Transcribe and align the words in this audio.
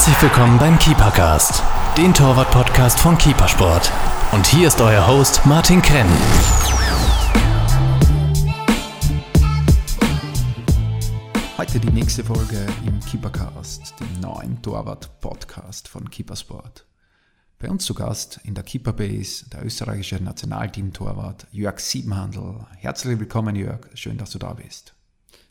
Herzlich 0.00 0.22
willkommen 0.22 0.58
beim 0.58 0.78
Keepercast, 0.78 1.62
den 1.98 2.14
Torwart-Podcast 2.14 2.98
von 2.98 3.18
Keepersport. 3.18 3.92
Und 4.32 4.46
hier 4.46 4.68
ist 4.68 4.80
euer 4.80 5.06
Host 5.06 5.44
Martin 5.44 5.82
Krenn. 5.82 6.08
Heute 11.58 11.78
die 11.80 11.90
nächste 11.90 12.24
Folge 12.24 12.66
im 12.86 12.98
Keepercast, 13.00 13.92
dem 14.00 14.20
neuen 14.20 14.62
Torwart-Podcast 14.62 15.86
von 15.86 16.08
Keepersport. 16.08 16.86
Bei 17.58 17.68
uns 17.68 17.84
zu 17.84 17.92
Gast 17.92 18.40
in 18.44 18.54
der 18.54 18.64
Keeperbase 18.64 19.50
der 19.50 19.66
österreichische 19.66 20.16
Nationalteam-Torwart 20.16 21.46
Jörg 21.52 21.78
Siebenhandel. 21.78 22.64
Herzlich 22.78 23.20
willkommen, 23.20 23.54
Jörg. 23.54 23.80
Schön, 23.92 24.16
dass 24.16 24.30
du 24.30 24.38
da 24.38 24.54
bist. 24.54 24.94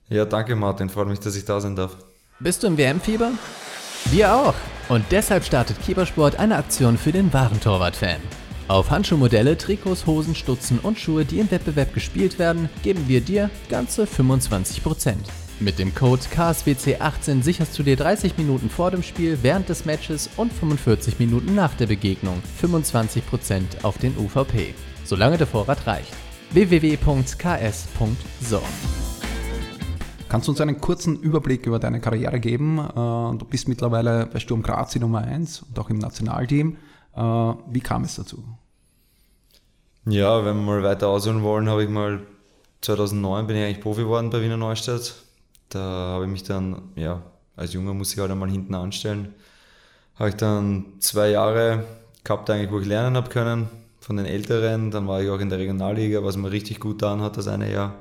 Ja, 0.08 0.26
danke, 0.26 0.56
Martin. 0.56 0.90
Freut 0.90 1.08
mich, 1.08 1.20
dass 1.20 1.36
ich 1.36 1.46
da 1.46 1.62
sein 1.62 1.76
darf. 1.76 1.98
Bist 2.40 2.64
du 2.64 2.68
im 2.68 2.80
WM-Fieber? 2.80 3.34
Wir 4.06 4.34
auch. 4.34 4.56
Und 4.90 5.06
deshalb 5.12 5.46
startet 5.46 5.82
Keepersport 5.82 6.40
eine 6.40 6.56
Aktion 6.56 6.98
für 6.98 7.12
den 7.12 7.32
wahren 7.32 7.62
Torwart-Fan. 7.62 8.20
Auf 8.68 8.92
Handschuhmodelle, 8.92 9.58
Trikots, 9.58 10.06
Hosen, 10.06 10.36
Stutzen 10.36 10.80
und 10.80 11.00
Schuhe, 11.00 11.26
die 11.26 11.40
im 11.40 11.50
Wettbewerb 11.50 11.94
gespielt 11.94 12.38
werden, 12.38 12.70
geben 12.84 13.08
wir 13.08 13.22
dir 13.22 13.50
ganze 13.70 14.04
25%. 14.04 15.14
Mit 15.60 15.78
dem 15.78 15.94
Code 15.94 16.22
KSWC18 16.34 17.44
sicherst 17.44 17.78
du 17.78 17.84
dir 17.84 17.98
30 17.98 18.38
Minuten 18.38 18.70
vor 18.70 18.92
dem 18.92 19.04
Spiel, 19.04 19.40
während 19.42 19.70
des 19.70 19.86
Matches 19.86 20.30
und 20.38 20.54
45 20.54 21.20
Minuten 21.20 21.56
nach 21.56 21.74
der 21.74 21.88
Begegnung 21.88 22.42
25% 22.62 23.84
auf 23.84 23.98
den 23.98 24.16
UVP, 24.18 24.74
solange 25.04 25.38
der 25.38 25.48
Vorrat 25.48 25.86
reicht. 25.86 26.14
www.ks.so 26.52 28.62
Kannst 30.30 30.48
du 30.48 30.52
uns 30.52 30.62
einen 30.62 30.80
kurzen 30.80 31.20
Überblick 31.20 31.66
über 31.66 31.80
deine 31.80 32.00
Karriere 32.00 32.40
geben? 32.40 32.78
Äh, 32.78 32.94
du 33.38 33.46
bist 33.50 33.68
mittlerweile 33.68 34.28
bei 34.28 34.40
Sturm 34.40 34.62
Graz 34.62 34.92
die 34.92 35.00
Nummer 35.00 35.20
1 35.22 35.64
und 35.64 35.80
auch 35.80 35.90
im 35.90 35.98
Nationalteam. 35.98 36.78
Äh, 37.16 37.22
wie 37.22 37.82
kam 37.82 38.04
es 38.04 38.16
dazu? 38.16 38.44
Ja, 40.06 40.46
wenn 40.46 40.58
wir 40.58 40.64
mal 40.64 40.84
weiter 40.84 41.08
ausholen 41.08 41.42
wollen, 41.42 41.68
habe 41.68 41.84
ich 41.84 41.90
mal 41.90 42.22
2009 42.82 43.48
bin 43.48 43.58
ich 43.58 43.64
eigentlich 43.64 43.82
Profi 43.82 44.04
geworden 44.04 44.30
bei 44.30 44.42
Wiener 44.42 44.56
Neustadt. 44.56 45.16
Da 45.70 45.80
habe 45.80 46.26
ich 46.26 46.32
mich 46.32 46.44
dann, 46.44 46.92
ja, 46.96 47.24
als 47.56 47.74
Junger 47.74 47.96
muss 47.96 48.14
ich 48.14 48.20
halt 48.20 48.32
einmal 48.32 48.50
hinten 48.50 48.76
anstellen. 48.76 49.34
Habe 50.16 50.30
ich 50.30 50.36
dann 50.36 50.86
zwei 51.00 51.32
Jahre 51.32 51.86
gehabt, 52.24 52.50
eigentlich, 52.52 52.72
wo 52.72 52.80
ich 52.80 52.88
lernen 52.88 53.16
habe 53.16 53.30
können 53.30 53.68
von 54.00 54.18
den 54.18 54.28
Älteren. 54.28 54.92
Dann 54.92 55.08
war 55.08 55.24
ich 55.24 55.30
auch 55.30 55.40
in 55.40 55.50
der 55.50 55.58
Regionalliga, 55.58 56.24
was 56.24 56.38
mir 56.38 56.52
richtig 56.52 56.80
gut 56.80 57.00
getan 57.00 57.22
hat, 57.22 57.38
das 57.38 57.48
eine 57.48 57.72
Jahr. 57.72 57.96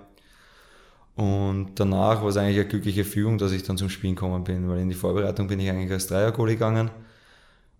Und 1.18 1.70
danach 1.74 2.22
war 2.22 2.28
es 2.28 2.36
eigentlich 2.36 2.60
eine 2.60 2.68
glückliche 2.68 3.04
Fügung, 3.04 3.38
dass 3.38 3.50
ich 3.50 3.64
dann 3.64 3.76
zum 3.76 3.88
Spielen 3.88 4.14
gekommen 4.14 4.44
bin, 4.44 4.68
weil 4.68 4.78
in 4.78 4.88
die 4.88 4.94
Vorbereitung 4.94 5.48
bin 5.48 5.58
ich 5.58 5.68
eigentlich 5.68 5.90
als 5.90 6.06
Dreiergoalie 6.06 6.54
gegangen. 6.54 6.92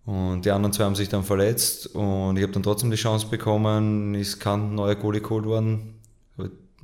Und 0.05 0.43
die 0.43 0.51
anderen 0.51 0.73
zwei 0.73 0.83
haben 0.83 0.95
sich 0.95 1.07
dann 1.07 1.23
verletzt 1.23 1.95
und 1.95 2.35
ich 2.35 2.43
habe 2.43 2.51
dann 2.51 2.63
trotzdem 2.63 2.91
die 2.91 2.97
Chance 2.97 3.27
bekommen, 3.27 4.13
ist 4.13 4.41
kein 4.41 4.75
neuer 4.75 4.95
Goalie 4.95 5.21
geholt 5.21 5.45
worden. 5.45 5.95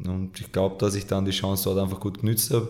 Und 0.06 0.40
ich 0.40 0.54
glaube, 0.54 0.78
dass 0.80 0.96
ich 0.96 1.08
dann 1.08 1.26
die 1.26 1.32
Chance 1.32 1.66
dort 1.66 1.80
einfach 1.80 2.00
gut 2.00 2.20
genützt 2.20 2.54
habe. 2.54 2.70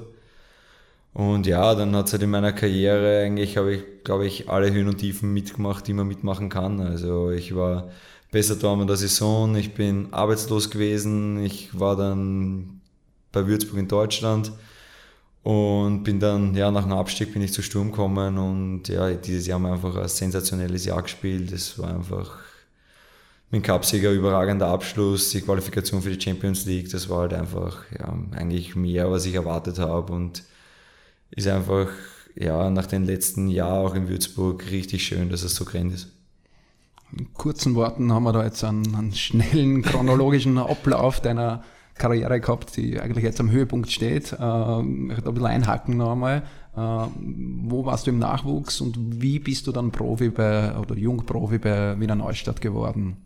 Und 1.14 1.46
ja, 1.46 1.76
dann 1.76 1.96
hat 1.96 2.08
es 2.08 2.14
halt 2.14 2.24
in 2.24 2.32
meiner 2.32 2.54
Karriere 2.54 3.24
eigentlich, 3.24 3.56
habe 3.56 3.76
ich, 3.76 3.84
glaube 4.04 4.26
ich, 4.26 4.50
alle 4.50 4.74
Höhen 4.74 4.88
und 4.88 4.98
Tiefen 4.98 5.32
mitgemacht, 5.32 5.86
die 5.88 5.94
man 5.94 6.08
mitmachen 6.08 6.50
kann. 6.50 6.80
Also 6.80 7.30
ich 7.30 7.56
war 7.56 7.90
besser 8.32 8.58
Tormann 8.60 8.88
der 8.88 8.98
Saison, 8.98 9.56
ich 9.56 9.76
bin 9.76 10.08
arbeitslos 10.12 10.72
gewesen, 10.72 11.44
ich 11.46 11.80
war 11.80 11.96
dann 11.96 12.75
bei 13.36 13.46
Würzburg 13.46 13.78
in 13.78 13.88
Deutschland 13.88 14.52
und 15.44 16.04
bin 16.04 16.20
dann, 16.20 16.56
ja, 16.56 16.72
nach 16.72 16.84
dem 16.84 16.94
Abstieg 16.94 17.34
bin 17.34 17.44
ich 17.44 17.54
zu 17.54 17.62
Sturm 17.62 17.92
gekommen 17.92 18.40
und 18.40 18.88
ja, 18.88 19.12
dieses 19.12 19.46
Jahr 19.46 19.60
haben 19.60 19.64
wir 19.64 19.74
einfach 19.74 19.96
ein 19.96 20.08
sensationelles 20.08 20.86
Jahr 20.86 21.04
gespielt. 21.04 21.52
Es 21.52 21.78
war 21.78 21.94
einfach 21.94 22.40
mit 23.52 23.62
dem 23.62 23.64
Cupsieger 23.64 24.12
überragender 24.12 24.68
Abschluss, 24.68 25.30
die 25.30 25.42
Qualifikation 25.42 26.02
für 26.02 26.10
die 26.10 26.20
Champions 26.20 26.66
League, 26.66 26.90
das 26.90 27.10
war 27.10 27.20
halt 27.20 27.34
einfach, 27.34 27.84
ja, 27.98 28.12
eigentlich 28.32 28.76
mehr, 28.76 29.12
was 29.12 29.28
ich 29.28 29.36
erwartet 29.36 29.78
habe 29.78 30.14
und 30.14 30.44
ist 31.30 31.48
einfach, 31.48 31.90
ja, 32.36 32.70
nach 32.72 32.88
den 32.88 33.06
letzten 33.06 33.48
Jahren 33.50 33.86
auch 33.86 33.94
in 33.94 34.10
Würzburg 34.10 34.72
richtig 34.72 35.06
schön, 35.06 35.30
dass 35.30 35.44
es 35.44 35.54
so 35.54 35.64
grün 35.64 35.92
ist. 35.92 36.08
In 37.16 37.34
kurzen 37.34 37.76
Worten 37.76 38.12
haben 38.12 38.24
wir 38.24 38.34
da 38.34 38.44
jetzt 38.44 38.64
einen, 38.64 38.96
einen 38.96 39.14
schnellen 39.14 39.84
chronologischen 39.84 40.58
Ablauf 40.58 41.22
deiner 41.22 41.64
Karriere 41.98 42.40
gehabt, 42.40 42.76
die 42.78 43.00
eigentlich 43.00 43.24
jetzt 43.24 43.40
am 43.40 43.52
Höhepunkt 43.52 43.92
steht. 43.92 44.34
ich 44.34 44.40
ähm, 44.40 45.10
würde 45.10 45.30
ein 45.30 45.34
bisschen 45.34 45.48
einhaken 45.48 45.98
noch 45.98 46.12
einmal. 46.12 46.44
Ähm, 46.78 47.64
wo 47.66 47.86
warst 47.86 48.06
du 48.06 48.12
im 48.12 48.20
Nachwuchs 48.20 48.82
und 48.82 48.98
wie 49.22 49.40
bist 49.40 49.66
du 49.68 49.72
dann 49.72 49.92
Profi 49.92 50.30
bei, 50.30 50.76
oder 50.78 50.96
Jungprofi 50.96 51.58
bei 51.58 52.00
Wiener 52.00 52.16
Neustadt 52.16 52.60
geworden? 52.60 53.18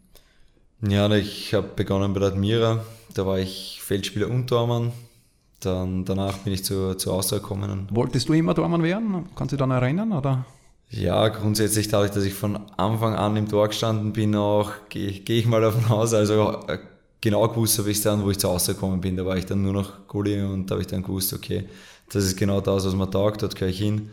Ja, 0.88 1.10
ich 1.10 1.54
habe 1.54 1.68
begonnen 1.76 2.14
bei 2.14 2.20
der 2.20 2.30
Admira. 2.30 2.84
Da 3.16 3.26
war 3.26 3.40
ich 3.40 3.82
Feldspieler 3.84 4.30
und 4.30 4.48
Tormann. 4.48 4.92
Dann, 5.60 6.06
danach 6.06 6.38
bin 6.38 6.54
ich 6.54 6.64
zur, 6.64 6.98
zur 6.98 7.14
Austria 7.16 7.40
gekommen. 7.40 7.88
Wolltest 7.92 8.30
du 8.30 8.34
immer 8.34 8.56
Tormann 8.56 8.84
werden? 8.84 9.26
Kannst 9.36 9.52
du 9.52 9.58
dich 9.58 9.60
daran 9.60 9.72
erinnern? 9.72 10.14
Oder? 10.14 10.46
Ja, 10.90 11.28
grundsätzlich 11.28 11.88
dadurch, 11.88 12.12
dass 12.12 12.24
ich 12.24 12.34
von 12.34 12.60
Anfang 12.78 13.14
an 13.14 13.36
im 13.36 13.50
Tor 13.50 13.68
gestanden 13.68 14.14
bin, 14.14 14.36
auch 14.36 14.72
gehe 14.90 15.12
geh 15.12 15.40
ich 15.40 15.48
mal 15.48 15.62
davon 15.62 15.92
aus. 15.92 16.14
Also 16.14 16.62
äh, 16.68 16.80
genau 17.22 17.48
gewusst 17.48 17.80
habe 17.80 17.92
ich 17.92 18.02
dann, 18.02 18.24
wo 18.24 18.32
ich 18.32 18.38
zu 18.38 18.50
Hause 18.50 18.74
gekommen 18.74 19.02
bin. 19.02 19.18
Da 19.18 19.26
war 19.26 19.38
ich 19.38 19.46
dann 19.46 19.62
nur 19.62 19.74
noch 19.74 20.08
Goalie 20.08 20.46
und 20.48 20.68
da 20.68 20.76
habe 20.76 20.82
ich 20.82 20.88
dann 20.88 21.04
gewusst, 21.04 21.34
okay, 21.34 21.68
das 22.12 22.24
ist 22.26 22.38
genau 22.38 22.62
das, 22.62 22.86
was 22.86 22.96
mir 22.96 23.10
taugt, 23.10 23.42
dort 23.42 23.56
gehöre 23.56 23.70
ich 23.70 23.80
hin. 23.80 24.10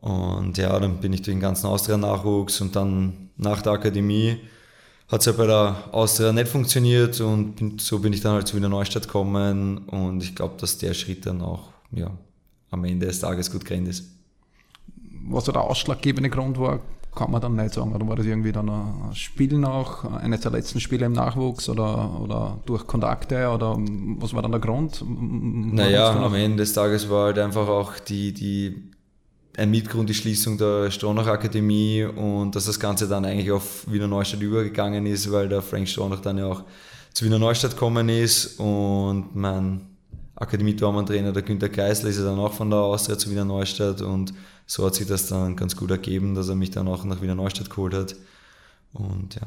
Und 0.00 0.56
ja, 0.56 0.78
dann 0.78 0.98
bin 0.98 1.12
ich 1.12 1.22
durch 1.22 1.34
den 1.34 1.40
ganzen 1.40 1.66
Austria-Nachwuchs 1.66 2.60
und 2.60 2.74
dann 2.74 3.30
nach 3.36 3.60
der 3.60 3.72
Akademie 3.72 4.38
hat 5.08 5.20
es 5.20 5.26
ja 5.26 5.32
bei 5.32 5.46
der 5.46 5.76
Austria 5.92 6.32
nicht 6.32 6.48
funktioniert 6.48 7.20
und 7.20 7.80
so 7.80 7.98
bin 7.98 8.12
ich 8.12 8.20
dann 8.20 8.34
halt 8.34 8.46
zu 8.46 8.56
Wiener 8.56 8.68
Neustadt 8.68 9.04
gekommen 9.04 9.78
und 9.88 10.22
ich 10.22 10.34
glaube, 10.34 10.54
dass 10.58 10.78
der 10.78 10.94
Schritt 10.94 11.26
dann 11.26 11.42
auch 11.42 11.70
ja, 11.90 12.10
am 12.70 12.84
Ende 12.84 13.06
des 13.06 13.20
Tages 13.20 13.50
gut 13.50 13.64
gerannt 13.64 13.88
ist. 13.88 14.04
Was 15.28 15.44
so 15.44 15.52
der 15.52 15.62
ausschlaggebende 15.62 16.30
Grund 16.30 16.58
war, 16.58 16.80
kann 17.14 17.30
man 17.30 17.40
dann 17.40 17.56
nicht 17.56 17.74
sagen. 17.74 17.94
Oder 17.94 18.06
war 18.06 18.16
das 18.16 18.26
irgendwie 18.26 18.52
dann 18.52 18.68
ein 18.68 19.14
Spiel 19.14 19.58
noch, 19.58 20.04
eines 20.04 20.40
der 20.40 20.52
letzten 20.52 20.80
Spiele 20.80 21.06
im 21.06 21.12
Nachwuchs 21.12 21.68
oder, 21.68 22.20
oder 22.20 22.58
durch 22.66 22.86
Kontakte 22.86 23.48
oder 23.48 23.76
was 24.18 24.32
war 24.32 24.42
dann 24.42 24.52
der 24.52 24.60
Grund? 24.60 25.04
Naja, 25.06 26.24
am 26.24 26.34
Ende 26.34 26.58
des 26.58 26.72
Tages 26.72 27.10
war 27.10 27.26
halt 27.26 27.38
einfach 27.38 27.68
auch 27.68 27.98
die, 27.98 28.32
die 28.32 28.90
ein 29.56 29.70
Mitgrund 29.70 30.08
die 30.08 30.14
Schließung 30.14 30.56
der 30.58 30.90
Stronach 30.90 31.26
Akademie 31.26 32.04
und 32.04 32.54
dass 32.54 32.66
das 32.66 32.78
Ganze 32.78 33.08
dann 33.08 33.24
eigentlich 33.24 33.50
auf 33.50 33.84
Wiener 33.90 34.06
Neustadt 34.06 34.40
übergegangen 34.40 35.06
ist, 35.06 35.30
weil 35.30 35.48
der 35.48 35.62
Frank 35.62 35.88
Stronach 35.88 36.20
dann 36.20 36.38
ja 36.38 36.46
auch 36.46 36.62
zu 37.12 37.24
Wiener 37.24 37.38
Neustadt 37.38 37.72
gekommen 37.72 38.08
ist 38.08 38.58
und 38.60 39.34
mein 40.40 40.48
Akademie-Tormann-Trainer, 40.48 41.32
der 41.32 41.42
Günther 41.42 41.68
Kreisler, 41.68 42.08
ist 42.08 42.18
ja 42.18 42.24
dann 42.24 42.38
auch 42.38 42.52
von 42.52 42.70
der 42.70 42.78
Austria 42.78 43.18
zu 43.18 43.30
Wiener 43.30 43.44
Neustadt 43.44 44.00
und 44.00 44.32
so 44.66 44.86
hat 44.86 44.94
sich 44.94 45.06
das 45.06 45.26
dann 45.26 45.54
ganz 45.54 45.76
gut 45.76 45.90
ergeben, 45.90 46.34
dass 46.34 46.48
er 46.48 46.54
mich 46.54 46.70
dann 46.70 46.88
auch 46.88 47.04
nach 47.04 47.20
Wiener 47.20 47.34
Neustadt 47.34 47.70
geholt 47.70 47.94
hat. 47.94 48.16
Und 48.92 49.34
ja, 49.34 49.42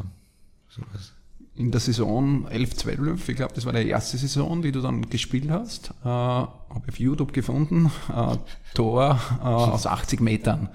sowas. 0.69 1.13
In 1.55 1.71
der 1.71 1.79
Saison 1.79 2.47
11-12, 2.47 3.29
ich 3.29 3.35
glaube, 3.35 3.53
das 3.53 3.65
war 3.65 3.73
die 3.73 3.87
erste 3.87 4.17
Saison, 4.17 4.61
die 4.61 4.71
du 4.71 4.81
dann 4.81 5.09
gespielt 5.09 5.49
hast, 5.49 5.91
äh, 6.03 6.07
habe 6.07 6.81
ich 6.85 6.89
auf 6.89 6.99
YouTube 6.99 7.33
gefunden, 7.33 7.91
äh, 8.09 8.37
Tor 8.73 9.19
äh, 9.39 9.43
aus 9.43 9.85
80 9.85 10.19
Metern. 10.19 10.69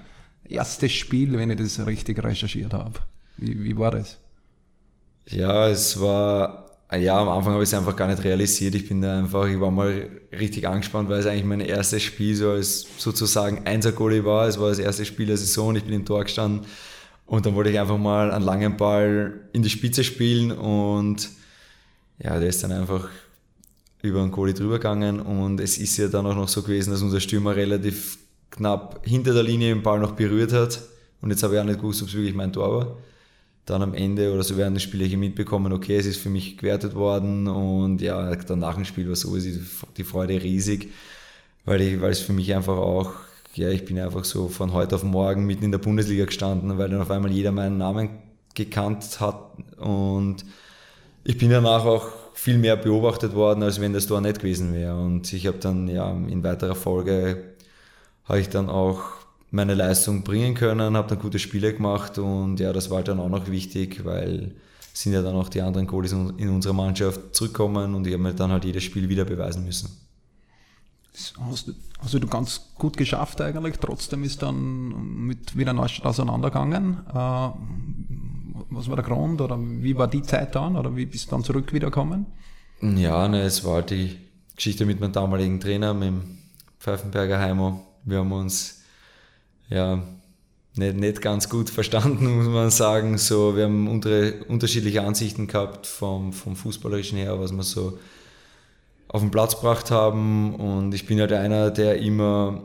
Erstes 0.45 0.93
Spiel, 0.93 1.37
wenn 1.37 1.51
ich 1.51 1.57
das 1.57 1.85
richtig 1.85 2.23
recherchiert 2.23 2.73
habe. 2.73 2.99
Wie, 3.37 3.63
wie 3.63 3.77
war 3.77 3.91
das? 3.91 4.17
Ja, 5.27 5.67
es 5.67 5.99
war 5.99 6.68
ja, 6.97 7.19
am 7.19 7.29
Anfang 7.29 7.53
habe 7.53 7.63
ich 7.63 7.69
es 7.69 7.73
einfach 7.75 7.95
gar 7.95 8.07
nicht 8.07 8.23
realisiert. 8.23 8.73
Ich 8.73 8.89
bin 8.89 9.01
da 9.01 9.19
einfach, 9.19 9.47
ich 9.47 9.59
war 9.59 9.69
mal 9.69 10.09
richtig 10.31 10.67
angespannt, 10.67 11.07
weil 11.07 11.19
es 11.19 11.27
eigentlich 11.27 11.45
mein 11.45 11.59
erstes 11.59 12.01
Spiel 12.01 12.35
so 12.35 12.49
als 12.49 12.87
sozusagen 12.97 13.67
Einser-Goalie 13.67 14.25
war. 14.25 14.47
Es 14.47 14.59
war 14.59 14.69
das 14.69 14.79
erste 14.79 15.05
Spiel 15.05 15.27
der 15.27 15.37
Saison, 15.37 15.75
ich 15.75 15.83
bin 15.83 15.93
im 15.93 16.05
Tor 16.05 16.23
gestanden. 16.23 16.65
Und 17.27 17.45
dann 17.45 17.53
wollte 17.53 17.69
ich 17.69 17.79
einfach 17.79 17.99
mal 17.99 18.31
einen 18.31 18.43
langen 18.43 18.75
Ball 18.75 19.39
in 19.53 19.61
die 19.61 19.69
Spitze 19.69 20.03
spielen 20.03 20.51
und 20.51 21.29
ja, 22.17 22.39
der 22.39 22.49
ist 22.49 22.63
dann 22.63 22.71
einfach 22.71 23.07
über 24.01 24.21
den 24.21 24.31
Goalie 24.31 24.55
drüber 24.55 24.79
gegangen. 24.79 25.19
Und 25.19 25.59
es 25.59 25.77
ist 25.77 25.95
ja 25.97 26.07
dann 26.07 26.25
auch 26.25 26.35
noch 26.35 26.47
so 26.47 26.63
gewesen, 26.63 26.89
dass 26.89 27.03
unser 27.03 27.19
Stürmer 27.19 27.55
relativ 27.55 28.17
knapp 28.49 29.05
hinter 29.05 29.33
der 29.35 29.43
Linie 29.43 29.75
den 29.75 29.83
Ball 29.83 29.99
noch 29.99 30.13
berührt 30.13 30.53
hat. 30.53 30.81
Und 31.21 31.29
jetzt 31.29 31.43
habe 31.43 31.53
ich 31.53 31.59
auch 31.59 31.65
nicht 31.65 31.79
gewusst, 31.79 32.01
ob 32.01 32.07
es 32.07 32.15
wirklich 32.15 32.33
mein 32.33 32.51
Tor 32.51 32.71
war 32.75 32.97
dann 33.69 33.81
am 33.81 33.93
Ende 33.93 34.33
oder 34.33 34.43
so 34.43 34.57
während 34.57 34.75
des 34.75 34.83
Spiels 34.83 35.15
mitbekommen, 35.15 35.71
okay, 35.73 35.97
es 35.97 36.05
ist 36.05 36.21
für 36.21 36.29
mich 36.29 36.57
gewertet 36.57 36.95
worden 36.95 37.47
und 37.47 38.01
ja, 38.01 38.35
dann 38.35 38.59
nach 38.59 38.75
dem 38.75 38.85
Spiel 38.85 39.07
war 39.07 39.15
sowieso 39.15 39.59
die 39.97 40.03
Freude 40.03 40.41
riesig, 40.41 40.91
weil, 41.65 41.81
ich, 41.81 42.01
weil 42.01 42.11
es 42.11 42.19
für 42.19 42.33
mich 42.33 42.53
einfach 42.55 42.77
auch, 42.77 43.11
ja, 43.55 43.69
ich 43.69 43.85
bin 43.85 43.99
einfach 43.99 44.25
so 44.25 44.47
von 44.47 44.73
heute 44.73 44.95
auf 44.95 45.03
morgen 45.03 45.45
mitten 45.45 45.65
in 45.65 45.71
der 45.71 45.79
Bundesliga 45.79 46.25
gestanden, 46.25 46.77
weil 46.77 46.89
dann 46.89 47.01
auf 47.01 47.11
einmal 47.11 47.31
jeder 47.31 47.51
meinen 47.51 47.77
Namen 47.77 48.09
gekannt 48.55 49.19
hat 49.19 49.39
und 49.77 50.45
ich 51.23 51.37
bin 51.37 51.49
danach 51.49 51.85
auch 51.85 52.07
viel 52.33 52.57
mehr 52.57 52.77
beobachtet 52.77 53.35
worden, 53.35 53.63
als 53.63 53.81
wenn 53.81 53.93
das 53.93 54.07
Tor 54.07 54.21
nicht 54.21 54.39
gewesen 54.39 54.73
wäre. 54.73 54.97
Und 54.97 55.31
ich 55.33 55.45
habe 55.45 55.57
dann 55.57 55.87
ja 55.87 56.09
in 56.09 56.43
weiterer 56.43 56.75
Folge 56.75 57.55
habe 58.25 58.39
ich 58.39 58.49
dann 58.49 58.69
auch 58.69 59.01
meine 59.51 59.73
Leistung 59.73 60.23
bringen 60.23 60.53
können, 60.53 60.95
habe 60.95 61.07
dann 61.07 61.19
gute 61.19 61.39
Spiele 61.39 61.73
gemacht 61.73 62.17
und 62.17 62.59
ja, 62.59 62.71
das 62.71 62.89
war 62.89 63.03
dann 63.03 63.19
auch 63.19 63.29
noch 63.29 63.49
wichtig, 63.49 64.05
weil 64.05 64.55
sind 64.93 65.13
ja 65.13 65.21
dann 65.21 65.35
auch 65.35 65.49
die 65.49 65.61
anderen 65.61 65.87
Goalies 65.87 66.11
in 66.11 66.49
unserer 66.49 66.73
Mannschaft 66.73 67.33
zurückkommen 67.33 67.95
und 67.95 68.05
ich 68.05 68.13
habe 68.13 68.23
mir 68.23 68.33
dann 68.33 68.51
halt 68.51 68.65
jedes 68.65 68.83
Spiel 68.83 69.07
wieder 69.07 69.25
beweisen 69.25 69.63
müssen. 69.63 69.89
hast 71.39 71.67
du, 71.67 71.73
hast 71.99 72.13
du 72.13 72.27
ganz 72.27 72.61
gut 72.75 72.97
geschafft 72.97 73.39
eigentlich. 73.39 73.77
Trotzdem 73.79 74.23
ist 74.23 74.41
dann 74.41 75.25
mit 75.25 75.57
Wiener 75.57 75.73
Neustadt 75.73 76.05
auseinandergegangen. 76.05 76.97
Äh, 77.07 77.49
was 78.71 78.89
war 78.89 78.95
der 78.95 79.05
Grund 79.05 79.39
oder 79.41 79.57
wie 79.59 79.97
war 79.97 80.07
die 80.07 80.21
Zeit 80.21 80.55
dann 80.55 80.75
oder 80.75 80.95
wie 80.95 81.05
bist 81.05 81.27
du 81.27 81.31
dann 81.31 81.43
zurück 81.43 81.71
wiedergekommen? 81.73 82.25
Ja, 82.81 83.27
ne, 83.27 83.41
es 83.41 83.63
war 83.63 83.81
die 83.81 84.17
Geschichte 84.55 84.85
mit 84.85 84.99
meinem 84.99 85.13
damaligen 85.13 85.59
Trainer, 85.59 85.93
mit 85.93 86.09
dem 86.09 86.37
Pfeifenberger 86.79 87.39
Heimo. 87.39 87.85
Wir 88.03 88.19
haben 88.19 88.31
uns 88.31 88.78
ja 89.69 90.03
nicht, 90.75 90.97
nicht 90.97 91.21
ganz 91.21 91.49
gut 91.49 91.69
verstanden, 91.69 92.37
muss 92.37 92.47
man 92.47 92.69
sagen. 92.69 93.17
So, 93.17 93.55
wir 93.55 93.65
haben 93.65 93.87
unsere, 93.87 94.43
unterschiedliche 94.45 95.03
Ansichten 95.03 95.47
gehabt 95.47 95.87
vom, 95.87 96.33
vom 96.33 96.55
Fußballerischen 96.55 97.17
her, 97.17 97.39
was 97.39 97.51
wir 97.51 97.63
so 97.63 97.99
auf 99.07 99.21
den 99.21 99.31
Platz 99.31 99.55
gebracht 99.55 99.91
haben. 99.91 100.55
Und 100.55 100.93
ich 100.93 101.05
bin 101.05 101.19
halt 101.19 101.33
einer, 101.33 101.71
der 101.71 101.99
immer 101.99 102.63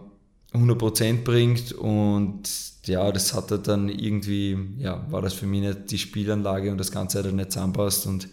100% 0.55 1.25
bringt 1.25 1.73
und 1.73 2.43
ja, 2.85 3.11
das 3.11 3.35
hat 3.35 3.51
er 3.51 3.59
dann 3.59 3.89
irgendwie, 3.89 4.57
ja, 4.79 5.05
war 5.11 5.23
das 5.23 5.35
für 5.35 5.47
mich 5.47 5.63
nicht 5.63 5.91
die 5.91 5.99
Spielanlage 5.99 6.71
und 6.71 6.79
das 6.79 6.93
Ganze 6.93 7.19
hat 7.19 7.27
er 7.27 7.33
nicht 7.33 7.51
zusammenpasst 7.51 8.07
und 8.07 8.29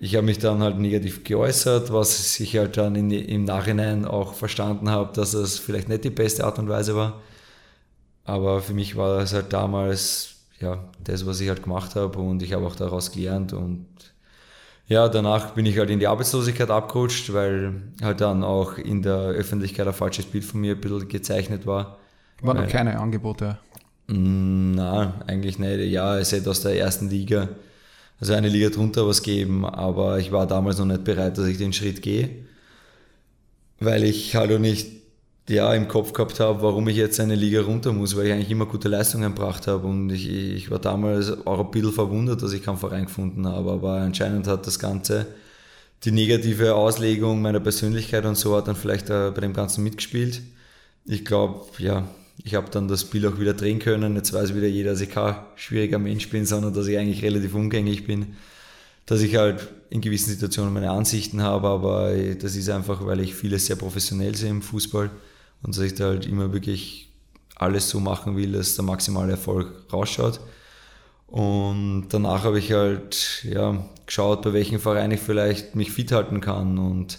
ich 0.00 0.16
habe 0.16 0.26
mich 0.26 0.38
dann 0.38 0.60
halt 0.60 0.78
negativ 0.78 1.24
geäußert, 1.24 1.92
was 1.92 2.38
ich 2.40 2.56
halt 2.56 2.76
dann 2.76 2.96
in, 2.96 3.10
im 3.10 3.44
Nachhinein 3.44 4.04
auch 4.04 4.34
verstanden 4.34 4.90
habe, 4.90 5.14
dass 5.14 5.32
es 5.34 5.58
vielleicht 5.58 5.88
nicht 5.88 6.04
die 6.04 6.10
beste 6.10 6.44
Art 6.44 6.58
und 6.58 6.68
Weise 6.68 6.94
war. 6.94 7.22
Aber 8.24 8.60
für 8.60 8.72
mich 8.72 8.96
war 8.96 9.18
das 9.18 9.34
halt 9.34 9.52
damals 9.52 10.34
ja, 10.60 10.84
das, 11.02 11.26
was 11.26 11.40
ich 11.40 11.48
halt 11.48 11.62
gemacht 11.62 11.94
habe 11.94 12.18
und 12.18 12.42
ich 12.42 12.52
habe 12.52 12.66
auch 12.66 12.76
daraus 12.76 13.12
gelernt 13.12 13.52
und 13.52 13.86
ja, 14.86 15.08
danach 15.08 15.52
bin 15.54 15.64
ich 15.64 15.78
halt 15.78 15.88
in 15.88 15.98
die 15.98 16.06
Arbeitslosigkeit 16.06 16.70
abgerutscht, 16.70 17.32
weil 17.32 17.82
halt 18.02 18.20
dann 18.20 18.44
auch 18.44 18.76
in 18.76 19.02
der 19.02 19.16
Öffentlichkeit 19.16 19.86
ein 19.86 19.94
falsches 19.94 20.26
Bild 20.26 20.44
von 20.44 20.60
mir 20.60 20.74
ein 20.74 20.80
bisschen 20.80 21.08
gezeichnet 21.08 21.66
war. 21.66 21.98
Waren 22.42 22.58
noch 22.58 22.68
keine 22.68 22.98
Angebote? 23.00 23.58
Mm, 24.08 24.72
nein, 24.72 25.14
eigentlich 25.26 25.58
nicht. 25.58 25.90
Ja, 25.90 26.18
es 26.18 26.32
hätte 26.32 26.50
aus 26.50 26.60
der 26.60 26.78
ersten 26.78 27.08
Liga, 27.08 27.48
also 28.20 28.34
eine 28.34 28.48
Liga 28.48 28.68
drunter 28.68 29.06
was 29.06 29.22
geben, 29.22 29.64
aber 29.64 30.18
ich 30.18 30.32
war 30.32 30.46
damals 30.46 30.78
noch 30.78 30.84
nicht 30.84 31.04
bereit, 31.04 31.38
dass 31.38 31.46
ich 31.46 31.56
den 31.56 31.72
Schritt 31.72 32.02
gehe, 32.02 32.28
weil 33.80 34.04
ich 34.04 34.36
halt 34.36 34.52
auch 34.52 34.58
nicht 34.58 35.03
ja, 35.48 35.74
im 35.74 35.88
Kopf 35.88 36.12
gehabt 36.12 36.40
habe, 36.40 36.62
warum 36.62 36.88
ich 36.88 36.96
jetzt 36.96 37.20
eine 37.20 37.34
Liga 37.34 37.62
runter 37.62 37.92
muss, 37.92 38.16
weil 38.16 38.26
ich 38.26 38.32
eigentlich 38.32 38.50
immer 38.50 38.66
gute 38.66 38.88
Leistungen 38.88 39.34
gebracht 39.34 39.66
habe 39.66 39.86
und 39.86 40.10
ich, 40.10 40.30
ich 40.30 40.70
war 40.70 40.78
damals 40.78 41.46
auch 41.46 41.60
ein 41.60 41.70
bisschen 41.70 41.92
verwundert, 41.92 42.42
dass 42.42 42.52
ich 42.52 42.62
keinen 42.62 42.78
Verein 42.78 43.04
gefunden 43.04 43.46
habe, 43.46 43.72
aber 43.72 43.92
anscheinend 43.96 44.46
hat 44.46 44.66
das 44.66 44.78
Ganze 44.78 45.26
die 46.04 46.12
negative 46.12 46.74
Auslegung 46.74 47.42
meiner 47.42 47.60
Persönlichkeit 47.60 48.24
und 48.26 48.36
so 48.36 48.56
hat 48.56 48.68
dann 48.68 48.76
vielleicht 48.76 49.08
bei 49.08 49.30
dem 49.30 49.52
Ganzen 49.52 49.84
mitgespielt. 49.84 50.42
Ich 51.06 51.24
glaube, 51.24 51.66
ja, 51.78 52.06
ich 52.42 52.54
habe 52.54 52.70
dann 52.70 52.88
das 52.88 53.02
Spiel 53.02 53.26
auch 53.26 53.38
wieder 53.38 53.54
drehen 53.54 53.78
können. 53.78 54.16
Jetzt 54.16 54.32
weiß 54.32 54.54
wieder 54.54 54.66
jeder, 54.66 54.92
dass 54.92 55.00
ich 55.00 55.10
kein 55.10 55.36
schwieriger 55.56 55.98
Mensch 55.98 56.28
bin, 56.28 56.46
sondern 56.46 56.74
dass 56.74 56.86
ich 56.86 56.98
eigentlich 56.98 57.22
relativ 57.22 57.54
umgänglich 57.54 58.06
bin. 58.06 58.36
Dass 59.06 59.20
ich 59.20 59.36
halt 59.36 59.68
in 59.90 60.00
gewissen 60.00 60.30
Situationen 60.30 60.72
meine 60.72 60.90
Ansichten 60.90 61.42
habe, 61.42 61.68
aber 61.68 62.12
das 62.38 62.56
ist 62.56 62.68
einfach, 62.70 63.04
weil 63.06 63.20
ich 63.20 63.34
vieles 63.34 63.66
sehr 63.66 63.76
professionell 63.76 64.34
sehe 64.34 64.50
im 64.50 64.62
Fußball 64.62 65.10
und 65.64 65.76
dass 65.76 65.82
ich 65.82 65.94
da 65.94 66.04
halt 66.04 66.26
immer 66.26 66.52
wirklich 66.52 67.10
alles 67.56 67.88
so 67.88 67.98
machen 67.98 68.36
will, 68.36 68.52
dass 68.52 68.76
der 68.76 68.84
maximale 68.84 69.32
Erfolg 69.32 69.72
rausschaut. 69.92 70.40
Und 71.26 72.08
danach 72.10 72.44
habe 72.44 72.58
ich 72.58 72.72
halt 72.72 73.44
ja, 73.44 73.84
geschaut, 74.06 74.42
bei 74.42 74.52
welchem 74.52 74.78
Verein 74.78 75.10
ich 75.10 75.20
vielleicht 75.20 75.74
mich 75.74 75.90
fit 75.90 76.12
halten 76.12 76.40
kann. 76.40 76.78
Und 76.78 77.18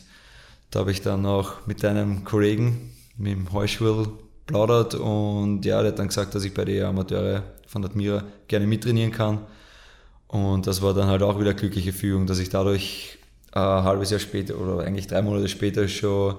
da 0.72 0.80
habe 0.80 0.92
ich 0.92 1.02
dann 1.02 1.26
auch 1.26 1.66
mit 1.66 1.84
einem 1.84 2.24
Kollegen, 2.24 2.94
mit 3.18 3.34
dem 3.34 3.52
Heuschwil, 3.52 4.08
plaudert 4.46 4.94
und 4.94 5.66
ja, 5.66 5.82
der 5.82 5.92
hat 5.92 6.00
dann 6.00 6.10
gesagt, 6.10 6.36
dass 6.36 6.44
ich 6.44 6.54
bei 6.54 6.66
den 6.66 6.84
Amateure 6.84 7.42
von 7.66 7.84
Admira 7.84 8.24
gerne 8.48 8.68
mittrainieren 8.68 9.12
kann. 9.12 9.40
Und 10.28 10.68
das 10.68 10.84
war 10.84 10.94
dann 10.94 11.08
halt 11.08 11.24
auch 11.24 11.40
wieder 11.40 11.56
glückliche 11.56 11.94
Fügung, 11.94 12.28
dass 12.28 12.40
ich 12.40 12.50
dadurch 12.50 13.18
ein 13.54 13.84
halbes 13.84 14.12
Jahr 14.12 14.20
später 14.20 14.60
oder 14.60 14.84
eigentlich 14.84 15.08
drei 15.08 15.24
Monate 15.24 15.48
später 15.48 15.88
schon 15.88 16.36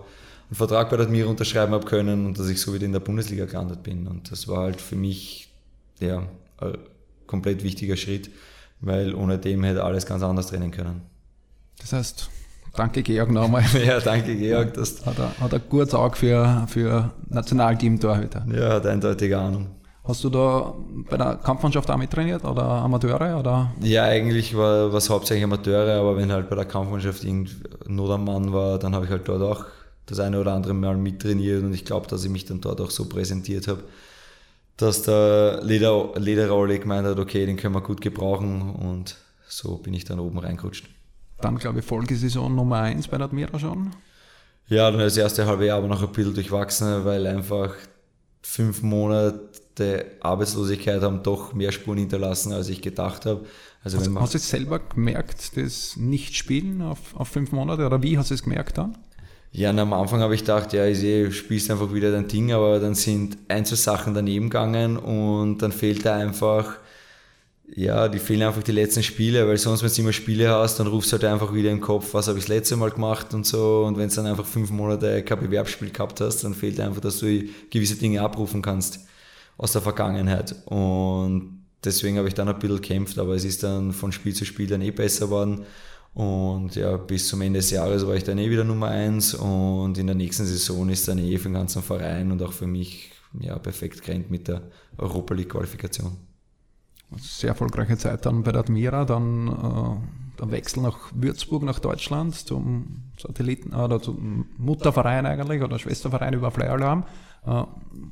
einen 0.48 0.56
Vertrag 0.56 0.90
bei 0.90 0.96
der 0.96 1.06
Admira 1.06 1.28
unterschreiben 1.28 1.72
habe 1.72 1.84
können 1.84 2.26
und 2.26 2.38
dass 2.38 2.48
ich 2.48 2.60
so 2.60 2.72
wieder 2.72 2.84
in 2.84 2.92
der 2.92 3.00
Bundesliga 3.00 3.46
gelandet 3.46 3.82
bin. 3.82 4.06
Und 4.06 4.30
das 4.30 4.46
war 4.46 4.62
halt 4.62 4.80
für 4.80 4.96
mich 4.96 5.52
ja, 5.98 6.22
ein 6.58 6.78
komplett 7.26 7.62
wichtiger 7.64 7.96
Schritt, 7.96 8.30
weil 8.80 9.14
ohne 9.14 9.38
dem 9.38 9.64
hätte 9.64 9.82
alles 9.82 10.06
ganz 10.06 10.22
anders 10.22 10.48
trennen 10.48 10.70
können. 10.70 11.02
Das 11.80 11.92
heißt, 11.92 12.30
danke 12.74 13.02
Georg 13.02 13.30
nochmal. 13.30 13.64
ja, 13.86 13.98
danke 14.00 14.36
Georg. 14.36 14.74
Das 14.74 15.04
hat, 15.06 15.18
er, 15.18 15.38
hat 15.38 15.52
ein 15.52 15.62
gutes 15.68 15.94
Auge 15.94 16.16
für, 16.16 16.66
für 16.68 17.12
Nationalteam-Torhüter. 17.28 18.46
Ja, 18.52 18.74
hat 18.74 18.86
eindeutige 18.86 19.38
Ahnung. 19.38 19.68
Hast 20.04 20.22
du 20.22 20.30
da 20.30 20.72
bei 21.10 21.16
der 21.16 21.34
Kampfmannschaft 21.34 21.90
auch 21.90 21.96
mittrainiert 21.96 22.44
oder 22.44 22.62
Amateure? 22.62 23.40
Oder? 23.40 23.72
Ja, 23.80 24.04
eigentlich 24.04 24.56
war 24.56 24.94
es 24.94 25.10
hauptsächlich 25.10 25.42
Amateure, 25.42 25.98
aber 25.98 26.16
wenn 26.16 26.30
halt 26.30 26.48
bei 26.48 26.54
der 26.54 26.64
Kampfmannschaft 26.64 27.24
irgend 27.24 27.50
Not 27.88 28.10
am 28.10 28.24
Mann 28.24 28.52
war, 28.52 28.78
dann 28.78 28.94
habe 28.94 29.06
ich 29.06 29.10
halt 29.10 29.26
dort 29.26 29.42
auch 29.42 29.64
das 30.06 30.20
eine 30.20 30.40
oder 30.40 30.52
andere 30.52 30.74
Mal 30.74 30.96
mittrainiert 30.96 31.62
und 31.62 31.74
ich 31.74 31.84
glaube, 31.84 32.06
dass 32.06 32.24
ich 32.24 32.30
mich 32.30 32.44
dann 32.44 32.60
dort 32.60 32.80
auch 32.80 32.90
so 32.90 33.08
präsentiert 33.08 33.68
habe, 33.68 33.84
dass 34.76 35.02
der 35.02 35.60
Leder, 35.62 36.12
Lederrolle 36.16 36.78
gemeint 36.78 37.06
hat, 37.06 37.18
okay, 37.18 37.46
den 37.46 37.56
können 37.56 37.74
wir 37.74 37.80
gut 37.80 38.00
gebrauchen 38.00 38.74
und 38.74 39.16
so 39.48 39.76
bin 39.78 39.94
ich 39.94 40.04
dann 40.04 40.20
oben 40.20 40.38
reingerutscht. 40.38 40.88
Dann 41.40 41.58
glaube 41.58 41.80
ich 41.80 41.84
Folgesaison 41.84 42.54
Nummer 42.54 42.80
1 42.80 43.08
bei 43.08 43.18
der 43.18 43.26
Admira 43.26 43.58
schon. 43.58 43.90
Ja, 44.68 44.90
dann 44.90 45.00
das 45.00 45.16
erste 45.16 45.46
halbe 45.46 45.66
Jahr 45.66 45.78
aber 45.78 45.88
noch 45.88 46.02
ein 46.02 46.12
bisschen 46.12 46.34
durchwachsen, 46.34 47.04
weil 47.04 47.26
einfach 47.26 47.74
fünf 48.42 48.82
Monate 48.82 50.06
Arbeitslosigkeit 50.20 51.02
haben 51.02 51.22
doch 51.22 51.52
mehr 51.52 51.72
Spuren 51.72 51.98
hinterlassen, 51.98 52.52
als 52.52 52.68
ich 52.68 52.80
gedacht 52.80 53.26
habe. 53.26 53.44
Also 53.84 53.98
hast, 53.98 54.10
hast 54.14 54.34
du 54.34 54.38
es 54.38 54.48
selber 54.48 54.80
gemerkt, 54.80 55.56
das 55.56 55.96
Nicht-Spielen 55.96 56.82
auf, 56.82 57.14
auf 57.14 57.28
fünf 57.28 57.52
Monate 57.52 57.86
oder 57.86 58.02
wie 58.02 58.18
hast 58.18 58.30
du 58.30 58.34
es 58.34 58.42
gemerkt 58.42 58.78
dann? 58.78 58.96
Ja, 59.52 59.70
und 59.70 59.78
am 59.78 59.92
Anfang 59.94 60.20
habe 60.20 60.34
ich 60.34 60.40
gedacht, 60.40 60.72
ja, 60.74 60.86
ich 60.86 60.98
sehe, 60.98 61.32
spielst 61.32 61.70
einfach 61.70 61.92
wieder 61.94 62.12
dein 62.12 62.28
Ding, 62.28 62.52
aber 62.52 62.78
dann 62.78 62.94
sind 62.94 63.38
ein, 63.48 63.64
zwei 63.64 63.76
Sachen 63.76 64.12
daneben 64.12 64.50
gegangen 64.50 64.98
und 64.98 65.58
dann 65.58 65.72
fehlt 65.72 66.04
da 66.04 66.16
einfach, 66.16 66.76
ja, 67.74 68.08
die 68.08 68.18
fehlen 68.18 68.42
einfach 68.42 68.62
die 68.62 68.72
letzten 68.72 69.02
Spiele, 69.02 69.46
weil 69.48 69.56
sonst, 69.56 69.82
wenn 69.82 69.90
du 69.90 70.02
immer 70.02 70.12
Spiele 70.12 70.50
hast, 70.50 70.78
dann 70.78 70.86
rufst 70.86 71.10
du 71.12 71.14
halt 71.14 71.24
einfach 71.24 71.52
wieder 71.54 71.70
im 71.70 71.80
Kopf, 71.80 72.14
was 72.14 72.28
habe 72.28 72.38
ich 72.38 72.44
das 72.44 72.48
letzte 72.48 72.76
Mal 72.76 72.90
gemacht 72.90 73.34
und 73.34 73.46
so. 73.46 73.84
Und 73.86 73.98
wenn 73.98 74.08
du 74.08 74.14
dann 74.14 74.26
einfach 74.26 74.46
fünf 74.46 74.70
Monate 74.70 75.22
kein 75.22 75.40
Bewerbsspiel 75.40 75.90
gehabt 75.90 76.20
hast, 76.20 76.44
dann 76.44 76.54
fehlt 76.54 76.78
einfach, 76.78 77.00
dass 77.00 77.18
du 77.18 77.44
gewisse 77.70 77.96
Dinge 77.96 78.22
abrufen 78.22 78.62
kannst 78.62 79.00
aus 79.56 79.72
der 79.72 79.82
Vergangenheit. 79.82 80.54
Und 80.66 81.64
deswegen 81.84 82.18
habe 82.18 82.28
ich 82.28 82.34
dann 82.34 82.48
ein 82.48 82.58
bisschen 82.58 82.76
gekämpft, 82.76 83.18
aber 83.18 83.34
es 83.34 83.44
ist 83.44 83.62
dann 83.62 83.92
von 83.92 84.12
Spiel 84.12 84.34
zu 84.34 84.44
Spiel 84.44 84.66
dann 84.68 84.82
eh 84.82 84.90
besser 84.90 85.26
geworden. 85.26 85.64
Und 86.16 86.76
ja, 86.76 86.96
bis 86.96 87.28
zum 87.28 87.42
Ende 87.42 87.58
des 87.58 87.70
Jahres 87.70 88.06
war 88.06 88.14
ich 88.14 88.24
dann 88.24 88.38
eh 88.38 88.48
wieder 88.48 88.64
Nummer 88.64 88.88
eins 88.88 89.34
und 89.34 89.98
in 89.98 90.06
der 90.06 90.16
nächsten 90.16 90.46
Saison 90.46 90.88
ist 90.88 91.06
dann 91.08 91.18
eh 91.18 91.36
für 91.36 91.50
den 91.50 91.52
ganzen 91.52 91.82
Verein 91.82 92.32
und 92.32 92.40
auch 92.42 92.54
für 92.54 92.66
mich 92.66 93.10
ja, 93.38 93.58
perfekt 93.58 94.02
gerannt 94.02 94.30
mit 94.30 94.48
der 94.48 94.62
Europa 94.96 95.34
League 95.34 95.50
Qualifikation. 95.50 96.16
Sehr 97.18 97.50
erfolgreiche 97.50 97.98
Zeit 97.98 98.24
dann 98.24 98.42
bei 98.42 98.52
der 98.52 98.62
Admira, 98.62 99.04
dann 99.04 99.48
äh, 99.48 100.40
der 100.40 100.50
Wechsel 100.52 100.84
nach 100.84 100.96
Würzburg, 101.14 101.64
nach 101.64 101.80
Deutschland 101.80 102.34
zum 102.34 103.02
Satelliten 103.18 103.74
äh, 103.74 103.76
oder 103.76 104.00
zum 104.00 104.46
Mutterverein 104.56 105.26
eigentlich 105.26 105.62
oder 105.62 105.78
Schwesterverein 105.78 106.32
über 106.32 106.50
Flyer 106.50 107.04
Äh, 107.44 107.64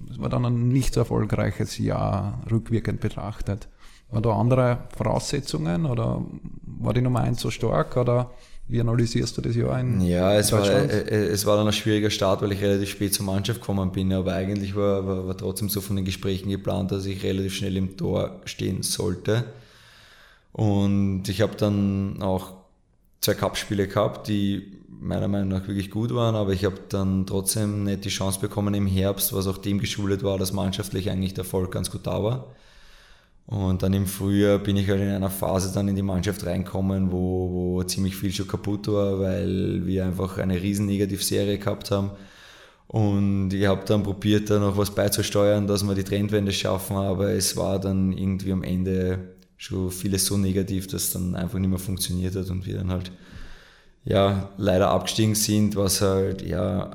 das 0.09 0.19
war 0.19 0.29
dann 0.29 0.45
ein 0.45 0.69
nicht 0.69 0.93
so 0.93 1.01
erfolgreiches 1.01 1.79
Jahr 1.79 2.43
rückwirkend 2.51 3.01
betrachtet. 3.01 3.71
Waren 4.11 4.23
da 4.23 4.31
andere 4.33 4.79
Voraussetzungen 4.97 5.87
oder 5.87 6.23
war 6.63 6.95
die 6.95 7.01
Nummer 7.01 7.21
eins 7.21 7.41
so 7.41 7.51
stark 7.51 7.97
oder 7.97 8.31
wie 8.67 8.81
analysierst 8.81 9.37
du 9.37 9.43
das 9.43 9.57
Jahr 9.57 9.79
in 9.79 10.01
Ja, 10.01 10.35
es, 10.35 10.51
war, 10.53 10.67
äh, 10.67 10.87
äh, 10.87 11.27
es 11.27 11.45
war 11.45 11.57
dann 11.57 11.67
ein 11.67 11.73
schwieriger 11.73 12.11
Start, 12.11 12.41
weil 12.41 12.53
ich 12.53 12.63
relativ 12.63 12.91
spät 12.91 13.13
zur 13.13 13.27
Mannschaft 13.27 13.61
gekommen 13.61 13.93
bin, 13.93 14.13
aber 14.13 14.33
eigentlich 14.33 14.75
war, 14.75 15.07
war, 15.07 15.27
war 15.27 15.37
trotzdem 15.37 15.69
so 15.69 15.81
von 15.81 15.97
den 15.97 16.05
Gesprächen 16.05 16.49
geplant, 16.49 16.91
dass 16.91 17.05
ich 17.05 17.23
relativ 17.23 17.55
schnell 17.55 17.77
im 17.77 17.97
Tor 17.97 18.41
stehen 18.47 18.83
sollte. 18.83 19.45
Und 20.53 21.29
ich 21.29 21.43
habe 21.43 21.57
dann 21.57 22.23
auch 22.23 22.53
zwei 23.21 23.35
Cup-Spiele 23.35 23.89
gehabt, 23.89 24.29
die 24.29 24.79
meiner 24.89 25.29
Meinung 25.29 25.49
nach 25.49 25.67
wirklich 25.69 25.91
gut 25.91 26.15
waren, 26.15 26.35
aber 26.35 26.53
ich 26.53 26.65
habe 26.65 26.79
dann 26.89 27.27
trotzdem 27.27 27.85
nicht 27.85 28.05
die 28.05 28.11
Chance 28.11 28.41
bekommen 28.41 28.73
im 28.73 28.87
Herbst, 28.87 29.35
was 29.35 29.47
auch 29.47 29.59
dem 29.59 29.79
geschuldet 29.79 30.23
war, 30.23 30.39
dass 30.39 30.53
mannschaftlich 30.53 31.11
eigentlich 31.11 31.35
der 31.35 31.45
Erfolg 31.45 31.73
ganz 31.73 31.91
gut 31.91 32.07
da 32.07 32.23
war. 32.23 32.47
Und 33.47 33.83
dann 33.83 33.93
im 33.93 34.07
Frühjahr 34.07 34.59
bin 34.59 34.77
ich 34.77 34.89
halt 34.89 35.03
in 35.03 35.11
einer 35.11 35.31
Phase 35.31 35.73
dann 35.75 35.89
in 35.89 35.97
die 35.97 36.03
Mannschaft 36.03 36.47
reinkommen, 36.47 37.13
wo, 37.13 37.51
wo 37.51 37.83
ziemlich 37.83 38.17
viel 38.17 38.33
schon 38.33 38.49
kaputt 38.49 38.89
war, 38.89 39.21
weil 39.21 39.87
wir 39.87 40.07
einfach 40.07 40.39
eine 40.39 40.61
riesen 40.61 40.87
Negativserie 40.87 41.59
gehabt 41.59 41.91
haben. 41.91 42.13
Und 42.87 43.53
ich 43.53 43.67
habe 43.67 43.85
dann 43.85 44.03
probiert, 44.03 44.51
da 44.51 44.59
noch 44.59 44.77
was 44.77 44.95
beizusteuern, 44.95 45.67
dass 45.67 45.83
wir 45.87 45.95
die 45.95 46.05
Trendwende 46.05 46.53
schaffen, 46.53 46.97
aber 46.97 47.31
es 47.31 47.57
war 47.57 47.79
dann 47.79 48.13
irgendwie 48.13 48.53
am 48.53 48.63
Ende 48.63 49.35
schon 49.57 49.91
vieles 49.91 50.27
so 50.27 50.37
negativ, 50.37 50.87
dass 50.87 51.13
dann 51.13 51.35
einfach 51.35 51.59
nicht 51.59 51.71
mehr 51.71 51.79
funktioniert 51.79 52.37
hat 52.37 52.51
und 52.51 52.67
wir 52.67 52.77
dann 52.77 52.91
halt 52.91 53.11
ja 54.05 54.51
leider 54.59 54.91
abgestiegen 54.91 55.35
sind, 55.35 55.77
was 55.77 56.01
halt 56.01 56.43
ja 56.43 56.91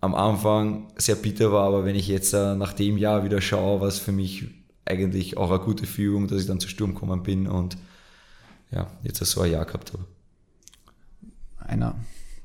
am 0.00 0.14
Anfang 0.14 0.88
sehr 0.96 1.16
bitter 1.16 1.52
war, 1.52 1.66
aber 1.66 1.84
wenn 1.84 1.96
ich 1.96 2.08
jetzt 2.08 2.32
äh, 2.32 2.54
nach 2.54 2.72
dem 2.72 2.96
Jahr 2.96 3.24
wieder 3.24 3.40
schaue, 3.40 3.80
was 3.80 3.98
für 3.98 4.12
mich 4.12 4.59
eigentlich 4.90 5.36
auch 5.36 5.50
eine 5.50 5.60
gute 5.60 5.86
Fügung, 5.86 6.26
dass 6.26 6.40
ich 6.40 6.46
dann 6.46 6.60
zu 6.60 6.68
Sturm 6.68 6.94
gekommen 6.94 7.22
bin 7.22 7.46
und 7.46 7.76
ja, 8.70 8.88
jetzt 9.02 9.24
so 9.24 9.40
ein 9.40 9.50
Jahr 9.50 9.64
gehabt 9.64 9.92
habe. 9.92 10.04
Einer 11.58 11.96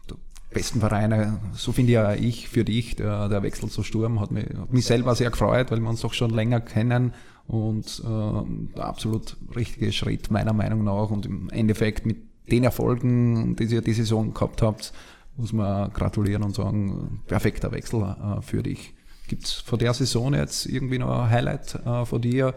der 0.09 0.17
besten 0.51 0.79
Vereine, 0.79 1.39
so 1.53 1.71
finde 1.71 1.93
ja 1.93 2.13
ich 2.13 2.49
für 2.49 2.63
dich, 2.63 2.95
der, 2.95 3.29
der 3.29 3.43
Wechsel 3.43 3.69
zu 3.69 3.83
Sturm 3.83 4.19
hat 4.19 4.31
mich, 4.31 4.45
hat 4.45 4.73
mich 4.73 4.85
selber 4.85 5.15
sehr 5.15 5.31
gefreut, 5.31 5.71
weil 5.71 5.79
wir 5.79 5.89
uns 5.89 6.01
doch 6.01 6.13
schon 6.13 6.31
länger 6.31 6.61
kennen 6.61 7.13
und 7.47 8.01
äh, 8.03 8.75
der 8.75 8.85
absolut 8.85 9.37
richtige 9.55 9.91
Schritt 9.91 10.31
meiner 10.31 10.53
Meinung 10.53 10.83
nach 10.83 11.09
und 11.09 11.25
im 11.25 11.49
Endeffekt 11.49 12.05
mit 12.05 12.17
den 12.49 12.63
Erfolgen, 12.63 13.55
die 13.55 13.65
ihr 13.65 13.81
die 13.81 13.93
Saison 13.93 14.33
gehabt 14.33 14.61
habt, 14.61 14.93
muss 15.37 15.53
man 15.53 15.91
gratulieren 15.91 16.43
und 16.43 16.55
sagen, 16.55 17.21
perfekter 17.27 17.71
Wechsel 17.71 18.01
äh, 18.01 18.41
für 18.41 18.63
dich. 18.63 18.94
Gibt 19.27 19.45
es 19.45 19.53
vor 19.53 19.77
der 19.77 19.93
Saison 19.93 20.33
jetzt 20.33 20.65
irgendwie 20.65 20.99
noch 20.99 21.09
ein 21.09 21.29
Highlight 21.29 21.75
äh, 21.85 22.05
von 22.05 22.21
dir? 22.21 22.53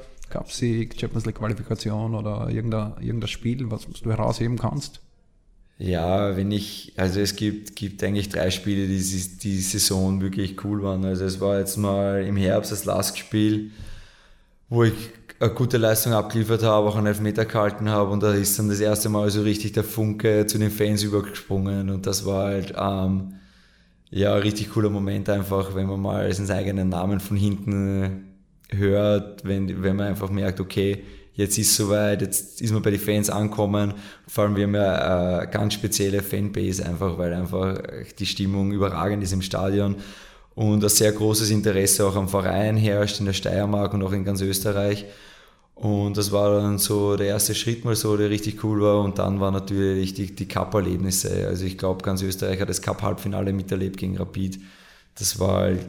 Die 0.60 0.88
Champions 0.94 1.24
League 1.24 1.36
Qualifikation 1.38 2.14
oder 2.14 2.50
irgendein, 2.50 2.92
irgendein 3.00 3.28
Spiel, 3.28 3.70
was, 3.70 3.90
was 3.90 4.02
du 4.02 4.10
herausheben 4.10 4.58
kannst? 4.58 5.00
Ja, 5.78 6.36
wenn 6.36 6.50
ich, 6.50 6.92
also 6.96 7.20
es 7.20 7.36
gibt, 7.36 7.76
gibt 7.76 8.02
eigentlich 8.02 8.28
drei 8.28 8.50
Spiele, 8.50 8.88
die 8.88 8.98
die 8.98 9.60
Saison 9.60 10.20
wirklich 10.20 10.62
cool 10.64 10.82
waren. 10.82 11.04
Also 11.04 11.24
es 11.24 11.40
war 11.40 11.58
jetzt 11.58 11.76
mal 11.76 12.24
im 12.24 12.36
Herbst 12.36 12.72
das 12.72 12.84
Last-Spiel, 12.84 13.70
wo 14.68 14.84
ich 14.84 14.92
eine 15.40 15.50
gute 15.50 15.76
Leistung 15.78 16.12
abgeliefert 16.12 16.64
habe, 16.64 16.88
auch 16.88 16.96
einen 16.96 17.06
Elfmeter 17.06 17.44
gehalten 17.44 17.88
habe 17.88 18.10
und 18.10 18.22
da 18.22 18.34
ist 18.34 18.58
dann 18.58 18.68
das 18.68 18.80
erste 18.80 19.08
Mal 19.08 19.30
so 19.30 19.42
richtig 19.42 19.72
der 19.72 19.84
Funke 19.84 20.46
zu 20.46 20.58
den 20.58 20.72
Fans 20.72 21.04
übergesprungen 21.04 21.90
und 21.90 22.06
das 22.06 22.26
war 22.26 22.46
halt 22.46 22.74
ähm, 22.76 23.34
ja 24.10 24.34
richtig 24.36 24.70
cooler 24.70 24.90
Moment 24.90 25.28
einfach, 25.28 25.74
wenn 25.74 25.86
man 25.86 26.00
mal 26.00 26.32
seinen 26.32 26.50
eigenen 26.50 26.88
Namen 26.88 27.20
von 27.20 27.36
hinten 27.36 28.24
hört, 28.70 29.44
wenn, 29.44 29.82
wenn 29.82 29.96
man 29.96 30.08
einfach 30.08 30.30
merkt, 30.30 30.60
okay, 30.60 31.02
jetzt 31.34 31.56
ist 31.56 31.76
soweit, 31.76 32.20
jetzt 32.20 32.60
ist 32.60 32.72
man 32.72 32.82
bei 32.82 32.90
den 32.90 33.00
Fans 33.00 33.30
angekommen. 33.30 33.94
Vor 34.26 34.44
allem 34.44 34.56
wir 34.56 34.64
haben 34.64 34.74
ja 34.74 35.38
eine 35.38 35.50
ganz 35.50 35.74
spezielle 35.74 36.22
Fanbase 36.22 36.84
einfach, 36.84 37.16
weil 37.16 37.32
einfach 37.32 37.78
die 38.18 38.26
Stimmung 38.26 38.72
überragend 38.72 39.22
ist 39.22 39.32
im 39.32 39.42
Stadion 39.42 39.96
und 40.54 40.82
ein 40.82 40.88
sehr 40.88 41.12
großes 41.12 41.50
Interesse 41.50 42.04
auch 42.04 42.16
am 42.16 42.28
Verein 42.28 42.76
herrscht 42.76 43.20
in 43.20 43.26
der 43.26 43.32
Steiermark 43.32 43.94
und 43.94 44.02
auch 44.02 44.12
in 44.12 44.24
ganz 44.24 44.40
Österreich. 44.40 45.04
Und 45.80 46.16
das 46.16 46.32
war 46.32 46.60
dann 46.60 46.78
so 46.78 47.16
der 47.16 47.28
erste 47.28 47.54
Schritt 47.54 47.84
mal 47.84 47.94
so, 47.94 48.16
der 48.16 48.30
richtig 48.30 48.64
cool 48.64 48.80
war. 48.80 49.00
Und 49.00 49.18
dann 49.18 49.38
war 49.38 49.52
natürlich 49.52 50.12
die, 50.12 50.34
die 50.34 50.48
Cup-Erlebnisse. 50.48 51.46
Also 51.46 51.64
ich 51.66 51.78
glaube, 51.78 52.02
ganz 52.02 52.20
Österreich 52.20 52.60
hat 52.60 52.68
das 52.68 52.82
Cup-Halbfinale 52.82 53.52
miterlebt 53.52 53.96
gegen 53.96 54.16
Rapid. 54.16 54.58
Das 55.16 55.38
war 55.38 55.60
halt 55.60 55.86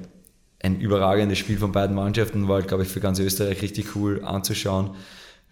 ein 0.62 0.80
überragendes 0.80 1.40
Spiel 1.40 1.58
von 1.58 1.72
beiden 1.72 1.96
Mannschaften, 1.96 2.48
war 2.48 2.58
halt, 2.58 2.68
glaube 2.68 2.84
ich, 2.84 2.90
für 2.90 3.00
ganz 3.00 3.18
Österreich 3.18 3.64
richtig 3.64 3.96
cool 3.96 4.24
anzuschauen. 4.24 4.92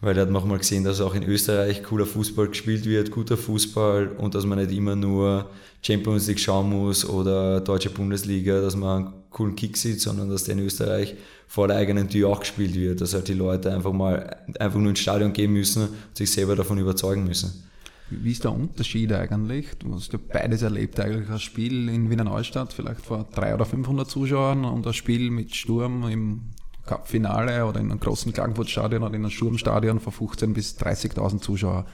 Weil 0.01 0.13
da 0.13 0.21
hat 0.21 0.29
man 0.29 0.43
auch 0.43 0.45
mal 0.45 0.59
gesehen, 0.59 0.83
dass 0.83 1.01
auch 1.01 1.15
in 1.15 1.23
Österreich 1.23 1.81
cooler 1.81 2.05
Fußball 2.05 2.49
gespielt 2.49 2.85
wird, 2.85 3.09
guter 3.09 3.37
Fußball 3.37 4.09
und 4.09 4.35
dass 4.35 4.45
man 4.45 4.59
nicht 4.59 4.71
immer 4.71 4.95
nur 4.95 5.49
Champions 5.81 6.27
League 6.27 6.39
schauen 6.39 6.69
muss 6.69 7.09
oder 7.09 7.61
Deutsche 7.61 7.89
Bundesliga, 7.89 8.61
dass 8.61 8.75
man 8.75 9.13
coolen 9.29 9.55
Kick 9.55 9.77
sieht, 9.77 10.01
sondern 10.01 10.29
dass 10.29 10.45
der 10.45 10.55
in 10.55 10.65
Österreich 10.65 11.15
vor 11.47 11.67
der 11.67 11.77
eigenen 11.77 12.09
Tür 12.09 12.29
auch 12.29 12.39
gespielt 12.39 12.75
wird, 12.75 13.01
dass 13.01 13.13
halt 13.13 13.27
die 13.27 13.33
Leute 13.33 13.73
einfach 13.73 13.93
mal 13.93 14.37
einfach 14.59 14.79
nur 14.79 14.89
ins 14.89 14.99
Stadion 14.99 15.33
gehen 15.33 15.53
müssen 15.53 15.83
und 15.83 16.17
sich 16.17 16.31
selber 16.31 16.55
davon 16.55 16.77
überzeugen 16.77 17.23
müssen. 17.23 17.63
Wie 18.09 18.31
ist 18.31 18.45
der 18.45 18.53
Unterschied 18.53 19.11
eigentlich? 19.11 19.67
Du 19.79 19.93
hast 19.93 20.13
ja 20.13 20.19
beides 20.31 20.61
erlebt, 20.61 20.99
eigentlich 20.99 21.29
ein 21.29 21.39
Spiel 21.39 21.89
in 21.89 22.09
Wiener 22.09 22.23
Neustadt, 22.23 22.71
vielleicht 22.71 23.01
vor 23.01 23.27
300 23.35 23.55
oder 23.55 23.65
500 23.65 24.09
Zuschauern 24.09 24.63
und 24.63 24.87
ein 24.87 24.93
Spiel 24.93 25.29
mit 25.29 25.53
Sturm 25.55 26.07
im 26.07 26.41
Cup-Finale 26.85 27.65
oder 27.65 27.81
in 27.81 27.91
einem 27.91 27.99
großen 27.99 28.31
Klagenfurt-Stadion 28.31 29.03
oder 29.03 29.13
in 29.13 29.23
einem 29.23 29.29
Sturmstadion 29.29 29.99
vor 29.99 30.13
15.000 30.13 30.53
bis 30.53 30.77
30.000 30.77 31.41
Zuschauern. 31.41 31.85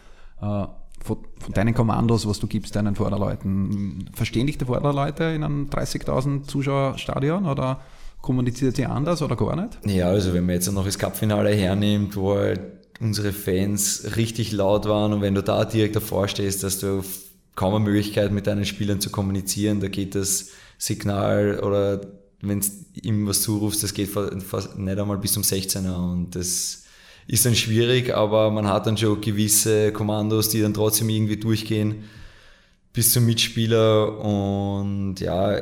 Von, 1.03 1.17
von, 1.39 1.53
deinen 1.53 1.73
Kommandos, 1.73 2.27
was 2.27 2.39
du 2.39 2.47
gibst 2.47 2.75
deinen 2.75 2.95
Vorderleuten, 2.95 4.09
verstehen 4.13 4.47
dich 4.47 4.57
die 4.57 4.65
Vorderleute 4.65 5.25
in 5.25 5.43
einem 5.43 5.69
30.000 5.69 6.43
Zuschauer-Stadion 6.43 7.45
oder 7.45 7.81
Kommuniziert 8.23 8.77
sie 8.77 8.85
anders 8.85 9.21
oder 9.21 9.35
gar 9.35 9.53
nicht? 9.57 9.79
Ja, 9.85 10.07
also 10.07 10.33
wenn 10.33 10.45
man 10.45 10.55
jetzt 10.55 10.71
noch 10.71 10.85
das 10.85 10.97
Cup-Finale 10.97 11.53
hernimmt, 11.53 12.15
wo 12.15 12.35
halt 12.35 12.61
unsere 13.01 13.33
Fans 13.33 14.15
richtig 14.15 14.53
laut 14.53 14.87
waren 14.87 15.11
und 15.11 15.21
wenn 15.21 15.35
du 15.35 15.43
da 15.43 15.65
direkt 15.65 15.97
davor 15.97 16.29
stehst, 16.29 16.63
dass 16.63 16.79
du 16.79 17.03
kaum 17.55 17.75
eine 17.75 17.83
Möglichkeit 17.83 18.31
mit 18.31 18.47
deinen 18.47 18.63
Spielern 18.63 19.01
zu 19.01 19.09
kommunizieren, 19.09 19.81
da 19.81 19.89
geht 19.89 20.15
das 20.15 20.51
Signal 20.77 21.59
oder 21.59 21.99
wenn 22.39 22.61
du 22.61 22.67
ihm 23.01 23.27
was 23.27 23.41
zurufst, 23.41 23.83
das 23.83 23.93
geht 23.93 24.09
fast 24.09 24.77
nicht 24.77 24.97
einmal 24.97 25.17
bis 25.17 25.33
zum 25.33 25.43
16er 25.43 26.13
und 26.13 26.33
das 26.33 26.82
ist 27.27 27.45
dann 27.45 27.55
schwierig, 27.55 28.13
aber 28.13 28.51
man 28.51 28.67
hat 28.67 28.87
dann 28.87 28.97
schon 28.97 29.21
gewisse 29.21 29.91
Kommandos, 29.91 30.49
die 30.49 30.61
dann 30.61 30.73
trotzdem 30.73 31.09
irgendwie 31.09 31.37
durchgehen 31.37 32.03
bis 32.93 33.11
zum 33.11 33.25
Mitspieler 33.25 34.19
und 34.19 35.19
ja, 35.19 35.59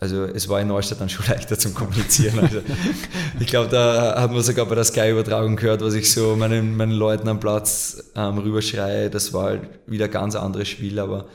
also 0.00 0.24
es 0.24 0.48
war 0.48 0.60
in 0.60 0.68
Neustadt 0.68 1.00
dann 1.00 1.08
schon 1.08 1.26
leichter 1.28 1.58
zum 1.58 1.74
Kommunizieren. 1.74 2.38
Also 2.38 2.60
ich 3.38 3.46
glaube, 3.46 3.68
da 3.68 4.20
hat 4.20 4.30
man 4.32 4.42
sogar 4.42 4.66
bei 4.66 4.74
der 4.74 4.84
Sky-Übertragung 4.84 5.56
gehört, 5.56 5.80
was 5.80 5.94
ich 5.94 6.12
so 6.12 6.36
meinen, 6.36 6.76
meinen 6.76 6.92
Leuten 6.92 7.28
am 7.28 7.40
Platz 7.40 8.12
ähm, 8.14 8.38
rüberschreie. 8.38 9.10
Das 9.10 9.32
war 9.32 9.44
halt 9.44 9.62
wieder 9.86 10.06
ein 10.06 10.10
ganz 10.10 10.36
anderes 10.36 10.68
Spiel, 10.68 10.98
aber 10.98 11.26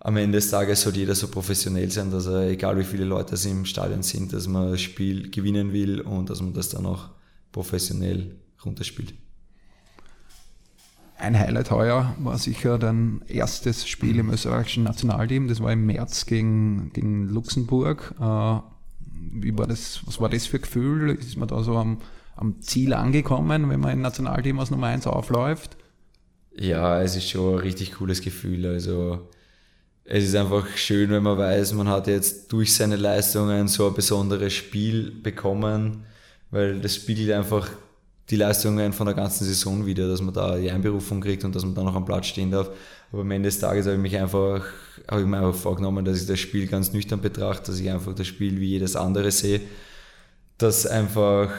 am 0.00 0.16
Ende 0.16 0.38
des 0.38 0.50
Tages 0.50 0.82
sollte 0.82 1.00
jeder 1.00 1.14
so 1.14 1.28
professionell 1.28 1.90
sein, 1.90 2.10
dass 2.10 2.26
er, 2.26 2.48
egal 2.48 2.78
wie 2.78 2.84
viele 2.84 3.04
Leute 3.04 3.34
es 3.34 3.44
im 3.44 3.64
Stadion 3.64 4.02
sind, 4.02 4.32
dass 4.32 4.46
man 4.46 4.70
das 4.70 4.80
Spiel 4.80 5.30
gewinnen 5.30 5.72
will 5.72 6.00
und 6.00 6.30
dass 6.30 6.40
man 6.40 6.54
das 6.54 6.70
dann 6.70 6.86
auch 6.86 7.10
professionell 7.52 8.36
runterspielt. 8.64 9.14
Ein 11.18 11.38
Highlight 11.38 11.70
heuer 11.70 12.14
war 12.18 12.36
sicher 12.36 12.78
dein 12.78 13.22
erstes 13.26 13.88
Spiel 13.88 14.18
im 14.18 14.30
österreichischen 14.30 14.84
Nationalteam. 14.84 15.48
Das 15.48 15.62
war 15.62 15.72
im 15.72 15.86
März 15.86 16.26
gegen, 16.26 16.92
gegen 16.92 17.28
Luxemburg. 17.28 18.14
Äh, 18.20 18.58
wie 19.32 19.56
war 19.56 19.66
das, 19.66 20.00
was 20.04 20.20
war 20.20 20.28
das 20.28 20.46
für 20.46 20.58
ein 20.58 20.62
Gefühl? 20.62 21.10
Ist 21.10 21.38
man 21.38 21.48
da 21.48 21.62
so 21.62 21.76
am, 21.76 21.98
am 22.36 22.60
Ziel 22.60 22.92
angekommen, 22.92 23.70
wenn 23.70 23.80
man 23.80 23.92
im 23.92 24.02
Nationalteam 24.02 24.60
als 24.60 24.70
Nummer 24.70 24.88
1 24.88 25.06
aufläuft? 25.06 25.78
Ja, 26.54 27.00
es 27.00 27.16
ist 27.16 27.30
schon 27.30 27.54
ein 27.54 27.60
richtig 27.60 27.92
cooles 27.92 28.20
Gefühl. 28.20 28.66
Also 28.66 29.26
es 30.04 30.24
ist 30.24 30.36
einfach 30.36 30.68
schön, 30.76 31.10
wenn 31.10 31.22
man 31.22 31.38
weiß, 31.38 31.72
man 31.72 31.88
hat 31.88 32.08
jetzt 32.08 32.52
durch 32.52 32.74
seine 32.74 32.96
Leistungen 32.96 33.68
so 33.68 33.88
ein 33.88 33.94
besonderes 33.94 34.52
Spiel 34.52 35.10
bekommen, 35.10 36.04
weil 36.50 36.80
das 36.80 36.94
spiegelt 36.94 37.32
einfach 37.32 37.70
die 38.30 38.36
Leistungen 38.36 38.92
von 38.92 39.06
der 39.06 39.14
ganzen 39.14 39.44
Saison 39.44 39.86
wieder, 39.86 40.08
dass 40.08 40.20
man 40.20 40.34
da 40.34 40.56
die 40.56 40.70
Einberufung 40.70 41.20
kriegt 41.20 41.44
und 41.44 41.54
dass 41.54 41.64
man 41.64 41.74
da 41.74 41.84
noch 41.84 41.94
am 41.94 42.04
Platz 42.04 42.26
stehen 42.26 42.50
darf. 42.50 42.70
Aber 43.12 43.22
am 43.22 43.30
Ende 43.30 43.48
des 43.48 43.60
Tages 43.60 43.86
habe 43.86 43.96
ich 43.96 44.02
mich 44.02 44.16
einfach, 44.16 44.64
habe 45.08 45.20
ich 45.20 45.26
mir 45.26 45.38
einfach 45.38 45.54
vorgenommen, 45.54 46.04
dass 46.04 46.20
ich 46.20 46.26
das 46.26 46.40
Spiel 46.40 46.66
ganz 46.66 46.92
nüchtern 46.92 47.20
betrachte, 47.20 47.70
dass 47.70 47.80
ich 47.80 47.90
einfach 47.90 48.14
das 48.14 48.26
Spiel 48.26 48.60
wie 48.60 48.66
jedes 48.66 48.96
andere 48.96 49.30
sehe, 49.30 49.60
dass 50.58 50.86
einfach 50.86 51.50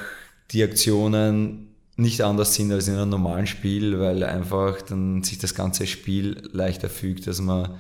die 0.52 0.64
Aktionen 0.64 1.70
nicht 1.96 2.22
anders 2.22 2.54
sind 2.54 2.72
als 2.72 2.88
in 2.88 2.96
einem 2.96 3.10
normalen 3.10 3.48
Spiel, 3.48 4.00
weil 4.00 4.24
einfach 4.24 4.82
dann 4.82 5.24
sich 5.24 5.40
das 5.40 5.56
ganze 5.56 5.88
Spiel 5.88 6.50
leichter 6.52 6.90
fügt, 6.90 7.28
dass 7.28 7.42
man 7.42 7.76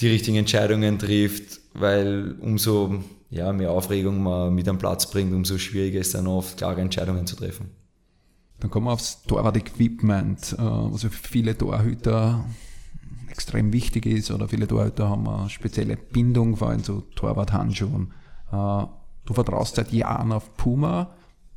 die 0.00 0.08
richtigen 0.08 0.36
Entscheidungen 0.36 0.98
trifft, 0.98 1.60
weil 1.74 2.36
umso 2.40 3.02
ja, 3.30 3.52
mehr 3.52 3.72
Aufregung 3.72 4.22
man 4.22 4.54
mit 4.54 4.68
am 4.68 4.78
Platz 4.78 5.10
bringt, 5.10 5.32
umso 5.34 5.58
schwieriger 5.58 6.00
ist 6.00 6.14
dann 6.14 6.26
oft 6.26 6.56
klare 6.56 6.80
Entscheidungen 6.80 7.26
zu 7.26 7.36
treffen. 7.36 7.70
Dann 8.60 8.70
kommen 8.70 8.86
wir 8.86 8.92
aufs 8.92 9.22
Torwart-Equipment, 9.22 10.56
äh, 10.58 10.62
was 10.62 11.02
für 11.02 11.10
viele 11.10 11.56
Torhüter 11.56 12.44
extrem 13.30 13.72
wichtig 13.72 14.06
ist 14.06 14.30
oder 14.30 14.48
viele 14.48 14.66
Torhüter 14.66 15.10
haben 15.10 15.28
eine 15.28 15.50
spezielle 15.50 15.96
Bindung, 15.96 16.56
vor 16.56 16.70
allem 16.70 16.82
zu 16.82 17.02
Torwart-Handschuhen. 17.16 18.12
Äh, 18.50 18.84
du 19.26 19.34
vertraust 19.34 19.76
seit 19.76 19.92
Jahren 19.92 20.32
auf 20.32 20.56
Puma. 20.56 21.10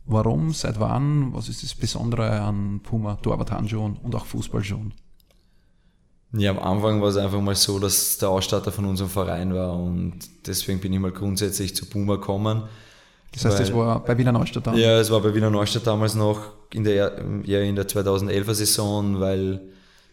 Warum? 0.06 0.52
Seit 0.54 0.80
wann? 0.80 1.34
Was 1.34 1.48
ist 1.48 1.64
das 1.64 1.76
Besondere 1.76 2.42
an 2.42 2.82
Puma 2.82 3.16
Torwart-Handschuhen 3.16 3.98
und 3.98 4.16
auch 4.16 4.26
Fußballschuhen? 4.26 4.94
Ja, 6.34 6.52
am 6.52 6.60
Anfang 6.60 7.02
war 7.02 7.08
es 7.08 7.18
einfach 7.18 7.42
mal 7.42 7.56
so, 7.56 7.80
dass 7.80 8.18
der 8.18 8.30
Ausstatter 8.30 8.72
von 8.72 8.86
unserem 8.86 9.10
Verein 9.10 9.54
war 9.54 9.74
und 9.74 10.20
deswegen 10.46 10.80
bin 10.80 10.94
ich 10.94 11.00
mal 11.00 11.12
grundsätzlich 11.12 11.76
zu 11.76 11.88
Puma 11.88 12.16
gekommen. 12.16 12.64
Das 13.34 13.46
heißt, 13.46 13.60
es 13.60 13.74
war 13.74 14.04
bei 14.04 14.18
Wiener 14.18 14.32
Neustadt 14.32 14.68
damals? 14.68 14.82
Ja, 14.82 15.00
es 15.00 15.12
war 15.12 15.22
bei 15.22 15.34
Wiener 15.34 15.50
Neustadt 15.50 15.86
damals 15.86 16.16
noch 16.16 16.54
in 16.74 16.84
der, 16.84 17.24
eher 17.46 17.64
in 17.64 17.76
der 17.76 17.88
2011er 17.88 18.54
Saison, 18.54 19.20
weil 19.20 19.62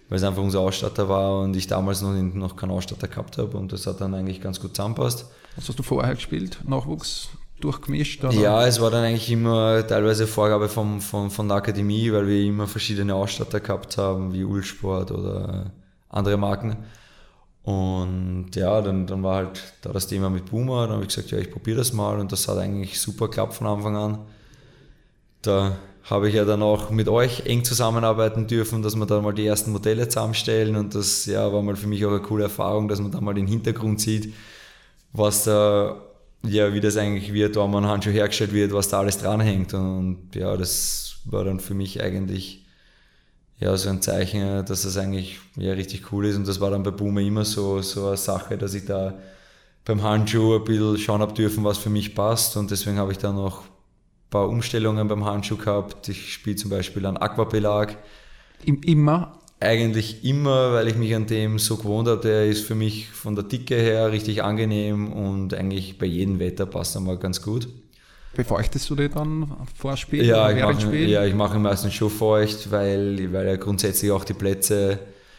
weil 0.08 0.18
es 0.18 0.24
einfach 0.24 0.42
unser 0.42 0.60
Ausstatter 0.60 1.08
war 1.08 1.40
und 1.40 1.56
ich 1.56 1.66
damals 1.66 2.02
noch, 2.02 2.12
noch 2.12 2.56
keinen 2.56 2.70
Ausstatter 2.70 3.08
gehabt 3.08 3.38
habe 3.38 3.56
und 3.56 3.72
das 3.72 3.86
hat 3.86 4.00
dann 4.00 4.14
eigentlich 4.14 4.40
ganz 4.40 4.60
gut 4.60 4.76
zusammenpasst. 4.76 5.26
Was 5.56 5.68
hast 5.68 5.78
du 5.78 5.82
vorher 5.82 6.14
gespielt? 6.14 6.58
Nachwuchs 6.64 7.30
durchgemischt? 7.60 8.22
Oder? 8.24 8.34
Ja, 8.34 8.66
es 8.66 8.80
war 8.80 8.90
dann 8.90 9.04
eigentlich 9.04 9.30
immer 9.30 9.84
teilweise 9.86 10.26
Vorgabe 10.26 10.68
vom, 10.68 11.00
von, 11.00 11.30
von 11.30 11.48
der 11.48 11.56
Akademie, 11.56 12.12
weil 12.12 12.26
wir 12.26 12.40
immer 12.42 12.66
verschiedene 12.68 13.14
Ausstatter 13.14 13.60
gehabt 13.60 13.98
haben, 13.98 14.32
wie 14.32 14.44
Ulsport 14.44 15.10
oder 15.10 15.72
andere 16.08 16.36
Marken. 16.36 16.76
Und 17.66 18.50
ja, 18.54 18.80
dann, 18.80 19.08
dann 19.08 19.24
war 19.24 19.36
halt 19.38 19.60
da 19.82 19.90
das 19.90 20.06
Thema 20.06 20.30
mit 20.30 20.46
Boomer, 20.46 20.86
dann 20.86 20.92
habe 20.92 21.02
ich 21.02 21.08
gesagt, 21.08 21.32
ja, 21.32 21.38
ich 21.38 21.50
probiere 21.50 21.78
das 21.78 21.92
mal. 21.92 22.20
Und 22.20 22.30
das 22.30 22.46
hat 22.46 22.58
eigentlich 22.58 23.00
super 23.00 23.26
geklappt 23.26 23.54
von 23.54 23.66
Anfang 23.66 23.96
an. 23.96 24.18
Da 25.42 25.76
habe 26.04 26.28
ich 26.28 26.36
ja 26.36 26.44
dann 26.44 26.62
auch 26.62 26.90
mit 26.90 27.08
euch 27.08 27.44
eng 27.46 27.64
zusammenarbeiten 27.64 28.46
dürfen, 28.46 28.82
dass 28.82 28.94
wir 28.94 29.04
dann 29.06 29.24
mal 29.24 29.32
die 29.32 29.46
ersten 29.46 29.72
Modelle 29.72 30.08
zusammenstellen. 30.08 30.76
Und 30.76 30.94
das 30.94 31.26
ja, 31.26 31.52
war 31.52 31.60
mal 31.60 31.74
für 31.74 31.88
mich 31.88 32.06
auch 32.06 32.10
eine 32.10 32.20
coole 32.20 32.44
Erfahrung, 32.44 32.86
dass 32.86 33.00
man 33.00 33.10
da 33.10 33.20
mal 33.20 33.34
den 33.34 33.48
Hintergrund 33.48 34.00
sieht, 34.00 34.32
was 35.12 35.42
da, 35.42 36.00
ja, 36.44 36.72
wie 36.72 36.80
das 36.80 36.96
eigentlich 36.96 37.32
wird, 37.32 37.56
wenn 37.56 37.70
man 37.72 37.86
Handschuh 37.86 38.10
hergestellt 38.10 38.52
wird, 38.52 38.72
was 38.74 38.90
da 38.90 39.00
alles 39.00 39.18
dranhängt. 39.18 39.74
Und 39.74 40.28
ja, 40.36 40.56
das 40.56 41.16
war 41.24 41.42
dann 41.42 41.58
für 41.58 41.74
mich 41.74 42.00
eigentlich 42.00 42.64
ja, 43.58 43.76
so 43.76 43.88
ein 43.88 44.02
Zeichen, 44.02 44.64
dass 44.66 44.82
das 44.82 44.96
eigentlich 44.96 45.38
ja, 45.56 45.72
richtig 45.72 46.12
cool 46.12 46.26
ist 46.26 46.36
und 46.36 46.46
das 46.46 46.60
war 46.60 46.70
dann 46.70 46.82
bei 46.82 46.90
Boomer 46.90 47.20
immer 47.20 47.44
so, 47.44 47.80
so 47.82 48.08
eine 48.08 48.16
Sache, 48.16 48.58
dass 48.58 48.74
ich 48.74 48.84
da 48.84 49.14
beim 49.84 50.02
Handschuh 50.02 50.56
ein 50.56 50.64
bisschen 50.64 50.98
schauen 50.98 51.20
habe 51.20 51.32
dürfen, 51.32 51.64
was 51.64 51.78
für 51.78 51.90
mich 51.90 52.14
passt 52.14 52.56
und 52.56 52.70
deswegen 52.70 52.98
habe 52.98 53.12
ich 53.12 53.18
dann 53.18 53.36
auch 53.36 53.62
paar 54.30 54.48
Umstellungen 54.48 55.08
beim 55.08 55.24
Handschuh 55.24 55.56
gehabt. 55.56 56.08
Ich 56.08 56.32
spiele 56.32 56.56
zum 56.56 56.70
Beispiel 56.70 57.06
einen 57.06 57.16
Aquabelag. 57.16 57.96
Immer? 58.64 59.40
Eigentlich 59.60 60.24
immer, 60.24 60.72
weil 60.72 60.88
ich 60.88 60.96
mich 60.96 61.14
an 61.14 61.26
dem 61.26 61.58
so 61.58 61.76
gewohnt 61.76 62.08
habe. 62.08 62.20
Der 62.20 62.46
ist 62.46 62.64
für 62.66 62.74
mich 62.74 63.08
von 63.08 63.34
der 63.34 63.44
Dicke 63.44 63.76
her 63.76 64.12
richtig 64.12 64.42
angenehm 64.42 65.12
und 65.12 65.54
eigentlich 65.54 65.98
bei 65.98 66.06
jedem 66.06 66.38
Wetter 66.38 66.66
passt 66.66 66.94
er 66.94 67.00
mal 67.00 67.16
ganz 67.16 67.40
gut. 67.40 67.68
Befeuchtest 68.36 68.90
du 68.90 68.94
den 68.96 69.10
dann 69.10 69.56
vor 69.74 69.96
Spiel? 69.96 70.26
Ja, 70.26 70.50
ich 70.50 70.62
mache, 70.62 70.80
Spiel? 70.82 71.08
ja, 71.08 71.24
ich 71.24 71.34
mache 71.34 71.56
ihn 71.56 71.62
meistens 71.62 71.94
schon 71.94 72.10
feucht, 72.10 72.70
weil, 72.70 73.32
weil 73.32 73.46
ja 73.46 73.56
grundsätzlich 73.56 74.10
auch 74.10 74.24
die 74.24 74.34
Plätze 74.34 74.98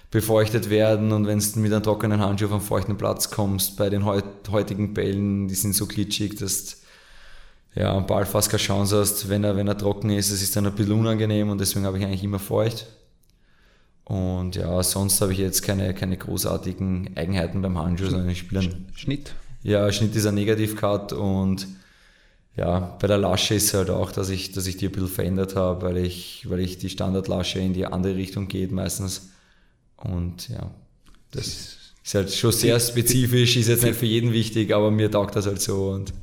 befeuchtet 0.09 0.71
werden 0.71 1.11
und 1.11 1.27
wenn 1.27 1.37
du 1.37 1.59
mit 1.59 1.71
einem 1.71 1.83
trockenen 1.83 2.21
Handschuh 2.21 2.45
auf 2.45 2.53
einen 2.53 2.61
feuchten 2.61 2.97
Platz 2.97 3.29
kommst, 3.29 3.77
bei 3.77 3.91
den 3.91 4.03
heutigen 4.03 4.95
Bällen, 4.95 5.47
die 5.47 5.53
sind 5.53 5.75
so 5.75 5.85
glitschig, 5.85 6.37
dass 6.37 6.81
ja, 7.75 7.95
am 7.95 8.07
Ball 8.07 8.25
fast 8.25 8.49
keine 8.49 8.63
Chance 8.63 8.97
hast, 8.97 9.29
wenn 9.29 9.43
er, 9.43 9.55
wenn 9.55 9.67
er 9.67 9.77
trocken 9.77 10.09
ist. 10.09 10.31
Es 10.31 10.41
ist 10.41 10.55
dann 10.55 10.65
ein 10.65 10.73
bisschen 10.73 10.99
unangenehm 10.99 11.51
und 11.51 11.61
deswegen 11.61 11.85
habe 11.85 11.99
ich 11.99 12.05
eigentlich 12.05 12.23
immer 12.23 12.39
feucht. 12.39 12.87
Und 14.05 14.55
ja, 14.55 14.81
sonst 14.81 15.21
habe 15.21 15.33
ich 15.33 15.37
jetzt 15.37 15.61
keine, 15.61 15.93
keine 15.93 16.17
großartigen 16.17 17.15
Eigenheiten 17.15 17.61
beim 17.61 17.77
Handschuh, 17.77 18.07
sondern 18.07 18.29
ich 18.29 18.39
spiele 18.39 18.61
einen 18.61 18.87
Schnitt. 18.95 19.35
Ja, 19.61 19.91
Schnitt 19.91 20.15
ist 20.15 20.25
ein 20.25 20.33
Negativ-Cut 20.33 21.13
und 21.13 21.67
ja, 22.57 22.97
bei 22.99 23.07
der 23.07 23.19
Lasche 23.19 23.53
ist 23.53 23.65
es 23.65 23.73
halt 23.75 23.91
auch, 23.91 24.11
dass 24.11 24.29
ich, 24.29 24.51
dass 24.51 24.65
ich 24.65 24.77
die 24.77 24.87
ein 24.87 24.91
bisschen 24.91 25.07
verändert 25.07 25.55
habe, 25.55 25.85
weil 25.85 25.97
ich, 25.97 26.49
weil 26.49 26.59
ich 26.59 26.79
die 26.79 26.89
Standardlasche 26.89 27.59
in 27.59 27.73
die 27.73 27.85
andere 27.85 28.15
Richtung 28.15 28.47
geht 28.47 28.71
meistens. 28.71 29.29
Und 29.95 30.49
ja, 30.49 30.71
das 31.31 31.47
ist 32.03 32.15
halt 32.15 32.33
schon 32.33 32.51
sehr 32.51 32.79
spezifisch, 32.79 33.57
ist 33.57 33.67
jetzt 33.67 33.83
nicht 33.83 33.95
für 33.95 34.07
jeden 34.07 34.33
wichtig, 34.33 34.73
aber 34.73 34.89
mir 34.89 35.11
taugt 35.11 35.35
das 35.35 35.45
halt 35.45 35.61
so. 35.61 35.89
Und 35.89 36.13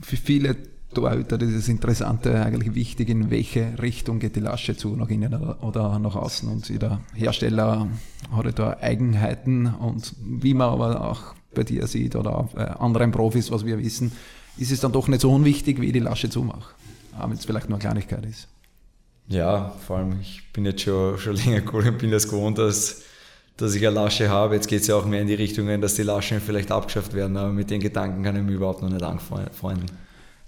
für 0.00 0.16
viele 0.16 0.56
Torhüter 0.94 1.36
das 1.36 1.50
ist 1.50 1.68
Interessante, 1.68 2.40
eigentlich 2.42 2.74
wichtig, 2.74 3.10
in 3.10 3.30
welche 3.30 3.74
Richtung 3.82 4.20
geht 4.20 4.36
die 4.36 4.40
Lasche 4.40 4.76
zu, 4.76 4.96
nach 4.96 5.10
innen 5.10 5.34
oder 5.34 5.98
nach 5.98 6.14
außen. 6.14 6.48
Und 6.48 6.68
jeder 6.70 7.00
Hersteller 7.14 7.88
hat 8.30 8.58
da 8.58 8.78
Eigenheiten 8.80 9.66
und 9.66 10.14
wie 10.22 10.54
man 10.54 10.70
aber 10.70 11.10
auch 11.10 11.34
bei 11.52 11.64
dir 11.64 11.86
sieht 11.86 12.16
oder 12.16 12.48
bei 12.54 12.66
anderen 12.68 13.10
Profis, 13.10 13.50
was 13.50 13.66
wir 13.66 13.78
wissen, 13.78 14.12
ist 14.56 14.72
es 14.72 14.80
dann 14.80 14.92
doch 14.92 15.08
nicht 15.08 15.20
so 15.20 15.32
unwichtig, 15.32 15.80
wie 15.80 15.86
ich 15.86 15.92
die 15.92 16.00
Lasche 16.00 16.30
zumache. 16.30 16.74
Auch 17.18 17.28
wenn 17.28 17.36
es 17.36 17.44
vielleicht 17.44 17.68
nur 17.68 17.78
eine 17.78 17.82
Kleinigkeit 17.82 18.24
ist. 18.26 18.48
Ja, 19.28 19.74
vor 19.86 19.98
allem, 19.98 20.20
ich 20.20 20.42
bin 20.52 20.64
jetzt 20.64 20.82
schon, 20.82 21.18
schon 21.18 21.36
länger 21.36 21.62
cool 21.72 21.86
und 21.86 21.98
bin 21.98 22.10
das 22.10 22.28
gewohnt, 22.28 22.58
dass, 22.58 23.02
dass 23.56 23.74
ich 23.74 23.86
eine 23.86 23.94
Lasche 23.94 24.28
habe. 24.28 24.54
Jetzt 24.54 24.68
geht 24.68 24.82
es 24.82 24.86
ja 24.86 24.96
auch 24.96 25.06
mehr 25.06 25.22
in 25.22 25.28
die 25.28 25.34
Richtung, 25.34 25.80
dass 25.80 25.94
die 25.94 26.02
Laschen 26.02 26.40
vielleicht 26.40 26.70
abgeschafft 26.70 27.14
werden, 27.14 27.36
aber 27.36 27.52
mit 27.52 27.70
den 27.70 27.80
Gedanken 27.80 28.22
kann 28.22 28.36
ich 28.36 28.42
mich 28.42 28.56
überhaupt 28.56 28.82
noch 28.82 28.90
nicht 28.90 29.02
anfreunden. 29.02 29.86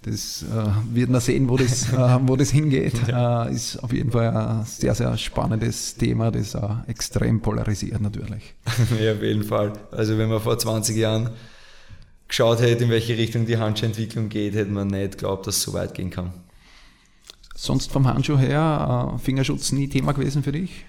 Das 0.03 0.45
äh, 0.45 0.95
wird 0.95 1.11
man 1.11 1.21
sehen, 1.21 1.49
wo 1.49 1.57
das, 1.57 1.93
äh, 1.93 2.19
wo 2.23 2.37
das 2.37 2.51
hingeht. 2.51 3.09
Ja. 3.09 3.47
Äh, 3.47 3.55
ist 3.55 3.83
auf 3.83 3.93
jeden 3.93 4.13
Fall 4.13 4.29
ein 4.29 4.65
sehr, 4.65 4.95
sehr 4.95 5.17
spannendes 5.17 5.97
Thema, 5.97 6.31
das 6.31 6.57
extrem 6.87 7.41
polarisiert 7.41 8.01
natürlich. 8.01 8.55
ja, 9.01 9.15
auf 9.15 9.23
jeden 9.23 9.43
Fall. 9.43 9.73
Also 9.91 10.17
wenn 10.19 10.29
man 10.29 10.41
vor 10.41 10.59
20 10.59 10.97
Jahren 10.97 11.31
geschaut 12.29 12.61
hätte, 12.61 12.85
in 12.85 12.91
welche 12.91 13.17
Richtung 13.17 13.47
die 13.47 13.59
Handschuhentwicklung 13.59 14.29
geht, 14.29 14.55
hätte 14.55 14.71
man 14.71 14.89
nicht 14.89 15.13
geglaubt, 15.13 15.47
dass 15.47 15.57
es 15.57 15.63
so 15.63 15.73
weit 15.73 15.95
gehen 15.95 16.11
kann. 16.11 16.33
Sonst 17.55 17.91
vom 17.91 18.07
Handschuh 18.07 18.39
her, 18.39 19.15
äh, 19.15 19.19
Fingerschutz 19.19 19.73
nie 19.73 19.89
Thema 19.89 20.13
gewesen 20.13 20.43
für 20.43 20.53
dich? 20.53 20.85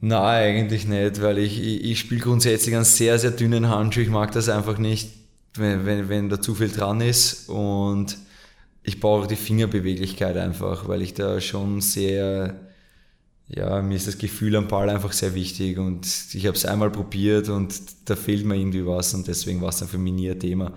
Nein, 0.00 0.56
eigentlich 0.56 0.86
nicht, 0.86 1.22
weil 1.22 1.38
ich, 1.38 1.60
ich, 1.60 1.84
ich 1.84 1.98
spiele 1.98 2.20
grundsätzlich 2.20 2.74
einen 2.74 2.84
sehr, 2.84 3.18
sehr 3.18 3.30
dünnen 3.30 3.68
Handschuh. 3.68 4.00
Ich 4.00 4.10
mag 4.10 4.30
das 4.32 4.48
einfach 4.48 4.78
nicht 4.78 5.08
wenn, 5.58 5.86
wenn, 5.86 6.08
wenn 6.08 6.28
da 6.28 6.40
zu 6.40 6.54
viel 6.54 6.68
dran 6.68 7.00
ist 7.00 7.48
und 7.48 8.16
ich 8.82 9.00
brauche 9.00 9.26
die 9.26 9.36
Fingerbeweglichkeit 9.36 10.36
einfach, 10.36 10.88
weil 10.88 11.02
ich 11.02 11.14
da 11.14 11.40
schon 11.40 11.80
sehr, 11.80 12.60
ja, 13.48 13.80
mir 13.80 13.96
ist 13.96 14.08
das 14.08 14.18
Gefühl 14.18 14.56
am 14.56 14.66
Ball 14.68 14.90
einfach 14.90 15.12
sehr 15.12 15.34
wichtig 15.34 15.78
und 15.78 16.06
ich 16.32 16.46
habe 16.46 16.56
es 16.56 16.66
einmal 16.66 16.90
probiert 16.90 17.48
und 17.48 17.80
da 18.06 18.16
fehlt 18.16 18.44
mir 18.44 18.56
irgendwie 18.56 18.84
was 18.84 19.14
und 19.14 19.28
deswegen 19.28 19.60
war 19.62 19.68
es 19.68 19.78
dann 19.78 19.88
für 19.88 19.98
mich 19.98 20.12
nie 20.12 20.30
ein 20.30 20.40
Thema. 20.40 20.72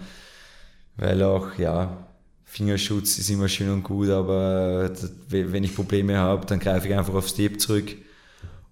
Weil 0.96 1.24
auch, 1.24 1.58
ja, 1.58 2.08
Fingerschutz 2.46 3.18
ist 3.18 3.30
immer 3.30 3.48
schön 3.48 3.70
und 3.70 3.84
gut, 3.84 4.10
aber 4.10 4.92
wenn 5.30 5.64
ich 5.64 5.76
Probleme 5.76 6.18
habe, 6.18 6.46
dann 6.46 6.60
greife 6.60 6.88
ich 6.88 6.94
einfach 6.94 7.14
aufs 7.14 7.36
Tape 7.36 7.58
zurück 7.58 7.96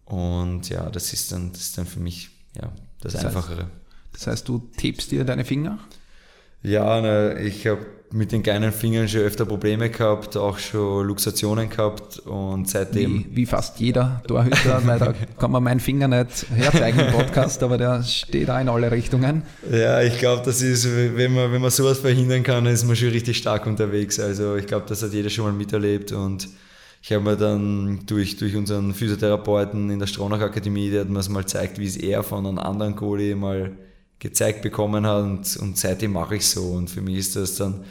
und 0.05 0.69
ja, 0.69 0.89
das 0.89 1.13
ist 1.13 1.31
dann, 1.31 1.51
das 1.51 1.61
ist 1.61 1.77
dann 1.77 1.85
für 1.85 1.99
mich 1.99 2.29
ja, 2.55 2.71
das, 3.01 3.13
das 3.13 3.25
Einfachere. 3.25 3.63
Heißt, 3.63 3.71
das 4.13 4.27
heißt, 4.27 4.47
du 4.47 4.69
tippst 4.77 5.11
dir 5.11 5.25
deine 5.25 5.45
Finger? 5.45 5.79
Ja, 6.63 7.01
ne, 7.01 7.39
ich 7.41 7.65
habe 7.67 7.85
mit 8.11 8.31
den 8.31 8.41
kleinen 8.41 8.71
Fingern 8.71 9.07
schon 9.07 9.21
öfter 9.21 9.45
Probleme 9.45 9.89
gehabt, 9.89 10.37
auch 10.37 10.57
schon 10.57 11.07
Luxationen 11.07 11.69
gehabt 11.69 12.19
und 12.19 12.69
seitdem. 12.69 13.25
Wie, 13.29 13.35
wie 13.35 13.45
fast 13.45 13.79
jeder 13.79 14.21
Torhüter, 14.27 14.81
weil 14.85 14.99
da 14.99 15.13
kann 15.37 15.51
man 15.51 15.63
meinen 15.63 15.79
Finger 15.79 16.07
nicht 16.07 16.45
herzeigen 16.55 16.99
im 16.99 17.11
Podcast, 17.11 17.61
aber 17.63 17.77
der 17.77 18.03
steht 18.03 18.47
da 18.47 18.61
in 18.61 18.69
alle 18.69 18.91
Richtungen. 18.91 19.43
Ja, 19.69 20.01
ich 20.01 20.17
glaube, 20.19 20.43
das 20.45 20.61
ist, 20.61 20.87
wenn 20.87 21.33
man, 21.33 21.51
wenn 21.51 21.61
man 21.61 21.71
sowas 21.71 21.99
verhindern 21.99 22.43
kann, 22.43 22.65
ist 22.65 22.85
man 22.85 22.95
schon 22.95 23.09
richtig 23.09 23.37
stark 23.37 23.65
unterwegs. 23.65 24.19
Also 24.19 24.55
ich 24.55 24.67
glaube, 24.67 24.85
das 24.87 25.03
hat 25.03 25.11
jeder 25.11 25.29
schon 25.29 25.45
mal 25.45 25.53
miterlebt 25.53 26.11
und 26.11 26.47
ich 27.01 27.11
habe 27.11 27.23
mir 27.23 27.37
dann 27.37 28.01
durch, 28.05 28.37
durch 28.37 28.55
unseren 28.55 28.93
Physiotherapeuten 28.93 29.89
in 29.89 29.99
der 29.99 30.07
Stronach 30.07 30.41
Akademie, 30.41 30.89
der 30.89 31.01
hat 31.01 31.09
mir 31.09 31.15
das 31.15 31.29
mal 31.29 31.41
gezeigt, 31.41 31.77
wie 31.79 31.85
es 31.85 31.97
er 31.97 32.23
von 32.23 32.45
einem 32.45 32.59
anderen 32.59 32.95
Goalie 32.95 33.35
mal 33.35 33.77
gezeigt 34.19 34.61
bekommen 34.61 35.05
hat 35.05 35.23
und, 35.23 35.57
und 35.57 35.77
seitdem 35.77 36.13
mache 36.13 36.35
ich 36.37 36.45
so. 36.45 36.63
Und 36.71 36.89
für 36.89 37.01
mich 37.01 37.17
ist 37.17 37.35
das 37.35 37.55
dann 37.55 37.83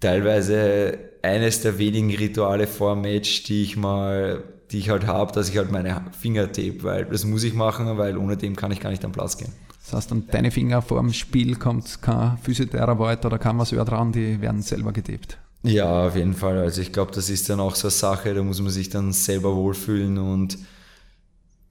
teilweise 0.00 0.98
eines 1.22 1.62
der 1.62 1.78
wenigen 1.78 2.14
Rituale 2.14 2.66
vor 2.66 2.96
Match, 2.96 3.44
die 3.44 3.62
ich 3.62 3.76
mal, 3.76 4.42
die 4.70 4.78
ich 4.78 4.90
halt 4.90 5.06
habe, 5.06 5.32
dass 5.32 5.48
ich 5.48 5.56
halt 5.56 5.72
meine 5.72 6.04
Finger 6.18 6.50
tape, 6.52 6.82
weil 6.82 7.04
das 7.06 7.24
muss 7.24 7.42
ich 7.44 7.54
machen, 7.54 7.98
weil 7.98 8.16
ohne 8.16 8.36
dem 8.36 8.54
kann 8.54 8.70
ich 8.70 8.80
gar 8.80 8.90
nicht 8.90 9.04
am 9.04 9.12
Platz 9.12 9.36
gehen. 9.36 9.52
Das 9.84 9.94
heißt, 9.94 10.12
an 10.12 10.24
deine 10.30 10.50
Finger 10.50 10.82
vor 10.82 11.00
dem 11.00 11.12
Spiel 11.12 11.56
kommt 11.56 12.02
kein 12.02 12.36
Physiotherapeut 12.38 13.24
oder 13.24 13.38
kein 13.38 13.56
Masseur 13.56 13.84
dran, 13.84 14.12
die 14.12 14.40
werden 14.40 14.60
selber 14.60 14.92
getaped. 14.92 15.38
Ja, 15.62 16.06
auf 16.06 16.14
jeden 16.14 16.34
Fall. 16.34 16.58
Also 16.58 16.82
ich 16.82 16.92
glaube, 16.92 17.12
das 17.12 17.30
ist 17.30 17.48
dann 17.48 17.58
auch 17.58 17.74
so 17.74 17.88
eine 17.88 17.92
Sache, 17.92 18.34
da 18.34 18.42
muss 18.42 18.60
man 18.60 18.70
sich 18.70 18.90
dann 18.90 19.12
selber 19.12 19.56
wohlfühlen 19.56 20.18
und 20.18 20.58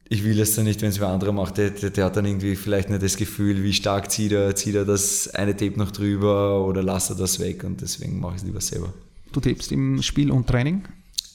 ich 0.10 0.24
will 0.24 0.39
es 0.39 0.56
dann 0.56 0.65
nicht, 0.65 0.82
wenn 0.82 0.89
es 0.89 1.00
wer 1.00 1.10
andere 1.10 1.34
macht. 1.34 1.58
Der, 1.58 1.70
der, 1.72 1.89
der, 1.89 2.06
hat 2.06 2.15
dann 2.15 2.26
irgendwie 2.26 2.56
vielleicht 2.56 2.89
nicht 2.89 3.04
das 3.04 3.17
Gefühl, 3.17 3.63
wie 3.63 3.74
stark 3.74 4.10
zieht 4.10 4.32
er, 4.32 4.56
zieht 4.56 4.76
er 4.76 4.86
das 4.86 5.28
eine 5.34 5.56
Tape 5.56 5.78
noch 5.78 5.91
drüber 5.91 6.65
oder 6.65 6.82
lasst 6.82 7.10
er 7.10 7.15
das 7.15 7.39
weg 7.39 7.63
und 7.63 7.82
deswegen 7.82 8.20
mache 8.20 8.36
ich 8.36 8.41
es 8.41 8.46
lieber 8.46 8.62
selber. 8.62 8.93
Du 9.32 9.39
tapest 9.39 9.72
im 9.72 10.02
Spiel 10.02 10.32
und 10.32 10.48
Training? 10.48 10.84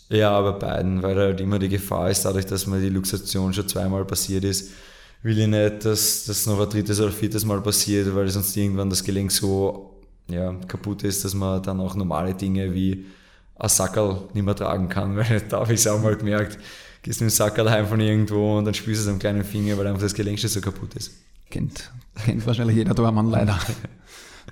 Ja, 0.09 0.41
bei 0.41 0.53
beiden, 0.53 1.03
weil 1.03 1.17
halt 1.17 1.41
immer 1.41 1.59
die 1.59 1.69
Gefahr 1.69 2.11
ist, 2.11 2.25
dadurch, 2.25 2.47
dass 2.47 2.67
mir 2.67 2.81
die 2.81 2.89
Luxation 2.89 3.53
schon 3.53 3.69
zweimal 3.69 4.05
passiert 4.05 4.45
ist, 4.45 4.71
will 5.23 5.39
ich 5.39 5.47
nicht, 5.47 5.85
dass 5.85 6.25
das 6.25 6.47
noch 6.47 6.61
ein 6.61 6.69
drittes 6.69 7.01
oder 7.01 7.13
viertes 7.13 7.45
Mal 7.45 7.61
passiert, 7.61 8.15
weil 8.15 8.29
sonst 8.29 8.57
irgendwann 8.57 8.91
das 8.91 9.05
Gelenk 9.05 9.31
so 9.31 9.91
ja, 10.29 10.55
kaputt 10.67 11.05
ist, 11.05 11.25
dass 11.25 11.35
man 11.35 11.63
dann 11.63 11.81
auch 11.81 11.95
normale 11.95 12.35
Dinge 12.35 12.75
wie 12.75 13.05
ein 13.57 13.69
Sackerl 13.69 14.29
nicht 14.33 14.45
mehr 14.45 14.57
tragen 14.57 14.89
kann, 14.89 15.17
weil 15.17 15.43
da 15.49 15.61
habe 15.61 15.75
ich 15.75 15.81
es 15.81 15.87
auch 15.87 16.03
mal 16.03 16.17
gemerkt 16.17 16.59
gehst 17.03 17.21
mit 17.21 17.31
dem 17.31 17.35
Sackerl 17.35 17.71
heim 17.71 17.87
von 17.87 18.01
irgendwo 18.01 18.59
und 18.59 18.65
dann 18.65 18.75
spürst 18.75 19.03
du 19.03 19.09
es 19.09 19.13
am 19.13 19.19
kleinen 19.19 19.45
Finger, 19.45 19.77
weil 19.77 19.87
einfach 19.87 20.03
das 20.03 20.15
Gelenk 20.15 20.39
schon 20.39 20.51
so 20.51 20.61
kaputt 20.61 20.95
ist. 20.95 21.13
Kennt, 21.51 21.91
kennt 22.25 22.47
wahrscheinlich 22.47 22.77
jeder 22.77 22.95
Dormann 22.95 23.31
leider. 23.31 23.59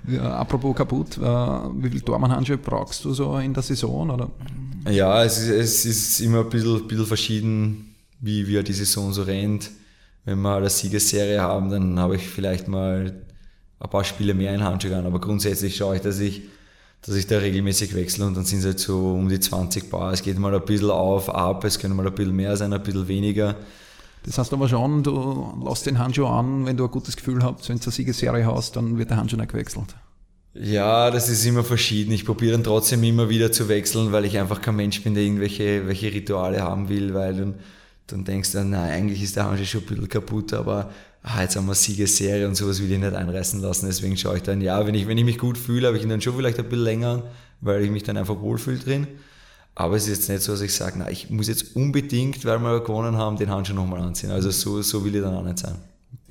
Ja, 0.07 0.37
apropos 0.37 0.75
kaputt, 0.75 1.17
äh, 1.17 1.21
wie 1.21 1.89
viel 1.89 2.01
Dormann-Handschuhe 2.01 2.57
brauchst 2.57 3.05
du 3.05 3.13
so 3.13 3.37
in 3.37 3.53
der 3.53 3.61
Saison? 3.61 4.09
Oder? 4.09 4.31
Ja, 4.89 5.23
es 5.23 5.37
ist, 5.37 5.49
es 5.49 5.85
ist 5.85 6.19
immer 6.21 6.39
ein 6.39 6.49
bisschen, 6.49 6.87
bisschen 6.87 7.05
verschieden, 7.05 7.95
wie, 8.19 8.47
wie 8.47 8.63
die 8.63 8.73
Saison 8.73 9.13
so 9.13 9.23
rennt. 9.23 9.69
wenn 10.25 10.41
wir 10.41 10.55
eine 10.55 10.69
Siegesserie 10.69 11.41
haben, 11.41 11.69
dann 11.69 11.99
habe 11.99 12.15
ich 12.15 12.27
vielleicht 12.27 12.67
mal 12.67 13.21
ein 13.79 13.89
paar 13.89 14.03
Spiele 14.03 14.33
mehr 14.33 14.53
in 14.55 14.63
Handschuhe 14.63 14.95
an. 14.95 15.05
Aber 15.05 15.19
grundsätzlich 15.19 15.75
schaue 15.75 15.97
ich, 15.97 16.01
dass 16.01 16.19
ich, 16.19 16.43
dass 17.03 17.15
ich 17.15 17.27
da 17.27 17.39
regelmäßig 17.39 17.95
wechsle 17.95 18.25
und 18.27 18.35
dann 18.35 18.45
sind 18.45 18.59
es 18.59 18.65
halt 18.65 18.79
so 18.79 19.13
um 19.13 19.27
die 19.27 19.39
20 19.39 19.89
Bar. 19.89 20.13
Es 20.13 20.21
geht 20.21 20.37
mal 20.37 20.53
ein 20.53 20.65
bisschen 20.65 20.91
auf, 20.91 21.29
ab, 21.29 21.63
es 21.63 21.79
können 21.79 21.95
mal 21.95 22.05
ein 22.05 22.13
bisschen 22.13 22.35
mehr 22.35 22.55
sein, 22.57 22.73
ein 22.73 22.83
bisschen 22.83 23.07
weniger. 23.07 23.55
Das 24.23 24.37
heißt 24.37 24.53
aber 24.53 24.69
schon, 24.69 25.01
du 25.01 25.63
lässt 25.67 25.87
den 25.87 25.97
Handschuh 25.97 26.27
an, 26.27 26.65
wenn 26.65 26.77
du 26.77 26.85
ein 26.85 26.91
gutes 26.91 27.15
Gefühl 27.15 27.43
hast, 27.43 27.69
wenn 27.69 27.77
du 27.77 27.83
eine 27.83 27.91
Siegesserie 27.91 28.45
hast, 28.45 28.75
dann 28.75 28.99
wird 28.99 29.09
der 29.09 29.17
Handschuh 29.17 29.37
nicht 29.37 29.51
gewechselt. 29.51 29.95
Ja, 30.53 31.09
das 31.09 31.29
ist 31.29 31.45
immer 31.45 31.63
verschieden. 31.63 32.11
Ich 32.11 32.25
probiere 32.25 32.51
dann 32.51 32.63
trotzdem 32.63 33.03
immer 33.03 33.29
wieder 33.29 33.51
zu 33.51 33.67
wechseln, 33.69 34.11
weil 34.11 34.25
ich 34.25 34.37
einfach 34.37 34.61
kein 34.61 34.75
Mensch 34.75 35.01
bin, 35.01 35.15
der 35.15 35.23
irgendwelche 35.23 35.87
welche 35.87 36.13
Rituale 36.13 36.61
haben 36.61 36.89
will, 36.89 37.13
weil 37.13 37.35
dann, 37.35 37.55
dann 38.07 38.25
denkst 38.25 38.51
du, 38.51 38.63
nein, 38.63 38.91
eigentlich 38.91 39.23
ist 39.23 39.37
der 39.37 39.45
Handschuh 39.45 39.65
schon 39.65 39.81
ein 39.81 39.87
bisschen 39.87 40.09
kaputt, 40.09 40.53
aber 40.53 40.91
ah, 41.23 41.41
jetzt 41.41 41.55
haben 41.55 41.67
wir 41.67 41.75
Siegesserie 41.75 42.47
und 42.47 42.55
sowas 42.55 42.81
will 42.81 42.91
ich 42.91 42.99
nicht 42.99 43.13
einreißen 43.13 43.61
lassen. 43.61 43.85
Deswegen 43.85 44.17
schaue 44.17 44.37
ich 44.37 44.43
dann, 44.43 44.61
ja, 44.61 44.85
wenn 44.85 44.95
ich, 44.95 45.07
wenn 45.07 45.17
ich 45.17 45.25
mich 45.25 45.37
gut 45.37 45.57
fühle, 45.57 45.87
habe 45.87 45.97
ich 45.97 46.03
ihn 46.03 46.09
dann 46.09 46.21
schon 46.21 46.35
vielleicht 46.35 46.59
ein 46.59 46.65
bisschen 46.65 46.83
länger 46.83 47.23
weil 47.61 47.83
ich 47.83 47.91
mich 47.91 48.03
dann 48.03 48.17
einfach 48.17 48.41
wohlfühle 48.41 48.79
drin. 48.79 49.07
Aber 49.73 49.95
es 49.95 50.03
ist 50.03 50.09
jetzt 50.09 50.29
nicht 50.29 50.41
so, 50.41 50.51
dass 50.51 50.61
ich 50.61 50.73
sage, 50.73 50.95
na, 50.97 51.09
ich 51.09 51.29
muss 51.29 51.47
jetzt 51.47 51.75
unbedingt, 51.75 52.43
weil 52.43 52.59
wir 52.59 52.81
gewonnen 52.81 53.15
haben, 53.15 53.37
den 53.37 53.49
Handschuh 53.49 53.73
nochmal 53.73 54.01
anziehen. 54.01 54.31
Also 54.31 54.51
so, 54.51 54.81
so 54.81 55.05
will 55.05 55.15
ich 55.15 55.21
dann 55.21 55.33
auch 55.33 55.43
nicht 55.43 55.59
sein. 55.59 55.75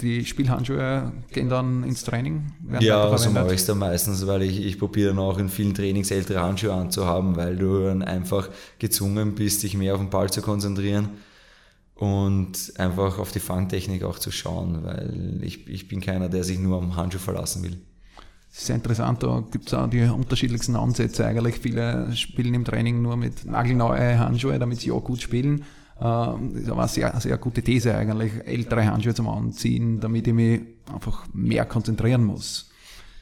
Die 0.03 0.27
Spielhandschuhe 0.27 1.13
gehen 1.33 1.49
dann 1.49 1.85
ins 1.85 2.05
Training? 2.05 2.53
Ja, 2.81 3.17
so 3.17 3.31
mache 3.31 3.49
ich 3.49 3.61
es 3.61 3.67
dann 3.67 3.79
meistens, 3.79 4.27
weil 4.27 4.43
ich, 4.43 4.65
ich 4.65 4.79
probiere 4.79 5.11
dann 5.11 5.19
auch 5.19 5.39
in 5.39 5.49
vielen 5.49 5.73
Trainings 5.73 6.11
ältere 6.11 6.43
Handschuhe 6.43 6.73
anzuhaben, 6.73 7.37
weil 7.37 7.57
du 7.57 7.85
dann 7.85 8.03
einfach 8.03 8.49
gezwungen 8.79 9.35
bist, 9.35 9.63
dich 9.63 9.75
mehr 9.75 9.95
auf 9.95 10.01
den 10.01 10.11
Ball 10.11 10.31
zu 10.31 10.43
konzentrieren 10.43 11.11
und 12.01 12.73
einfach 12.77 13.19
auf 13.19 13.31
die 13.31 13.41
Fangtechnik 13.41 14.03
auch 14.03 14.19
zu 14.19 14.33
schauen, 14.33 14.83
weil 14.83 15.39
ich, 15.43 15.69
ich 15.69 15.87
bin 15.87 16.01
keiner, 16.01 16.29
der 16.29 16.43
sich 16.43 16.59
nur 16.59 16.79
am 16.79 16.97
Handschuh 16.97 17.19
verlassen 17.19 17.63
will 17.63 17.79
sehr 18.53 18.77
interessant, 18.77 19.23
da 19.23 19.43
gibt 19.51 19.69
es 19.69 19.75
auch 19.75 19.89
die 19.89 20.03
unterschiedlichsten 20.03 20.75
Ansätze 20.75 21.25
eigentlich. 21.25 21.59
Viele 21.59 22.15
spielen 22.17 22.55
im 22.55 22.65
Training 22.65 23.01
nur 23.01 23.17
mit 23.17 23.45
nagelneuen 23.45 24.19
Handschuhe, 24.19 24.59
damit 24.59 24.81
sie 24.81 24.91
auch 24.91 25.05
gut 25.05 25.23
spielen. 25.23 25.65
Ähm, 26.01 26.51
das 26.55 26.63
ist 26.63 26.71
aber 26.71 26.81
eine 26.81 26.89
sehr, 26.89 27.21
sehr 27.21 27.39
gute 27.39 27.63
These 27.63 27.95
eigentlich, 27.95 28.33
ältere 28.45 28.87
Handschuhe 28.87 29.15
zum 29.15 29.29
Anziehen, 29.29 30.01
damit 30.01 30.27
ich 30.27 30.35
mich 30.35 30.61
einfach 30.93 31.27
mehr 31.33 31.65
konzentrieren 31.65 32.25
muss. 32.25 32.71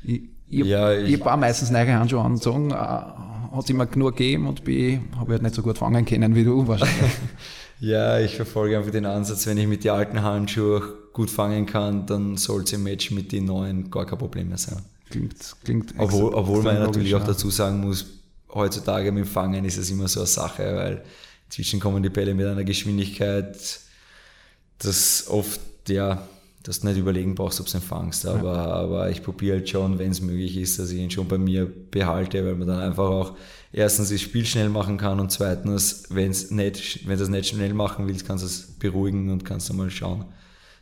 Ich, 0.02 0.22
ich, 0.48 0.64
ja, 0.64 0.92
ich, 0.94 1.12
ich 1.12 1.24
habe 1.24 1.40
meistens 1.40 1.70
neue 1.70 1.92
Handschuhe 1.92 2.22
angezogen, 2.22 2.70
äh, 2.70 2.74
hat 2.74 3.64
es 3.64 3.70
immer 3.70 3.86
genug 3.86 4.16
gegeben 4.16 4.46
und 4.46 4.64
B, 4.64 4.98
habe 5.16 5.24
ich 5.24 5.30
halt 5.32 5.42
nicht 5.42 5.54
so 5.54 5.62
gut 5.62 5.76
fangen 5.76 6.06
können 6.06 6.34
wie 6.34 6.44
du 6.44 6.66
wahrscheinlich. 6.66 6.96
ja, 7.80 8.18
ich 8.18 8.36
verfolge 8.36 8.76
einfach 8.76 8.90
den 8.90 9.06
Ansatz, 9.06 9.46
wenn 9.46 9.58
ich 9.58 9.66
mit 9.66 9.84
den 9.84 9.92
alten 9.92 10.22
Handschuhen 10.22 10.82
gut 11.12 11.30
fangen 11.30 11.66
kann, 11.66 12.06
dann 12.06 12.36
soll 12.36 12.62
es 12.62 12.72
im 12.72 12.82
Match 12.84 13.10
mit 13.10 13.32
den 13.32 13.46
neuen 13.46 13.90
gar 13.90 14.06
kein 14.06 14.18
Problem 14.18 14.48
mehr 14.48 14.58
sein. 14.58 14.84
Klingt, 15.10 15.36
klingt 15.64 15.94
Obwohl, 15.98 16.34
obwohl 16.34 16.62
man 16.62 16.78
natürlich 16.80 17.14
auch 17.14 17.24
dazu 17.24 17.50
sagen 17.50 17.80
muss, 17.80 18.06
heutzutage 18.52 19.10
mit 19.10 19.24
dem 19.24 19.28
Fangen 19.28 19.64
ist 19.64 19.78
es 19.78 19.90
immer 19.90 20.08
so 20.08 20.20
eine 20.20 20.26
Sache, 20.26 20.76
weil 20.76 21.02
inzwischen 21.46 21.80
kommen 21.80 22.02
die 22.02 22.10
Bälle 22.10 22.34
mit 22.34 22.46
einer 22.46 22.64
Geschwindigkeit, 22.64 23.56
dass 24.78 25.26
oft, 25.28 25.60
ja, 25.88 26.28
dass 26.68 26.80
du 26.80 26.86
nicht 26.86 26.98
überlegen 26.98 27.34
brauchst, 27.34 27.62
ob 27.62 27.66
du 27.66 27.78
ihn 27.78 27.80
fangst. 27.80 28.26
Aber, 28.26 28.54
ja. 28.54 28.66
aber 28.66 29.10
ich 29.10 29.22
probiere 29.22 29.56
halt 29.56 29.70
schon, 29.70 29.98
wenn 29.98 30.10
es 30.10 30.20
möglich 30.20 30.54
ist, 30.58 30.78
dass 30.78 30.90
ich 30.90 31.00
ihn 31.00 31.10
schon 31.10 31.26
bei 31.26 31.38
mir 31.38 31.66
behalte, 31.66 32.44
weil 32.44 32.56
man 32.56 32.68
dann 32.68 32.80
einfach 32.80 33.08
auch 33.08 33.36
erstens 33.72 34.10
das 34.10 34.20
Spiel 34.20 34.44
schnell 34.44 34.68
machen 34.68 34.98
kann 34.98 35.18
und 35.18 35.32
zweitens, 35.32 36.04
wenn 36.10 36.30
es 36.30 36.50
nicht, 36.50 37.08
wenn 37.08 37.16
du 37.16 37.24
es 37.24 37.30
nicht 37.30 37.48
schnell 37.48 37.72
machen 37.72 38.06
willst, 38.06 38.26
kannst 38.26 38.44
du 38.44 38.48
es 38.48 38.66
beruhigen 38.78 39.30
und 39.30 39.46
kannst 39.46 39.70
dann 39.70 39.78
mal 39.78 39.90
schauen, 39.90 40.26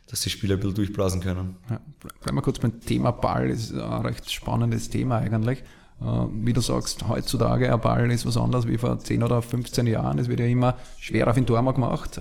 dass 0.07 0.19
die 0.19 0.29
Spieler 0.29 0.55
ein 0.55 0.59
bisschen 0.59 0.75
durchblasen 0.75 1.21
können. 1.21 1.55
Ja, 1.69 1.79
bleiben 2.21 2.37
wir 2.37 2.41
kurz 2.41 2.59
beim 2.59 2.81
Thema 2.81 3.11
Ball, 3.11 3.47
das 3.47 3.59
ist 3.59 3.73
ein 3.73 4.05
recht 4.05 4.29
spannendes 4.29 4.89
Thema 4.89 5.19
eigentlich. 5.19 5.63
Äh, 6.01 6.05
wie 6.33 6.51
du 6.51 6.59
sagst, 6.59 7.07
heutzutage 7.07 7.73
ein 7.73 7.79
Ball 7.79 8.11
ist 8.11 8.25
was 8.25 8.35
anderes 8.35 8.67
wie 8.67 8.77
vor 8.77 8.99
10 8.99 9.23
oder 9.23 9.41
15 9.41 9.87
Jahren. 9.87 10.19
Es 10.19 10.27
wird 10.27 10.41
ja 10.41 10.47
immer 10.47 10.75
schwerer 10.99 11.29
auf 11.29 11.35
den 11.35 11.45
Tor 11.45 11.63
gemacht. 11.73 12.19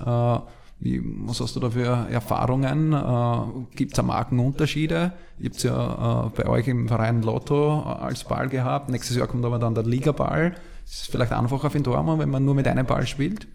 Äh, 0.80 0.84
wie, 0.84 1.02
was 1.26 1.40
hast 1.40 1.56
du 1.56 1.60
da 1.60 1.70
für 1.70 2.06
Erfahrungen? 2.10 2.92
Äh, 2.92 3.76
Gibt 3.76 3.96
es 3.96 4.04
Markenunterschiede? 4.04 5.12
Ihr 5.38 5.50
habt 5.50 5.62
ja 5.62 6.32
bei 6.34 6.46
euch 6.46 6.68
im 6.68 6.88
Verein 6.88 7.22
Lotto 7.22 7.82
als 7.82 8.24
Ball 8.24 8.48
gehabt. 8.48 8.88
Nächstes 8.88 9.16
Jahr 9.16 9.26
kommt 9.26 9.44
aber 9.44 9.58
dann 9.58 9.74
der 9.74 9.84
Ligaball. 9.84 10.54
Ist 10.84 11.02
es 11.02 11.06
vielleicht 11.08 11.32
einfacher 11.32 11.66
auf 11.66 11.72
den 11.72 11.84
Tor, 11.84 12.18
wenn 12.18 12.30
man 12.30 12.44
nur 12.44 12.54
mit 12.54 12.66
einem 12.68 12.86
Ball 12.86 13.06
spielt? 13.06 13.46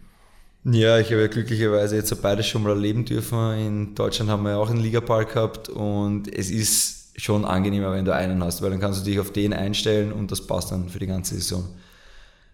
Ja, 0.63 0.99
ich 0.99 1.07
habe 1.07 1.21
ja 1.21 1.27
glücklicherweise 1.27 1.95
jetzt 1.95 2.21
beides 2.21 2.45
schon 2.45 2.61
mal 2.61 2.71
erleben 2.71 3.03
dürfen. 3.03 3.53
In 3.57 3.95
Deutschland 3.95 4.29
haben 4.29 4.43
wir 4.43 4.51
ja 4.51 4.57
auch 4.57 4.69
einen 4.69 4.79
Ligapal 4.79 5.25
gehabt 5.25 5.69
und 5.69 6.31
es 6.31 6.51
ist 6.51 7.19
schon 7.19 7.45
angenehmer, 7.45 7.91
wenn 7.93 8.05
du 8.05 8.13
einen 8.13 8.43
hast, 8.43 8.61
weil 8.61 8.69
dann 8.69 8.79
kannst 8.79 9.01
du 9.01 9.09
dich 9.09 9.19
auf 9.19 9.31
den 9.31 9.53
einstellen 9.53 10.11
und 10.11 10.31
das 10.31 10.45
passt 10.45 10.71
dann 10.71 10.89
für 10.89 10.99
die 10.99 11.07
ganze 11.07 11.35
Saison. 11.35 11.67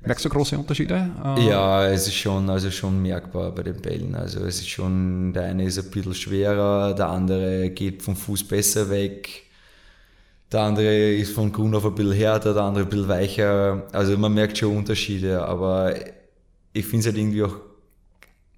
Merkst 0.01 0.25
du 0.25 0.29
große 0.29 0.57
Unterschiede? 0.57 1.10
Äh, 1.38 1.47
ja, 1.49 1.88
es 1.88 2.07
ist 2.07 2.15
schon, 2.15 2.49
also 2.49 2.71
schon 2.71 3.01
merkbar 3.01 3.51
bei 3.51 3.63
den 3.63 3.81
Bällen. 3.81 4.15
Also 4.15 4.41
es 4.41 4.60
ist 4.60 4.69
schon, 4.69 5.33
der 5.33 5.43
eine 5.43 5.65
ist 5.65 5.79
ein 5.79 5.89
bisschen 5.89 6.13
schwerer, 6.13 6.93
der 6.93 7.10
andere 7.10 7.69
geht 7.71 8.03
vom 8.03 8.15
Fuß 8.15 8.43
besser 8.47 8.89
weg. 8.89 9.43
Der 10.51 10.62
andere 10.62 11.12
ist 11.13 11.33
von 11.33 11.51
Grund 11.51 11.75
auf 11.75 11.86
ein 11.86 11.95
bisschen 11.95 12.13
härter, 12.13 12.53
der 12.53 12.63
andere 12.63 12.86
ein 12.86 12.89
bisschen 12.89 13.10
weicher. 13.10 13.88
Also 13.91 14.17
man 14.17 14.33
merkt 14.33 14.57
schon 14.57 14.77
Unterschiede, 14.77 15.43
aber 15.43 15.93
ich 16.71 16.86
finde 16.86 16.99
es 16.99 17.05
halt 17.07 17.17
irgendwie 17.17 17.43
auch 17.43 17.55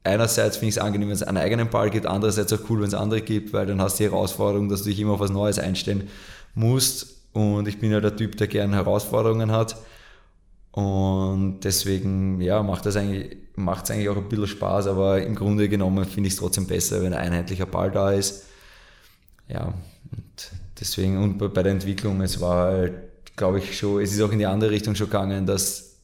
einerseits 0.04 0.58
finde 0.58 0.70
ich 0.70 0.76
es 0.76 0.82
angenehm, 0.82 1.10
wenn 1.10 1.16
es 1.16 1.24
einen 1.24 1.38
eigenen 1.38 1.70
Ball 1.70 1.90
gibt, 1.90 2.06
andererseits 2.06 2.54
auch 2.54 2.60
cool, 2.70 2.80
wenn 2.82 2.88
es 2.88 2.94
andere 2.94 3.22
gibt, 3.22 3.54
weil 3.54 3.66
dann 3.66 3.82
hast 3.82 4.00
du 4.00 4.04
die 4.04 4.10
Herausforderung, 4.10 4.70
dass 4.70 4.84
du 4.84 4.90
dich 4.90 5.00
immer 5.00 5.14
auf 5.14 5.20
was 5.20 5.32
Neues 5.32 5.60
einstellen 5.60 6.10
musst. 6.56 7.08
Und 7.34 7.68
ich 7.68 7.80
bin 7.80 7.92
ja 7.92 8.02
der 8.02 8.16
Typ, 8.16 8.38
der 8.38 8.48
gerne 8.48 8.76
Herausforderungen 8.76 9.52
hat. 9.52 9.78
Und 10.72 11.62
deswegen, 11.62 12.40
ja, 12.42 12.62
macht 12.64 12.86
das 12.86 12.96
eigentlich, 12.96 13.38
es 13.56 13.92
eigentlich 13.92 14.10
auch 14.10 14.18
ein 14.18 14.30
bisschen 14.30 14.48
Spaß, 14.48 14.88
aber 14.88 15.22
im 15.22 15.36
Grunde 15.36 15.68
genommen 15.68 16.06
finde 16.06 16.28
ich 16.28 16.34
es 16.34 16.40
trotzdem 16.40 16.68
besser, 16.68 17.02
wenn 17.02 17.14
ein 17.14 17.20
einheitlicher 17.20 17.66
Ball 17.66 17.92
da 17.92 18.12
ist. 18.12 18.46
Ja, 19.48 19.74
und 20.12 20.52
deswegen, 20.80 21.18
und 21.18 21.38
bei 21.38 21.64
der 21.64 21.72
Entwicklung, 21.72 22.22
es 22.22 22.40
war 22.40 22.68
halt, 22.68 22.94
glaube 23.36 23.60
ich, 23.60 23.78
schon, 23.78 24.02
es 24.02 24.14
ist 24.14 24.22
auch 24.22 24.32
in 24.32 24.40
die 24.40 24.46
andere 24.46 24.72
Richtung 24.72 24.96
schon 24.96 25.08
gegangen, 25.08 25.46
dass 25.46 25.96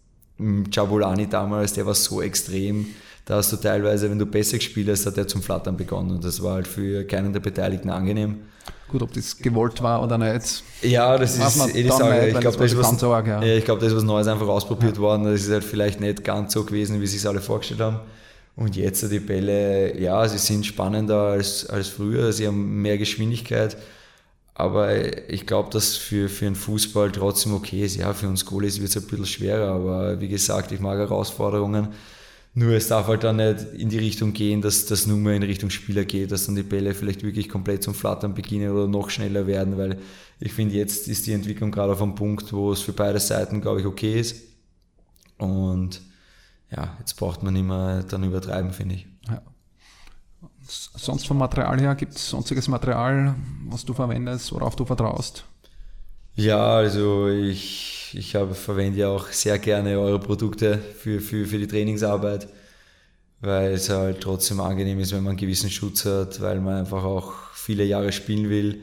Jabulani 0.72 1.28
damals, 1.28 1.74
der 1.74 1.86
war 1.86 1.96
so 1.96 2.22
extrem, 2.22 2.88
da 3.26 3.38
hast 3.38 3.52
du 3.52 3.58
teilweise, 3.58 4.10
wenn 4.10 4.20
du 4.20 4.26
besser 4.28 4.58
gespielt 4.58 4.88
hast, 4.88 5.06
hat 5.08 5.18
er 5.18 5.28
zum 5.28 5.42
Flattern 5.42 5.76
begonnen. 5.76 6.12
Und 6.12 6.24
das 6.24 6.42
war 6.44 6.54
halt 6.54 6.68
für 6.68 7.04
keinen 7.06 7.34
der 7.34 7.40
Beteiligten 7.40 7.90
angenehm. 7.90 8.38
Gut, 8.88 9.02
ob 9.02 9.14
das 9.14 9.38
gewollt 9.38 9.82
war 9.82 10.04
oder 10.04 10.18
nicht. 10.18 10.64
Ja, 10.84 11.18
das 11.18 11.36
ist 11.36 11.76
eh 11.76 11.84
die 11.84 11.90
Sache. 11.90 12.28
Ich 12.28 12.40
glaube, 12.40 12.58
da, 12.58 12.64
ist 12.64 12.78
was, 12.78 13.02
ja. 13.02 13.42
ja, 13.42 13.60
glaub, 13.62 13.80
da 13.80 13.88
ist 13.88 13.96
was 13.96 14.04
Neues 14.04 14.28
einfach 14.28 14.48
ausprobiert 14.48 14.98
ja. 14.98 15.02
worden. 15.02 15.24
Das 15.24 15.42
ist 15.42 15.52
halt 15.52 15.64
vielleicht 15.64 16.00
nicht 16.00 16.24
ganz 16.24 16.54
so 16.54 16.64
gewesen, 16.64 17.02
wie 17.02 17.08
sie 17.08 17.18
es 17.18 17.26
alle 17.26 17.42
vorgestellt 17.42 17.80
haben. 17.80 18.00
Und 18.56 18.76
jetzt 18.76 19.12
die 19.12 19.20
Bälle, 19.20 20.00
ja, 20.00 20.28
sie 20.28 20.38
sind 20.38 20.66
spannender 20.66 21.20
als, 21.20 21.68
als 21.68 21.88
früher. 21.88 22.32
Sie 22.32 22.46
haben 22.46 22.82
mehr 22.82 23.00
Geschwindigkeit. 23.00 23.76
Aber 24.54 25.30
ich 25.30 25.48
glaube, 25.48 25.70
dass 25.72 25.98
für, 25.98 26.30
für 26.30 26.46
einen 26.46 26.56
Fußball 26.56 27.12
trotzdem 27.12 27.56
okay 27.56 27.84
ist. 27.84 27.96
Ja, 27.96 28.14
für 28.14 28.28
uns 28.28 28.46
Goalies 28.46 28.80
wird 28.80 28.90
es 28.90 28.98
ein 28.98 29.08
bisschen 29.08 29.26
schwerer. 29.26 29.74
Aber 29.74 30.22
wie 30.22 30.30
gesagt, 30.30 30.72
ich 30.72 30.80
mag 30.80 30.98
Herausforderungen. 31.00 31.90
Nur 32.58 32.72
es 32.72 32.88
darf 32.88 33.08
halt 33.08 33.26
dann 33.26 33.36
nicht 33.36 33.74
in 33.74 33.90
die 33.90 33.98
Richtung 33.98 34.32
gehen, 34.32 34.62
dass 34.62 34.86
das 34.86 35.08
nur 35.08 35.18
mehr 35.18 35.36
in 35.36 35.44
Richtung 35.44 35.70
Spieler 35.70 36.06
geht, 36.06 36.32
dass 36.32 36.46
dann 36.46 36.56
die 36.56 36.64
Bälle 36.64 36.94
vielleicht 36.94 37.22
wirklich 37.22 37.50
komplett 37.50 37.84
zum 37.84 37.94
Flattern 37.94 38.34
beginnen 38.34 38.72
oder 38.72 38.88
noch 38.88 39.10
schneller 39.10 39.46
werden, 39.46 39.78
weil 39.78 40.00
ich 40.40 40.54
finde, 40.54 40.76
jetzt 40.76 41.10
ist 41.10 41.28
die 41.28 41.34
Entwicklung 41.34 41.70
gerade 41.70 41.92
auf 41.92 42.02
einem 42.02 42.16
Punkt, 42.16 42.54
wo 42.54 42.72
es 42.72 42.80
für 42.80 42.94
beide 42.94 43.20
Seiten, 43.20 43.60
glaube 43.60 43.82
ich, 43.82 43.86
okay 43.86 44.22
ist. 44.22 44.42
Und 45.38 46.02
ja, 46.72 46.96
jetzt 47.00 47.16
braucht 47.16 47.44
man 47.44 47.54
mehr 47.68 48.04
dann 48.04 48.24
übertreiben, 48.24 48.72
finde 48.72 48.96
ich. 48.96 49.08
Ja. 49.28 49.42
Sonst 50.62 51.28
vom 51.28 51.38
Material 51.38 51.78
her, 51.82 51.94
gibt 51.96 52.16
es 52.16 52.30
sonstiges 52.30 52.70
Material, 52.70 53.36
was 53.68 53.84
du 53.84 53.94
verwendest, 53.94 54.54
worauf 54.54 54.78
du 54.78 54.86
vertraust? 54.86 55.44
Ja, 56.36 56.76
also 56.76 57.30
ich, 57.30 58.14
ich 58.18 58.36
habe, 58.36 58.54
verwende 58.54 59.00
ja 59.00 59.10
auch 59.10 59.28
sehr 59.28 59.58
gerne 59.58 59.98
eure 60.00 60.20
Produkte 60.20 60.78
für, 60.78 61.22
für, 61.22 61.46
für 61.46 61.58
die 61.58 61.68
Trainingsarbeit, 61.68 62.48
weil 63.42 63.74
es 63.74 63.90
halt 63.90 64.22
trotzdem 64.22 64.60
angenehm 64.60 65.00
ist, 65.00 65.14
wenn 65.14 65.24
man 65.24 65.32
einen 65.32 65.38
gewissen 65.38 65.70
Schutz 65.70 66.06
hat, 66.06 66.42
weil 66.42 66.60
man 66.60 66.80
einfach 66.80 67.04
auch 67.04 67.34
viele 67.54 67.86
Jahre 67.86 68.12
spielen 68.12 68.50
will. 68.50 68.82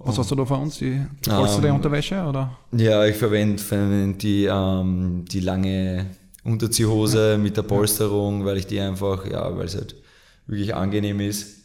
Was 0.00 0.18
hast 0.18 0.30
du 0.30 0.34
da 0.34 0.44
für 0.44 0.54
uns? 0.54 0.78
Die, 0.78 1.00
die 1.24 1.30
polsterte 1.30 1.68
ähm, 1.68 1.76
Unterwäsche? 1.76 2.24
Oder? 2.24 2.56
Ja, 2.72 3.04
ich 3.04 3.16
verwende, 3.16 3.62
verwende 3.62 4.18
die, 4.18 4.46
ähm, 4.46 5.24
die 5.30 5.40
lange 5.40 6.06
Unterziehhose 6.44 7.32
ja. 7.32 7.38
mit 7.38 7.56
der 7.56 7.62
Polsterung, 7.62 8.44
weil 8.44 8.56
ich 8.56 8.66
die 8.66 8.80
einfach, 8.80 9.26
ja, 9.30 9.56
weil 9.56 9.66
es 9.66 9.76
halt 9.76 9.94
wirklich 10.46 10.74
angenehm 10.74 11.20
ist. 11.20 11.61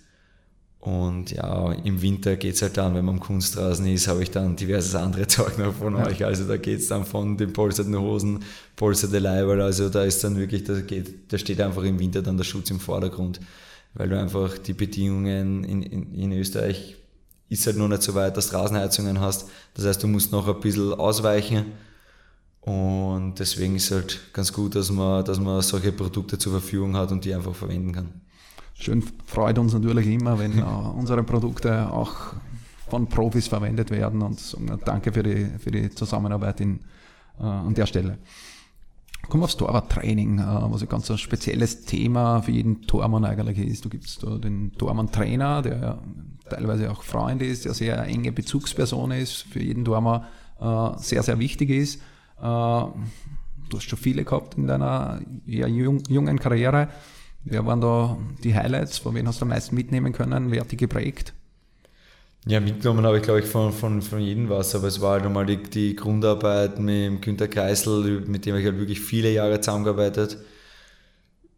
Und 0.87 1.31
ja, 1.31 1.73
im 1.73 2.01
Winter 2.01 2.37
geht 2.37 2.55
es 2.55 2.61
halt 2.61 2.77
dann, 2.77 2.95
wenn 2.95 3.03
man 3.03 3.15
am 3.15 3.19
Kunstrasen 3.19 3.87
ist, 3.87 4.07
habe 4.07 4.23
ich 4.23 4.31
dann 4.31 4.55
diverses 4.55 4.95
andere 4.95 5.27
Zeug 5.27 5.57
noch 5.57 5.73
von 5.73 5.97
ja. 5.97 6.07
euch. 6.07 6.23
Also 6.23 6.47
da 6.47 6.55
geht 6.55 6.79
es 6.79 6.87
dann 6.87 7.03
von 7.03 7.35
den 7.35 7.51
polsterten 7.51 7.99
Hosen, 7.99 8.39
polsterte 8.77 9.19
Leiber. 9.19 9.61
Also 9.61 9.89
da 9.89 10.05
ist 10.05 10.23
dann 10.23 10.37
wirklich, 10.37 10.63
da, 10.63 10.79
geht, 10.79 11.29
da 11.33 11.37
steht 11.37 11.59
einfach 11.59 11.83
im 11.83 11.99
Winter 11.99 12.21
dann 12.21 12.37
der 12.37 12.45
Schutz 12.45 12.71
im 12.71 12.79
Vordergrund. 12.79 13.41
weil 13.95 14.07
du 14.07 14.17
einfach 14.17 14.57
die 14.57 14.71
Bedingungen 14.71 15.65
in, 15.65 15.83
in, 15.83 16.13
in 16.13 16.31
Österreich 16.31 16.95
ist 17.49 17.67
halt 17.67 17.75
noch 17.75 17.89
nicht 17.89 18.03
so 18.03 18.15
weit, 18.15 18.37
dass 18.37 18.51
du 18.51 18.55
Rasenheizungen 18.55 19.19
hast. 19.19 19.49
Das 19.73 19.83
heißt, 19.83 20.01
du 20.01 20.07
musst 20.07 20.31
noch 20.31 20.47
ein 20.47 20.61
bisschen 20.61 20.93
ausweichen. 20.93 21.65
Und 22.61 23.35
deswegen 23.39 23.75
ist 23.75 23.91
es 23.91 23.91
halt 23.91 24.19
ganz 24.31 24.53
gut, 24.53 24.75
dass 24.75 24.89
man, 24.89 25.25
dass 25.25 25.37
man 25.37 25.61
solche 25.61 25.91
Produkte 25.91 26.37
zur 26.37 26.53
Verfügung 26.53 26.95
hat 26.95 27.11
und 27.11 27.25
die 27.25 27.33
einfach 27.33 27.55
verwenden 27.55 27.91
kann. 27.91 28.21
Schön 28.79 29.03
freut 29.25 29.57
uns 29.57 29.73
natürlich 29.73 30.05
immer, 30.07 30.37
wenn 30.37 30.61
unsere 30.61 31.23
Produkte 31.23 31.91
auch 31.91 32.13
von 32.89 33.07
Profis 33.07 33.47
verwendet 33.47 33.91
werden 33.91 34.21
und 34.21 34.55
danke 34.85 35.11
für 35.11 35.23
die, 35.23 35.47
für 35.59 35.71
die 35.71 35.89
Zusammenarbeit 35.89 36.61
in, 36.61 36.79
äh, 37.39 37.43
an 37.43 37.73
der 37.73 37.85
Stelle. 37.85 38.17
Kommen 39.27 39.41
wir 39.41 39.45
aufs 39.45 39.57
Torwarttraining, 39.57 40.39
äh, 40.39 40.43
was 40.43 40.83
ein 40.83 40.89
ganz 40.89 41.11
spezielles 41.19 41.85
Thema 41.85 42.41
für 42.41 42.51
jeden 42.51 42.83
Tormann 42.83 43.25
eigentlich 43.25 43.57
ist. 43.57 43.83
Du 43.83 43.89
gibst 43.89 44.23
da 44.23 44.37
den 44.37 44.71
Tormann-Trainer, 44.77 45.63
der 45.63 45.97
teilweise 46.49 46.91
auch 46.91 47.03
Freund 47.03 47.41
ist, 47.41 47.65
der 47.65 47.73
sehr 47.73 48.01
enge 48.05 48.31
Bezugsperson 48.31 49.11
ist, 49.11 49.41
für 49.41 49.61
jeden 49.61 49.83
Tormann 49.83 50.23
äh, 50.61 50.97
sehr, 50.97 51.23
sehr 51.23 51.39
wichtig 51.39 51.71
ist. 51.71 51.95
Äh, 52.39 52.41
du 52.41 52.93
hast 53.73 53.89
schon 53.89 53.99
viele 53.99 54.23
gehabt 54.23 54.55
in 54.55 54.67
deiner 54.67 55.19
eher 55.45 55.67
jungen 55.67 56.39
Karriere. 56.39 56.87
Wer 57.49 57.65
waren 57.65 57.81
da 57.81 58.17
die 58.43 58.55
Highlights? 58.55 58.97
Von 58.97 59.15
wem 59.15 59.27
hast 59.27 59.39
du 59.39 59.45
am 59.45 59.49
meisten 59.49 59.73
mitnehmen 59.75 60.11
können? 60.11 60.51
Wer 60.51 60.61
hat 60.61 60.71
die 60.71 60.77
geprägt? 60.77 61.33
Ja, 62.45 62.59
mitgenommen 62.59 63.05
habe 63.05 63.17
ich, 63.17 63.23
glaube 63.23 63.39
ich, 63.39 63.45
von, 63.45 63.71
von, 63.73 64.01
von 64.01 64.19
jedem 64.19 64.49
was, 64.49 64.73
aber 64.75 64.87
es 64.87 65.01
war 65.01 65.13
halt 65.13 65.25
einmal 65.25 65.45
die, 65.45 65.57
die 65.57 65.95
Grundarbeit 65.95 66.79
mit 66.79 67.21
Günter 67.21 67.47
Kreisel, 67.47 68.21
mit 68.21 68.45
dem 68.45 68.55
ich 68.55 68.65
halt 68.65 68.77
wirklich 68.79 69.01
viele 69.01 69.31
Jahre 69.31 69.59
zusammengearbeitet. 69.59 70.37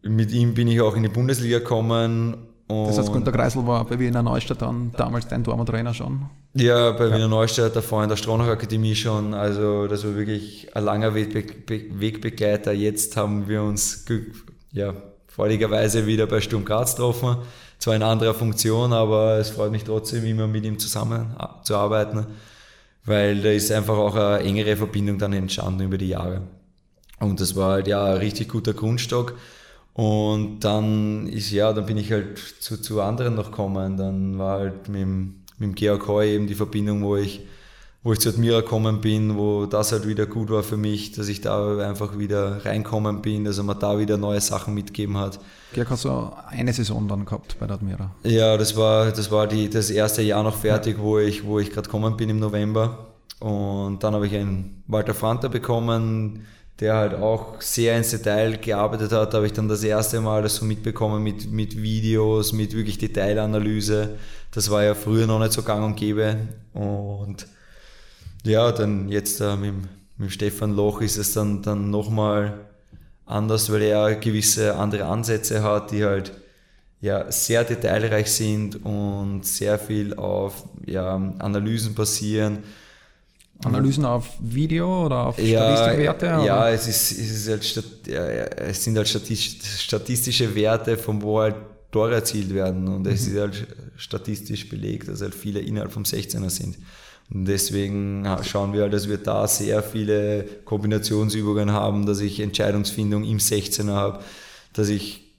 Mit 0.02 0.32
ihm 0.32 0.54
bin 0.54 0.68
ich 0.68 0.80
auch 0.80 0.96
in 0.96 1.02
die 1.02 1.08
Bundesliga 1.08 1.58
gekommen. 1.58 2.36
das 2.66 2.98
heißt, 2.98 3.12
Günter 3.12 3.30
Kreisel 3.30 3.66
war 3.66 3.84
bei 3.84 3.98
Wiener 3.98 4.22
Neustadt 4.22 4.62
dann 4.62 4.92
damals 4.96 5.28
dein 5.28 5.44
Tormann-Trainer 5.44 5.94
schon? 5.94 6.22
Ja, 6.54 6.90
bei 6.92 7.06
ja. 7.06 7.14
Wiener 7.16 7.28
Neustadt, 7.28 7.76
davor 7.76 8.02
in 8.02 8.08
der 8.08 8.16
Stronach 8.16 8.48
Akademie 8.48 8.94
schon. 8.96 9.34
Also 9.34 9.86
das 9.86 10.04
war 10.04 10.16
wirklich 10.16 10.74
ein 10.74 10.84
langer 10.84 11.14
Wegbegleiter. 11.14 12.72
Jetzt 12.72 13.16
haben 13.16 13.46
wir 13.46 13.62
uns 13.62 14.06
ja, 14.72 14.94
freudigerweise 15.30 16.06
wieder 16.06 16.26
bei 16.26 16.40
Sturm 16.40 16.64
Graz 16.64 16.96
getroffen 16.96 17.38
zwar 17.80 17.96
in 17.96 18.02
anderer 18.02 18.34
Funktion, 18.34 18.92
aber 18.92 19.38
es 19.38 19.50
freut 19.50 19.72
mich 19.72 19.84
trotzdem 19.84 20.24
immer 20.24 20.46
mit 20.46 20.64
ihm 20.64 20.78
zusammenzuarbeiten, 20.78 22.26
weil 23.06 23.40
da 23.40 23.50
ist 23.50 23.72
einfach 23.72 23.96
auch 23.96 24.14
eine 24.14 24.44
engere 24.44 24.76
Verbindung 24.76 25.18
dann 25.18 25.32
entstanden 25.32 25.80
über 25.80 25.98
die 25.98 26.08
Jahre. 26.08 26.42
Und 27.18 27.40
das 27.40 27.56
war 27.56 27.72
halt 27.72 27.88
ja 27.88 28.04
ein 28.04 28.18
richtig 28.18 28.50
guter 28.50 28.74
Grundstock. 28.74 29.36
Und 29.94 30.60
dann 30.60 31.26
ist 31.26 31.50
ja, 31.50 31.72
dann 31.72 31.86
bin 31.86 31.96
ich 31.96 32.12
halt 32.12 32.38
zu, 32.38 32.80
zu 32.80 33.00
anderen 33.00 33.34
noch 33.34 33.50
gekommen. 33.50 33.96
Dann 33.96 34.38
war 34.38 34.60
halt 34.60 34.88
mit, 34.88 35.06
mit 35.06 35.34
dem 35.58 35.74
Georg 35.74 36.06
Heu 36.06 36.26
eben 36.26 36.46
die 36.46 36.54
Verbindung, 36.54 37.02
wo 37.02 37.16
ich 37.16 37.40
wo 38.02 38.14
ich 38.14 38.18
zu 38.18 38.30
Admira 38.30 38.60
gekommen 38.60 39.00
bin, 39.02 39.36
wo 39.36 39.66
das 39.66 39.92
halt 39.92 40.08
wieder 40.08 40.24
gut 40.24 40.48
war 40.48 40.62
für 40.62 40.78
mich, 40.78 41.12
dass 41.12 41.28
ich 41.28 41.42
da 41.42 41.76
einfach 41.78 42.18
wieder 42.18 42.64
reinkommen 42.64 43.20
bin, 43.20 43.44
dass 43.44 43.58
er 43.58 43.64
mir 43.64 43.74
da 43.74 43.98
wieder 43.98 44.16
neue 44.16 44.40
Sachen 44.40 44.72
mitgeben 44.72 45.18
hat. 45.18 45.38
Georg, 45.74 45.90
hast 45.90 46.06
du 46.06 46.32
eine 46.48 46.72
Saison 46.72 47.06
dann 47.08 47.26
gehabt 47.26 47.56
bei 47.60 47.66
der 47.66 47.76
Admira? 47.76 48.10
Ja, 48.22 48.56
das 48.56 48.74
war, 48.74 49.10
das, 49.10 49.30
war 49.30 49.46
die, 49.46 49.68
das 49.68 49.90
erste 49.90 50.22
Jahr 50.22 50.42
noch 50.42 50.56
fertig, 50.56 50.96
ja. 50.96 51.02
wo 51.02 51.18
ich, 51.18 51.44
wo 51.44 51.58
ich 51.58 51.70
gerade 51.70 51.86
gekommen 51.86 52.16
bin 52.16 52.30
im 52.30 52.38
November. 52.38 53.06
Und 53.38 54.02
dann 54.02 54.14
habe 54.14 54.26
ich 54.26 54.34
einen 54.34 54.82
Walter 54.86 55.14
Franta 55.14 55.48
bekommen, 55.48 56.46
der 56.80 56.94
halt 56.94 57.14
auch 57.14 57.60
sehr 57.60 57.98
ins 57.98 58.10
Detail 58.10 58.56
gearbeitet 58.56 59.12
hat. 59.12 59.34
Da 59.34 59.36
habe 59.38 59.46
ich 59.46 59.52
dann 59.52 59.68
das 59.68 59.82
erste 59.82 60.22
Mal 60.22 60.42
das 60.42 60.56
so 60.56 60.64
mitbekommen 60.64 61.22
mit, 61.22 61.50
mit 61.50 61.80
Videos, 61.80 62.54
mit 62.54 62.74
wirklich 62.74 62.96
Detailanalyse. 62.96 64.16
Das 64.52 64.70
war 64.70 64.82
ja 64.82 64.94
früher 64.94 65.26
noch 65.26 65.38
nicht 65.38 65.52
so 65.52 65.62
gang 65.62 65.84
und 65.84 65.96
gäbe. 65.96 66.36
Und 66.72 67.46
ja, 68.44 68.72
dann 68.72 69.08
jetzt 69.08 69.40
äh, 69.40 69.56
mit, 69.56 69.74
mit 70.16 70.32
Stefan 70.32 70.74
Loch 70.74 71.00
ist 71.00 71.16
es 71.16 71.32
dann, 71.32 71.62
dann 71.62 71.90
nochmal 71.90 72.60
anders, 73.26 73.70
weil 73.70 73.82
er 73.82 74.14
gewisse 74.16 74.76
andere 74.76 75.04
Ansätze 75.04 75.62
hat, 75.62 75.92
die 75.92 76.04
halt 76.04 76.32
ja, 77.00 77.30
sehr 77.32 77.64
detailreich 77.64 78.30
sind 78.30 78.84
und 78.84 79.44
sehr 79.44 79.78
viel 79.78 80.14
auf 80.14 80.64
ja, 80.84 81.14
Analysen 81.38 81.94
basieren. 81.94 82.58
Analysen 83.64 84.04
auf 84.04 84.26
Video 84.40 85.06
oder 85.06 85.26
auf 85.26 85.38
ja, 85.38 85.76
Statistikwerte? 85.76 86.26
Oder? 86.26 86.44
Ja, 86.44 86.70
es, 86.70 86.88
ist, 86.88 87.12
es, 87.12 87.46
ist 87.46 87.76
halt 87.76 88.06
ja, 88.06 88.24
es 88.24 88.84
sind 88.84 88.96
halt 88.96 89.08
statistische 89.08 90.54
Werte, 90.54 90.96
von 90.96 91.20
wo 91.22 91.40
halt 91.40 91.56
Tore 91.90 92.14
erzielt 92.14 92.54
werden 92.54 92.88
und 92.88 93.06
es 93.06 93.26
mhm. 93.26 93.32
ist 93.32 93.40
halt 93.40 93.66
statistisch 93.96 94.68
belegt, 94.68 95.08
dass 95.08 95.20
halt 95.20 95.34
viele 95.34 95.60
innerhalb 95.60 95.92
vom 95.92 96.04
16er 96.04 96.48
sind. 96.48 96.78
Deswegen 97.32 98.26
schauen 98.42 98.72
wir, 98.72 98.88
dass 98.88 99.08
wir 99.08 99.18
da 99.18 99.46
sehr 99.46 99.84
viele 99.84 100.44
Kombinationsübungen 100.64 101.70
haben, 101.72 102.04
dass 102.04 102.20
ich 102.20 102.40
Entscheidungsfindung 102.40 103.22
im 103.22 103.38
16er 103.38 103.92
habe, 103.92 104.20
dass 104.72 104.88
ich 104.88 105.30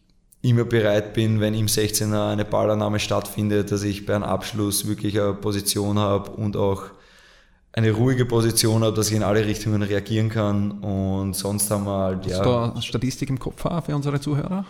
immer 0.42 0.64
bereit 0.64 1.14
bin, 1.14 1.42
wenn 1.42 1.54
im 1.54 1.68
16er 1.68 2.32
eine 2.32 2.46
Ballannahme 2.46 3.00
stattfindet, 3.00 3.72
dass 3.72 3.84
ich 3.84 4.06
bei 4.06 4.16
einem 4.16 4.24
Abschluss 4.24 4.88
wirklich 4.88 5.20
eine 5.20 5.34
Position 5.34 6.00
habe 6.00 6.32
und 6.32 6.56
auch 6.56 6.84
eine 7.74 7.92
ruhige 7.92 8.26
Position 8.26 8.84
habe, 8.84 8.96
dass 8.96 9.10
ich 9.10 9.16
in 9.18 9.24
alle 9.24 9.46
Richtungen 9.46 9.82
reagieren 9.82 10.30
kann. 10.30 10.72
Und 10.82 11.36
sonst 11.36 11.70
haben 11.72 11.86
wir 11.86 11.98
halt, 11.98 12.26
ja. 12.26 12.38
Hast 12.38 12.46
du 12.46 12.50
da 12.50 12.82
Statistik 12.82 13.30
im 13.30 13.40
Kopf 13.40 13.62
für 13.62 13.96
unsere 13.96 14.20
Zuhörer? 14.20 14.66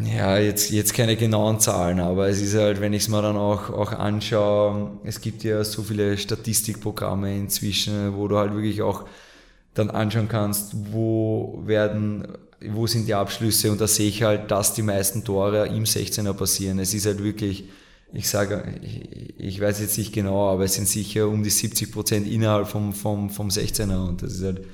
Ja, 0.00 0.38
jetzt, 0.38 0.70
jetzt 0.70 0.94
keine 0.94 1.16
genauen 1.16 1.60
Zahlen, 1.60 2.00
aber 2.00 2.26
es 2.28 2.40
ist 2.40 2.54
halt, 2.54 2.80
wenn 2.80 2.94
ich 2.94 3.02
es 3.02 3.08
mir 3.08 3.20
dann 3.20 3.36
auch, 3.36 3.68
auch 3.68 3.92
anschaue, 3.92 4.98
es 5.04 5.20
gibt 5.20 5.44
ja 5.44 5.62
so 5.64 5.82
viele 5.82 6.16
Statistikprogramme 6.16 7.36
inzwischen, 7.36 8.16
wo 8.16 8.26
du 8.26 8.38
halt 8.38 8.54
wirklich 8.54 8.80
auch 8.80 9.04
dann 9.74 9.90
anschauen 9.90 10.28
kannst, 10.28 10.74
wo 10.92 11.60
werden, 11.66 12.26
wo 12.70 12.86
sind 12.86 13.06
die 13.06 13.12
Abschlüsse 13.14 13.70
und 13.70 13.82
da 13.82 13.86
sehe 13.86 14.08
ich 14.08 14.22
halt, 14.22 14.50
dass 14.50 14.72
die 14.72 14.82
meisten 14.82 15.24
Tore 15.24 15.66
im 15.66 15.84
16er 15.84 16.32
passieren. 16.32 16.78
Es 16.78 16.94
ist 16.94 17.04
halt 17.04 17.22
wirklich, 17.22 17.68
ich 18.14 18.28
sage, 18.30 18.64
ich, 18.82 19.38
ich 19.38 19.60
weiß 19.60 19.80
jetzt 19.80 19.98
nicht 19.98 20.14
genau, 20.14 20.48
aber 20.50 20.64
es 20.64 20.74
sind 20.74 20.88
sicher 20.88 21.28
um 21.28 21.42
die 21.42 21.50
70 21.50 21.92
Prozent 21.92 22.26
innerhalb 22.26 22.66
vom, 22.66 22.94
vom, 22.94 23.28
vom 23.28 23.48
16er 23.48 24.08
und 24.08 24.22
das 24.22 24.34
ist 24.34 24.44
halt, 24.44 24.64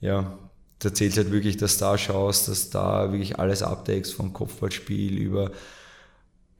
ja, 0.00 0.38
da 0.78 0.94
zählt 0.94 1.16
halt 1.16 1.32
wirklich, 1.32 1.56
dass 1.56 1.78
du 1.78 1.84
da 1.84 1.98
schaust, 1.98 2.48
dass 2.48 2.70
da 2.70 3.10
wirklich 3.10 3.38
alles 3.38 3.62
abdeckst, 3.62 4.14
vom 4.14 4.32
Kopfballspiel 4.32 5.18
über 5.18 5.50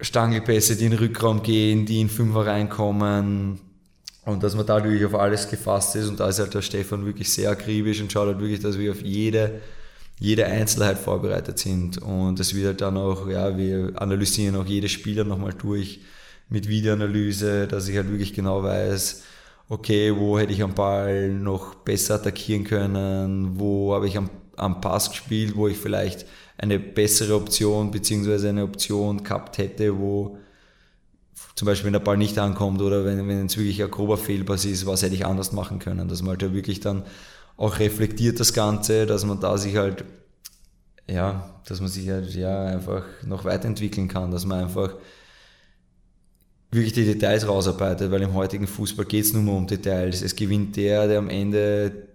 Stangelpässe, 0.00 0.76
die 0.76 0.86
in 0.86 0.90
den 0.92 0.98
Rückraum 0.98 1.42
gehen, 1.42 1.86
die 1.86 2.00
in 2.00 2.08
Fünfer 2.08 2.46
reinkommen. 2.46 3.60
Und 4.24 4.42
dass 4.42 4.54
man 4.54 4.66
da 4.66 4.82
wirklich 4.84 5.04
auf 5.04 5.14
alles 5.14 5.48
gefasst 5.48 5.96
ist. 5.96 6.08
Und 6.08 6.20
da 6.20 6.28
ist 6.28 6.38
halt 6.38 6.52
der 6.52 6.62
Stefan 6.62 7.06
wirklich 7.06 7.32
sehr 7.32 7.50
akribisch 7.50 8.00
und 8.00 8.12
schaut 8.12 8.26
halt 8.26 8.40
wirklich, 8.40 8.60
dass 8.60 8.78
wir 8.78 8.90
auf 8.90 9.02
jede, 9.02 9.60
jede 10.18 10.46
Einzelheit 10.46 10.98
vorbereitet 10.98 11.58
sind. 11.58 11.98
Und 11.98 12.38
es 12.38 12.54
wird 12.54 12.66
halt 12.66 12.80
dann 12.80 12.96
auch, 12.96 13.28
ja, 13.28 13.56
wir 13.56 13.92
analysieren 13.94 14.56
auch 14.56 14.66
jedes 14.66 14.90
Spieler 14.90 15.24
nochmal 15.24 15.54
durch 15.54 16.00
mit 16.50 16.68
Videoanalyse, 16.68 17.66
dass 17.68 17.88
ich 17.88 17.96
halt 17.96 18.10
wirklich 18.10 18.34
genau 18.34 18.62
weiß, 18.62 19.22
okay, 19.68 20.14
wo 20.16 20.38
hätte 20.38 20.52
ich 20.52 20.62
am 20.62 20.74
Ball 20.74 21.28
noch 21.28 21.74
besser 21.76 22.14
attackieren 22.16 22.64
können, 22.64 23.58
wo 23.58 23.94
habe 23.94 24.06
ich 24.06 24.16
am, 24.16 24.30
am 24.56 24.80
Pass 24.80 25.10
gespielt, 25.10 25.56
wo 25.56 25.68
ich 25.68 25.76
vielleicht 25.76 26.26
eine 26.56 26.78
bessere 26.78 27.36
Option 27.36 27.90
beziehungsweise 27.90 28.48
eine 28.48 28.64
Option 28.64 29.22
gehabt 29.22 29.58
hätte, 29.58 29.98
wo 29.98 30.38
zum 31.54 31.66
Beispiel 31.66 31.86
wenn 31.86 31.92
der 31.92 32.00
Ball 32.00 32.16
nicht 32.16 32.38
ankommt 32.38 32.80
oder 32.82 33.04
wenn, 33.04 33.28
wenn 33.28 33.46
es 33.46 33.56
wirklich 33.56 33.82
ein 33.82 33.90
grober 33.90 34.16
Fehlpass 34.16 34.64
ist, 34.64 34.86
was 34.86 35.02
hätte 35.02 35.14
ich 35.14 35.26
anders 35.26 35.52
machen 35.52 35.78
können, 35.78 36.08
dass 36.08 36.22
man 36.22 36.38
halt 36.38 36.52
wirklich 36.52 36.80
dann 36.80 37.04
auch 37.56 37.78
reflektiert 37.78 38.40
das 38.40 38.52
Ganze, 38.52 39.06
dass 39.06 39.24
man 39.24 39.40
da 39.40 39.58
sich 39.58 39.76
halt 39.76 40.04
ja, 41.08 41.60
dass 41.66 41.80
man 41.80 41.88
sich 41.88 42.08
halt 42.10 42.34
ja 42.34 42.66
einfach 42.66 43.02
noch 43.24 43.44
weiterentwickeln 43.44 44.08
kann, 44.08 44.30
dass 44.30 44.44
man 44.44 44.64
einfach 44.64 44.94
wirklich 46.70 46.92
die 46.92 47.04
Details 47.04 47.48
rausarbeitet, 47.48 48.10
weil 48.10 48.22
im 48.22 48.34
heutigen 48.34 48.66
Fußball 48.66 49.06
geht 49.06 49.24
es 49.24 49.32
nur 49.32 49.42
mehr 49.42 49.54
um 49.54 49.66
Details. 49.66 50.22
Es 50.22 50.36
gewinnt 50.36 50.76
der, 50.76 51.08
der 51.08 51.18
am 51.18 51.30
Ende 51.30 52.08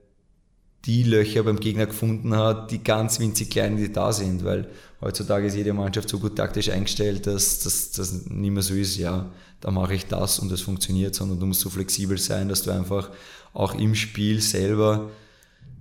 die 0.85 1.03
Löcher 1.03 1.43
beim 1.43 1.59
Gegner 1.59 1.85
gefunden 1.85 2.35
hat, 2.35 2.71
die 2.71 2.83
ganz 2.83 3.19
winzig 3.19 3.49
klein 3.49 3.77
die 3.77 3.91
da 3.91 4.11
sind, 4.11 4.43
weil 4.43 4.67
heutzutage 4.99 5.47
ist 5.47 5.55
jede 5.55 5.73
Mannschaft 5.73 6.09
so 6.09 6.19
gut 6.19 6.35
taktisch 6.35 6.69
eingestellt, 6.69 7.25
dass 7.25 7.59
das 7.61 8.25
nicht 8.25 8.51
mehr 8.51 8.63
so 8.63 8.73
ist, 8.73 8.97
ja, 8.97 9.31
da 9.61 9.71
mache 9.71 9.95
ich 9.95 10.07
das 10.07 10.39
und 10.39 10.51
das 10.51 10.61
funktioniert, 10.61 11.15
sondern 11.15 11.39
du 11.39 11.45
musst 11.45 11.61
so 11.61 11.69
flexibel 11.69 12.17
sein, 12.17 12.49
dass 12.49 12.63
du 12.63 12.71
einfach 12.71 13.11
auch 13.53 13.75
im 13.75 13.95
Spiel 13.95 14.41
selber, 14.41 15.09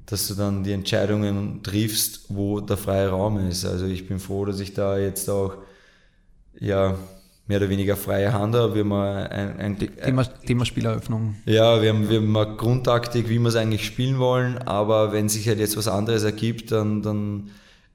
dass 0.07 0.29
du 0.29 0.35
dann 0.35 0.63
die 0.63 0.73
Entscheidungen 0.73 1.63
triffst, 1.65 2.27
wo 2.29 2.61
der 2.61 2.77
freie 2.77 3.09
Raum 3.09 3.39
ist. 3.49 3.65
Also 3.65 3.87
ich 3.87 4.07
bin 4.07 4.21
froh, 4.21 4.45
dass 4.45 4.61
ich 4.61 4.73
da 4.73 4.99
jetzt 4.99 5.29
auch 5.29 5.55
ja, 6.61 6.97
mehr 7.47 7.59
oder 7.59 7.69
weniger 7.69 7.97
freie 7.97 8.33
Hand 8.33 8.55
habe. 8.55 8.75
Wir 8.75 8.85
haben 8.85 8.93
ein, 8.93 9.59
ein, 9.59 9.79
Thema, 9.79 10.25
Thema 10.25 10.65
Spieleröffnung. 10.65 11.37
Ja, 11.45 11.83
wir 11.83 11.91
haben, 11.91 12.09
wir 12.09 12.19
haben 12.19 12.37
eine 12.37 12.57
Grundtaktik, 12.57 13.29
wie 13.29 13.39
wir 13.39 13.49
es 13.49 13.57
eigentlich 13.57 13.85
spielen 13.85 14.19
wollen, 14.19 14.59
aber 14.59 15.13
wenn 15.13 15.29
sich 15.29 15.49
halt 15.49 15.59
jetzt 15.59 15.77
was 15.77 15.89
anderes 15.89 16.23
ergibt, 16.23 16.71
dann, 16.71 17.03
dann 17.03 17.51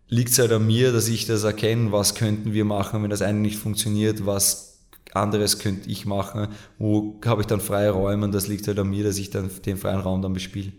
liegt 0.09 0.29
es 0.29 0.39
halt 0.39 0.51
an 0.51 0.65
mir, 0.65 0.91
dass 0.91 1.07
ich 1.07 1.25
das 1.25 1.43
erkenne, 1.43 1.91
was 1.91 2.15
könnten 2.15 2.53
wir 2.53 2.65
machen, 2.65 3.03
wenn 3.03 3.09
das 3.09 3.21
eine 3.21 3.39
nicht 3.39 3.57
funktioniert, 3.57 4.25
was 4.25 4.79
anderes 5.13 5.59
könnte 5.59 5.89
ich 5.89 6.05
machen, 6.05 6.49
wo 6.77 7.19
habe 7.25 7.41
ich 7.41 7.47
dann 7.47 7.61
freie 7.61 7.91
Räume 7.91 8.25
und 8.25 8.33
das 8.33 8.47
liegt 8.47 8.67
halt 8.67 8.79
an 8.79 8.89
mir, 8.89 9.03
dass 9.03 9.17
ich 9.17 9.29
dann 9.29 9.49
den 9.65 9.77
freien 9.77 9.99
Raum 9.99 10.21
dann 10.21 10.33
bespiele. 10.33 10.71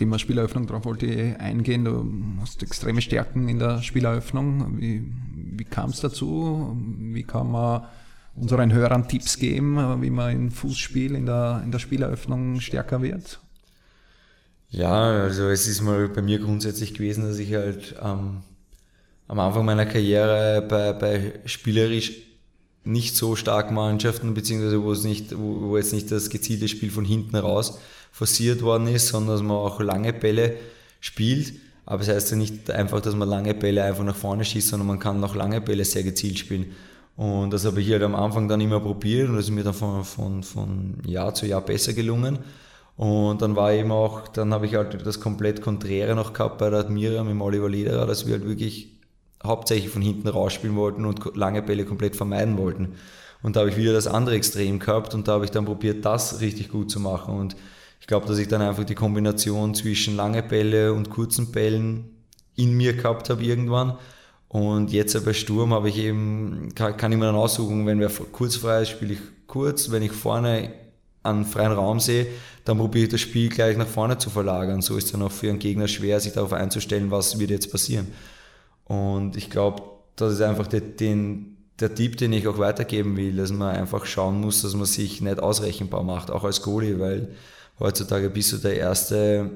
Thema 0.00 0.18
Spieleröffnung, 0.18 0.66
darauf 0.66 0.86
wollte 0.86 1.04
ich 1.04 1.38
eingehen. 1.38 1.84
Du 1.84 2.10
hast 2.40 2.62
extreme 2.62 3.02
Stärken 3.02 3.50
in 3.50 3.58
der 3.58 3.82
Spieleröffnung. 3.82 4.80
Wie, 4.80 5.12
wie 5.34 5.64
kam 5.64 5.90
es 5.90 6.00
dazu? 6.00 6.74
Wie 6.98 7.22
kann 7.22 7.50
man 7.50 7.84
unseren 8.34 8.72
Hörern 8.72 9.08
Tipps 9.08 9.38
geben, 9.38 9.76
wie 10.00 10.08
man 10.08 10.32
im 10.32 10.50
Fußspiel, 10.50 11.14
in 11.14 11.26
der, 11.26 11.60
in 11.62 11.70
der 11.70 11.80
Spieleröffnung 11.80 12.60
stärker 12.60 13.02
wird? 13.02 13.40
Ja, 14.70 15.24
also 15.24 15.48
es 15.48 15.66
ist 15.66 15.82
mal 15.82 16.08
bei 16.08 16.22
mir 16.22 16.38
grundsätzlich 16.38 16.94
gewesen, 16.94 17.24
dass 17.24 17.38
ich 17.38 17.52
halt 17.52 17.94
ähm, 18.02 18.38
am 19.28 19.38
Anfang 19.38 19.66
meiner 19.66 19.84
Karriere 19.84 20.62
bei, 20.66 20.94
bei 20.94 21.40
spielerisch 21.44 22.12
nicht 22.84 23.16
so 23.16 23.36
starken 23.36 23.74
Mannschaften, 23.74 24.32
beziehungsweise 24.32 24.82
wo 24.82 24.92
es 24.92 25.04
nicht, 25.04 25.36
wo, 25.38 25.60
wo 25.68 25.76
jetzt 25.76 25.92
nicht 25.92 26.10
das 26.10 26.30
gezielte 26.30 26.68
Spiel 26.68 26.90
von 26.90 27.04
hinten 27.04 27.36
raus 27.36 27.78
forciert 28.10 28.62
worden 28.62 28.88
ist, 28.88 29.08
sondern 29.08 29.36
dass 29.36 29.42
man 29.42 29.56
auch 29.56 29.80
lange 29.80 30.12
Bälle 30.12 30.56
spielt. 31.00 31.54
Aber 31.86 31.98
das 31.98 32.08
heißt 32.08 32.30
ja 32.32 32.36
nicht 32.36 32.70
einfach, 32.70 33.00
dass 33.00 33.16
man 33.16 33.28
lange 33.28 33.54
Bälle 33.54 33.82
einfach 33.82 34.04
nach 34.04 34.16
vorne 34.16 34.44
schießt, 34.44 34.68
sondern 34.68 34.86
man 34.86 34.98
kann 34.98 35.22
auch 35.24 35.34
lange 35.34 35.60
Bälle 35.60 35.84
sehr 35.84 36.02
gezielt 36.02 36.38
spielen. 36.38 36.66
Und 37.16 37.52
das 37.52 37.64
habe 37.64 37.80
ich 37.80 37.90
halt 37.90 38.02
am 38.02 38.14
Anfang 38.14 38.48
dann 38.48 38.60
immer 38.60 38.80
probiert 38.80 39.28
und 39.28 39.36
das 39.36 39.46
ist 39.46 39.50
mir 39.50 39.64
dann 39.64 39.74
von, 39.74 40.04
von, 40.04 40.42
von 40.42 40.98
Jahr 41.04 41.34
zu 41.34 41.46
Jahr 41.46 41.60
besser 41.60 41.92
gelungen. 41.92 42.38
Und 42.96 43.42
dann 43.42 43.56
war 43.56 43.72
eben 43.72 43.92
auch, 43.92 44.28
dann 44.28 44.52
habe 44.52 44.66
ich 44.66 44.74
halt 44.74 45.06
das 45.06 45.20
komplett 45.20 45.62
Konträre 45.62 46.14
noch 46.14 46.32
gehabt 46.32 46.58
bei 46.58 46.70
der 46.70 46.80
Admira 46.80 47.22
mit 47.24 47.32
dem 47.32 47.42
Oliver 47.42 47.68
Lederer, 47.68 48.06
dass 48.06 48.26
wir 48.26 48.34
halt 48.34 48.46
wirklich 48.46 49.00
hauptsächlich 49.42 49.90
von 49.90 50.02
hinten 50.02 50.28
rausspielen 50.28 50.76
wollten 50.76 51.04
und 51.06 51.36
lange 51.36 51.62
Bälle 51.62 51.84
komplett 51.84 52.14
vermeiden 52.16 52.58
wollten. 52.58 52.94
Und 53.42 53.56
da 53.56 53.60
habe 53.60 53.70
ich 53.70 53.76
wieder 53.76 53.92
das 53.92 54.06
andere 54.06 54.36
Extrem 54.36 54.78
gehabt 54.78 55.14
und 55.14 55.28
da 55.28 55.32
habe 55.32 55.44
ich 55.44 55.50
dann 55.50 55.64
probiert, 55.64 56.04
das 56.04 56.40
richtig 56.40 56.68
gut 56.68 56.90
zu 56.90 57.00
machen. 57.00 57.34
Und 57.34 57.56
glaube, 58.10 58.26
dass 58.26 58.38
ich 58.38 58.48
dann 58.48 58.60
einfach 58.60 58.82
die 58.82 58.96
Kombination 58.96 59.72
zwischen 59.72 60.16
lange 60.16 60.42
Bälle 60.42 60.92
und 60.92 61.10
kurzen 61.10 61.52
Bällen 61.52 62.10
in 62.56 62.76
mir 62.76 62.94
gehabt 62.94 63.30
habe 63.30 63.44
irgendwann. 63.44 63.98
Und 64.48 64.90
jetzt 64.90 65.24
bei 65.24 65.32
Sturm 65.32 65.72
habe 65.72 65.90
ich 65.90 65.96
eben, 65.96 66.74
kann, 66.74 67.12
ich 67.12 67.18
mir 67.18 67.26
dann 67.26 67.36
aussuchen, 67.36 67.86
wenn 67.86 68.00
wer 68.00 68.10
kurz 68.32 68.56
frei 68.56 68.82
ist, 68.82 68.88
spiele 68.88 69.12
ich 69.12 69.20
kurz. 69.46 69.92
Wenn 69.92 70.02
ich 70.02 70.10
vorne 70.10 70.72
einen 71.22 71.44
freien 71.44 71.70
Raum 71.70 72.00
sehe, 72.00 72.26
dann 72.64 72.78
probiere 72.78 73.04
ich 73.04 73.12
das 73.12 73.20
Spiel 73.20 73.48
gleich 73.48 73.76
nach 73.76 73.86
vorne 73.86 74.18
zu 74.18 74.28
verlagern. 74.28 74.82
So 74.82 74.96
ist 74.96 75.04
es 75.04 75.12
dann 75.12 75.22
auch 75.22 75.30
für 75.30 75.48
einen 75.48 75.60
Gegner 75.60 75.86
schwer, 75.86 76.18
sich 76.18 76.32
darauf 76.32 76.52
einzustellen, 76.52 77.12
was 77.12 77.38
wird 77.38 77.50
jetzt 77.50 77.70
passieren. 77.70 78.08
Und 78.86 79.36
ich 79.36 79.50
glaube, 79.50 79.84
das 80.16 80.32
ist 80.32 80.42
einfach 80.42 80.66
der, 80.66 80.80
den, 80.80 81.58
der 81.78 81.94
Tipp, 81.94 82.16
den 82.16 82.32
ich 82.32 82.48
auch 82.48 82.58
weitergeben 82.58 83.16
will, 83.16 83.36
dass 83.36 83.52
man 83.52 83.76
einfach 83.76 84.04
schauen 84.04 84.40
muss, 84.40 84.62
dass 84.62 84.74
man 84.74 84.86
sich 84.86 85.20
nicht 85.20 85.38
ausrechenbar 85.38 86.02
macht, 86.02 86.32
auch 86.32 86.42
als 86.42 86.60
Goalie, 86.60 86.98
weil 86.98 87.36
heutzutage 87.80 88.30
bist 88.30 88.52
du 88.52 88.58
der 88.58 88.76
erste, 88.76 89.50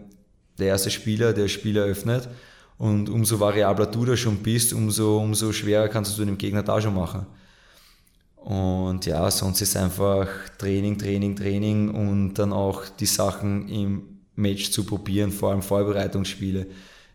der 0.59 0.69
erste 0.69 0.91
Spieler, 0.91 1.33
der 1.33 1.49
Spiel 1.49 1.77
eröffnet. 1.77 2.29
Und 2.77 3.09
umso 3.09 3.39
variabler 3.39 3.87
du 3.87 4.05
da 4.05 4.17
schon 4.17 4.39
bist, 4.39 4.73
umso, 4.73 5.19
umso 5.19 5.53
schwerer 5.53 5.89
kannst 5.89 6.19
du 6.19 6.25
dem 6.25 6.39
Gegner 6.39 6.63
da 6.63 6.81
schon 6.81 6.95
machen. 6.95 7.27
Und 8.37 9.07
ja, 9.07 9.31
sonst 9.31 9.63
ist 9.63 9.77
einfach 9.77 10.29
Training, 10.59 10.99
Training, 10.99 11.37
Training 11.37 11.91
und 11.91 12.35
dann 12.35 12.53
auch 12.53 12.83
die 12.89 13.07
Sachen 13.07 13.69
im 13.69 14.03
Match 14.35 14.71
zu 14.71 14.85
probieren, 14.85 15.31
vor 15.31 15.51
allem 15.51 15.63
Vorbereitungsspiele. 15.63 16.67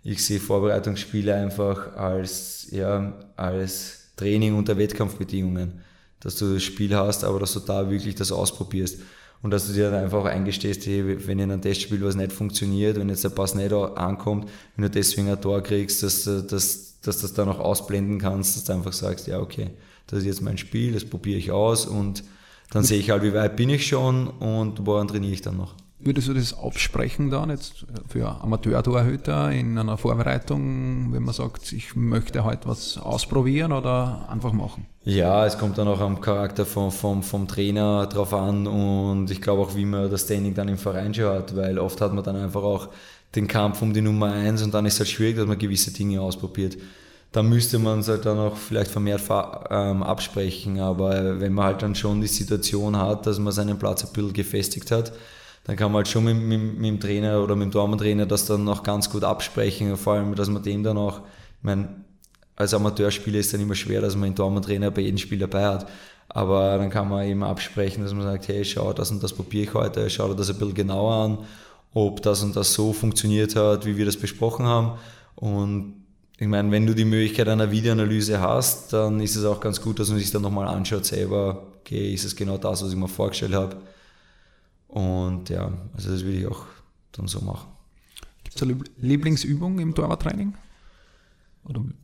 Ich 0.04 0.26
sehe 0.26 0.40
Vorbereitungsspiele 0.40 1.36
einfach 1.36 1.96
als, 1.96 2.68
ja, 2.72 3.14
als 3.36 4.14
Training 4.16 4.56
unter 4.56 4.78
Wettkampfbedingungen. 4.78 5.82
Dass 6.22 6.36
du 6.36 6.54
das 6.54 6.64
Spiel 6.64 6.96
hast, 6.96 7.24
aber 7.24 7.40
dass 7.40 7.54
du 7.54 7.60
da 7.60 7.90
wirklich 7.90 8.16
das 8.16 8.32
ausprobierst 8.32 9.00
und 9.42 9.52
dass 9.52 9.68
du 9.68 9.74
dir 9.74 9.90
dann 9.90 10.04
einfach 10.04 10.26
eingestehst, 10.26 10.86
hey, 10.86 11.28
wenn 11.28 11.40
in 11.40 11.52
einem 11.52 11.62
Testspiel 11.62 12.04
was 12.04 12.16
nicht 12.16 12.34
funktioniert, 12.34 12.98
wenn 12.98 13.10
jetzt 13.10 13.24
der 13.24 13.30
Pass 13.30 13.56
nicht 13.56 13.72
ankommt, 13.72 14.50
wenn 14.76 14.84
du 14.84 14.90
deswegen 14.90 15.30
ein 15.30 15.42
Tor 15.42 15.62
kriegst, 15.62 16.04
dass, 16.04 16.26
dass, 16.26 16.48
dass, 16.48 17.00
dass 17.02 17.18
du 17.18 17.22
das 17.22 17.34
dann 17.34 17.50
auch 17.50 17.60
ausblenden 17.60 18.20
kannst, 18.20 18.58
dass 18.58 18.66
du 18.66 18.74
einfach 18.74 18.94
sagst, 18.94 19.28
ja, 19.28 19.40
okay, 19.40 19.70
das 20.08 20.20
ist 20.20 20.26
jetzt 20.26 20.42
mein 20.42 20.58
Spiel, 20.58 20.94
das 20.94 21.06
probiere 21.06 21.38
ich 21.38 21.52
aus 21.52 21.86
und 21.86 22.24
dann 22.72 22.84
sehe 22.84 23.00
ich 23.00 23.10
halt, 23.10 23.24
wie 23.24 23.34
weit 23.34 23.56
bin 23.56 23.70
ich 23.70 23.88
schon 23.88 24.28
und 24.28 24.86
woran 24.86 25.08
trainiere 25.08 25.34
ich 25.34 25.42
dann 25.42 25.58
noch. 25.58 25.76
Würdest 26.02 26.30
du 26.30 26.34
das 26.34 26.54
aufsprechen 26.54 27.30
dann 27.30 27.50
jetzt 27.50 27.86
für 28.08 28.26
Amateur-Torhüter 28.42 29.52
in 29.52 29.78
einer 29.78 29.98
Vorbereitung, 29.98 31.12
wenn 31.12 31.24
man 31.24 31.34
sagt, 31.34 31.74
ich 31.74 31.94
möchte 31.94 32.46
heute 32.46 32.70
was 32.70 32.98
ausprobieren 32.98 33.74
oder 33.74 34.30
einfach 34.30 34.54
machen? 34.54 34.86
Ja, 35.04 35.46
es 35.46 35.58
kommt 35.58 35.78
dann 35.78 35.90
auch 35.90 36.00
am 36.00 36.22
Charakter 36.22 36.66
vom, 36.66 36.92
vom, 36.92 37.22
vom 37.22 37.50
Trainer 37.50 38.08
drauf 38.08 38.34
an 38.34 38.66
und 38.66 39.30
ich 39.30 39.42
glaube 39.42 39.62
auch, 39.62 39.76
wie 39.76 39.84
man 39.84 40.10
das 40.10 40.26
Training 40.26 40.54
dann 40.54 40.70
im 40.70 40.78
Verein 40.78 41.14
schon 41.14 41.26
hat, 41.26 41.54
weil 41.58 41.78
oft 41.78 42.00
hat 42.00 42.14
man 42.14 42.24
dann 42.24 42.38
einfach 42.38 42.64
auch 42.64 42.88
den 43.36 43.50
Kampf 43.50 43.82
um 43.82 43.94
die 43.94 44.02
Nummer 44.02 44.32
eins 44.32 44.62
und 44.62 44.74
dann 44.74 44.86
ist 44.86 44.94
es 44.94 45.00
halt 45.02 45.10
schwierig, 45.10 45.36
dass 45.36 45.48
man 45.48 45.58
gewisse 45.58 45.92
Dinge 45.92 46.22
ausprobiert. 46.22 46.78
Da 47.34 47.44
müsste 47.44 47.78
man 47.78 48.00
es 48.00 48.08
halt 48.08 48.26
dann 48.26 48.40
auch 48.40 48.56
vielleicht 48.56 48.90
vermehrt 48.90 49.22
ähm, 49.70 50.02
absprechen, 50.02 50.80
aber 50.80 51.42
wenn 51.42 51.54
man 51.54 51.66
halt 51.66 51.82
dann 51.82 51.94
schon 51.94 52.22
die 52.22 52.28
Situation 52.28 52.98
hat, 52.98 53.28
dass 53.28 53.38
man 53.38 53.52
seinen 53.52 53.78
Platz 53.78 54.06
ein 54.06 54.14
bisschen 54.14 54.34
gefestigt 54.34 54.92
hat, 54.92 55.12
dann 55.70 55.76
kann 55.76 55.92
man 55.92 55.98
halt 55.98 56.08
schon 56.08 56.24
mit, 56.24 56.36
mit, 56.36 56.80
mit 56.80 56.88
dem 56.88 57.00
Trainer 57.00 57.44
oder 57.44 57.56
mit 57.56 57.66
dem 57.66 57.72
Dormentrainer 57.72 58.26
das 58.26 58.48
dann 58.48 58.64
noch 58.64 58.82
ganz 58.82 59.08
gut 59.08 59.24
absprechen. 59.24 59.96
Vor 59.98 60.14
allem, 60.14 60.34
dass 60.34 60.50
man 60.50 60.64
dem 60.64 60.82
dann 60.82 60.98
auch, 60.98 61.20
ich 61.20 61.64
meine, 61.64 61.90
als 62.56 62.74
Amateurspieler 62.74 63.38
ist 63.38 63.54
dann 63.54 63.62
immer 63.62 63.76
schwer, 63.76 64.02
dass 64.02 64.16
man 64.16 64.24
einen 64.26 64.36
Dormentrainer 64.36 64.90
bei 64.90 65.02
jedem 65.02 65.20
Spiel 65.20 65.38
dabei 65.38 65.66
hat. 65.66 65.88
Aber 66.28 66.76
dann 66.80 66.90
kann 66.90 67.08
man 67.08 67.24
eben 67.24 67.44
absprechen, 67.44 68.04
dass 68.04 68.16
man 68.16 68.24
sagt, 68.24 68.48
hey, 68.48 68.66
schau, 68.66 68.94
das 68.94 69.12
und 69.12 69.22
das 69.22 69.32
probiere 69.32 69.66
ich 69.66 69.74
heute, 69.76 70.10
schau 70.10 70.30
dir 70.30 70.38
das 70.38 70.50
ein 70.50 70.58
bisschen 70.58 70.74
genauer 70.74 71.14
an, 71.14 71.38
ob 71.94 72.24
das 72.24 72.42
und 72.42 72.56
das 72.56 72.74
so 72.74 72.92
funktioniert 72.92 73.56
hat, 73.56 73.86
wie 73.86 73.96
wir 73.96 74.08
das 74.08 74.18
besprochen 74.18 74.66
haben. 74.66 74.98
Und 75.36 76.04
ich 76.40 76.48
meine, 76.48 76.72
wenn 76.72 76.88
du 76.88 76.96
die 76.96 77.06
Möglichkeit 77.06 77.48
einer 77.48 77.70
Videoanalyse 77.70 78.42
hast, 78.42 78.92
dann 78.92 79.20
ist 79.20 79.36
es 79.36 79.46
auch 79.46 79.60
ganz 79.60 79.80
gut, 79.80 80.00
dass 80.00 80.10
man 80.10 80.18
sich 80.18 80.32
dann 80.32 80.42
nochmal 80.42 80.68
anschaut 80.68 81.06
selber, 81.06 81.62
okay, 81.82 82.12
ist 82.12 82.26
es 82.26 82.36
genau 82.36 82.58
das, 82.58 82.84
was 82.84 82.90
ich 82.90 82.98
mir 82.98 83.08
vorgestellt 83.08 83.54
habe. 83.54 83.78
Und 84.90 85.50
ja, 85.50 85.72
also 85.96 86.12
das 86.12 86.24
würde 86.24 86.38
ich 86.38 86.48
auch 86.48 86.66
dann 87.12 87.28
so 87.28 87.42
machen. 87.42 87.70
Gibt 88.44 88.56
es 88.56 88.64
eine 88.64 88.78
Lieblingsübung 88.98 89.80
im 89.80 89.94
Torwarttraining? 89.94 90.56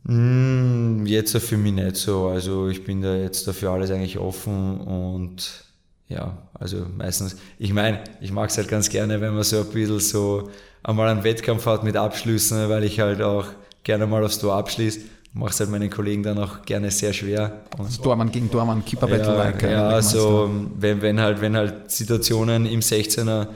Mm, 0.04 1.06
jetzt 1.06 1.36
für 1.38 1.56
mich 1.56 1.72
nicht 1.72 1.96
so. 1.96 2.28
Also 2.28 2.68
ich 2.68 2.84
bin 2.84 3.02
da 3.02 3.16
jetzt 3.16 3.46
dafür 3.48 3.70
alles 3.72 3.90
eigentlich 3.90 4.18
offen 4.18 4.80
und 4.80 5.64
ja, 6.08 6.48
also 6.54 6.86
meistens, 6.96 7.36
ich 7.58 7.72
meine, 7.72 8.04
ich 8.20 8.30
mag 8.30 8.50
es 8.50 8.56
halt 8.56 8.68
ganz 8.68 8.88
gerne, 8.88 9.20
wenn 9.20 9.34
man 9.34 9.42
so 9.42 9.58
ein 9.58 9.66
bisschen 9.66 9.98
so 9.98 10.50
einmal 10.84 11.08
einen 11.08 11.24
Wettkampf 11.24 11.66
hat 11.66 11.82
mit 11.82 11.96
Abschlüssen, 11.96 12.68
weil 12.68 12.84
ich 12.84 13.00
halt 13.00 13.20
auch 13.20 13.46
gerne 13.82 14.06
mal 14.06 14.24
aufs 14.24 14.38
Tor 14.38 14.54
abschließe 14.54 15.00
mache 15.36 15.50
es 15.50 15.60
halt 15.60 15.70
meinen 15.70 15.90
Kollegen 15.90 16.22
dann 16.22 16.38
auch 16.38 16.62
gerne 16.62 16.90
sehr 16.90 17.12
schwer. 17.12 17.60
Also 17.78 18.02
Dormann 18.02 18.32
gegen 18.32 18.50
Dormann, 18.50 18.84
Keeper 18.84 19.06
Battle. 19.06 19.26
Ja, 19.26 19.34
like, 19.34 19.62
ja 19.62 19.88
also 19.88 20.50
wenn, 20.78 21.02
wenn, 21.02 21.20
halt, 21.20 21.40
wenn 21.40 21.54
halt 21.54 21.90
Situationen 21.90 22.64
im 22.64 22.80
16er 22.80 23.48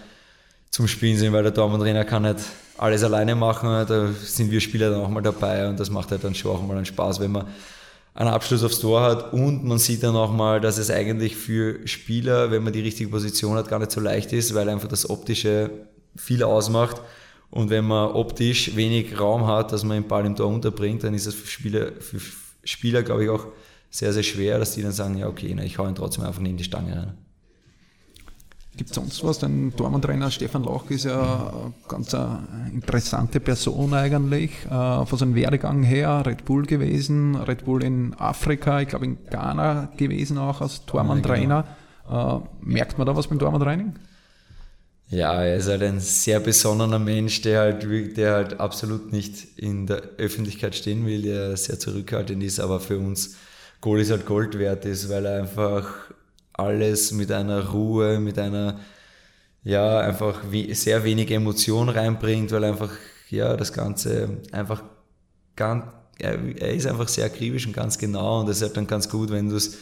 zum 0.70 0.86
Spielen 0.86 1.16
sind, 1.16 1.32
weil 1.32 1.42
der 1.42 1.52
Dormann-Trainer 1.52 2.04
kann 2.04 2.22
nicht 2.22 2.40
alles 2.76 3.02
alleine 3.02 3.34
machen, 3.34 3.86
da 3.88 4.08
sind 4.22 4.50
wir 4.50 4.60
Spieler 4.60 4.90
dann 4.90 5.00
auch 5.00 5.08
mal 5.08 5.22
dabei 5.22 5.68
und 5.68 5.80
das 5.80 5.90
macht 5.90 6.10
halt 6.10 6.22
dann 6.22 6.34
schon 6.34 6.52
auch 6.52 6.62
mal 6.62 6.76
einen 6.76 6.86
Spaß, 6.86 7.18
wenn 7.20 7.32
man 7.32 7.46
einen 8.14 8.30
Abschluss 8.30 8.62
aufs 8.62 8.80
Tor 8.80 9.00
hat 9.02 9.32
und 9.32 9.64
man 9.64 9.78
sieht 9.78 10.02
dann 10.02 10.16
auch 10.16 10.32
mal, 10.32 10.60
dass 10.60 10.76
es 10.76 10.90
eigentlich 10.90 11.34
für 11.36 11.86
Spieler, 11.86 12.50
wenn 12.50 12.62
man 12.62 12.72
die 12.74 12.80
richtige 12.80 13.10
Position 13.10 13.56
hat, 13.56 13.68
gar 13.68 13.78
nicht 13.78 13.90
so 13.90 14.00
leicht 14.00 14.32
ist, 14.32 14.54
weil 14.54 14.68
einfach 14.68 14.88
das 14.88 15.08
Optische 15.08 15.70
viel 16.16 16.42
ausmacht 16.42 17.00
und 17.50 17.70
wenn 17.70 17.84
man 17.84 18.12
optisch 18.12 18.76
wenig 18.76 19.18
Raum 19.18 19.46
hat, 19.46 19.72
dass 19.72 19.84
man 19.84 20.02
den 20.02 20.08
Ball 20.08 20.24
im 20.24 20.36
Tor 20.36 20.48
unterbringt, 20.48 21.02
dann 21.02 21.14
ist 21.14 21.26
es 21.26 21.34
für 21.34 21.46
Spieler, 21.46 21.92
für 22.00 22.20
Spieler 22.64 23.02
glaube 23.02 23.24
ich, 23.24 23.30
auch 23.30 23.46
sehr, 23.90 24.12
sehr 24.12 24.22
schwer, 24.22 24.58
dass 24.58 24.74
die 24.74 24.82
dann 24.82 24.92
sagen, 24.92 25.18
ja 25.18 25.26
okay, 25.26 25.52
na, 25.54 25.64
ich 25.64 25.78
hau 25.78 25.86
ihn 25.86 25.94
trotzdem 25.94 26.24
einfach 26.24 26.40
neben 26.40 26.56
die 26.56 26.64
Stange 26.64 26.96
rein. 26.96 27.18
Gibt 28.76 28.90
es 28.90 28.94
sonst 28.94 29.24
was? 29.24 29.40
Dein 29.40 29.74
Tormann-Trainer 29.76 30.30
Stefan 30.30 30.62
Lauch 30.62 30.88
ist 30.90 31.04
ja 31.04 31.52
eine 31.52 31.72
ganz 31.88 32.16
interessante 32.72 33.40
Person 33.40 33.92
eigentlich. 33.92 34.52
Äh, 34.66 35.06
von 35.06 35.18
seinem 35.18 35.34
Werdegang 35.34 35.82
her 35.82 36.22
Red 36.24 36.44
Bull 36.44 36.64
gewesen, 36.64 37.34
Red 37.34 37.64
Bull 37.64 37.82
in 37.82 38.14
Afrika, 38.14 38.80
ich 38.80 38.88
glaube 38.88 39.06
in 39.06 39.18
Ghana 39.28 39.90
gewesen 39.96 40.38
auch 40.38 40.60
als 40.60 40.86
Tormann-Trainer. 40.86 41.64
Ja, 42.08 42.08
genau. 42.08 42.36
Äh, 42.38 42.40
merkt 42.60 42.96
man 42.96 43.08
da 43.08 43.16
was 43.16 43.26
beim 43.26 43.40
Tormann-Training? 43.40 43.94
Ja, 45.12 45.42
er 45.42 45.56
ist 45.56 45.66
halt 45.68 45.82
ein 45.82 45.98
sehr 45.98 46.38
besonnener 46.38 47.00
Mensch, 47.00 47.40
der 47.42 47.60
halt, 47.60 48.16
der 48.16 48.32
halt 48.34 48.60
absolut 48.60 49.12
nicht 49.12 49.58
in 49.58 49.86
der 49.88 50.02
Öffentlichkeit 50.18 50.76
stehen 50.76 51.04
will, 51.04 51.22
der 51.22 51.56
sehr 51.56 51.80
zurückhaltend 51.80 52.42
ist, 52.44 52.60
aber 52.60 52.78
für 52.78 52.96
uns 52.98 53.36
Goalies 53.80 54.10
halt 54.10 54.24
Gold 54.24 54.56
wert 54.58 54.84
ist, 54.84 55.08
weil 55.08 55.26
er 55.26 55.40
einfach 55.40 56.12
alles 56.52 57.10
mit 57.10 57.32
einer 57.32 57.70
Ruhe, 57.70 58.20
mit 58.20 58.38
einer, 58.38 58.78
ja, 59.64 59.98
einfach 60.00 60.42
wie, 60.50 60.74
sehr 60.74 61.02
wenig 61.04 61.30
Emotion 61.32 61.88
reinbringt, 61.88 62.52
weil 62.52 62.64
einfach, 62.64 62.92
ja, 63.30 63.56
das 63.56 63.72
Ganze 63.72 64.38
einfach 64.52 64.84
ganz, 65.56 65.84
er, 66.20 66.38
er 66.58 66.74
ist 66.74 66.86
einfach 66.86 67.08
sehr 67.08 67.26
akribisch 67.26 67.66
und 67.66 67.72
ganz 67.72 67.98
genau 67.98 68.40
und 68.40 68.48
das 68.48 68.58
ist 68.58 68.62
halt 68.62 68.76
dann 68.76 68.86
ganz 68.86 69.08
gut, 69.08 69.30
wenn 69.30 69.48
du 69.48 69.56
es 69.56 69.78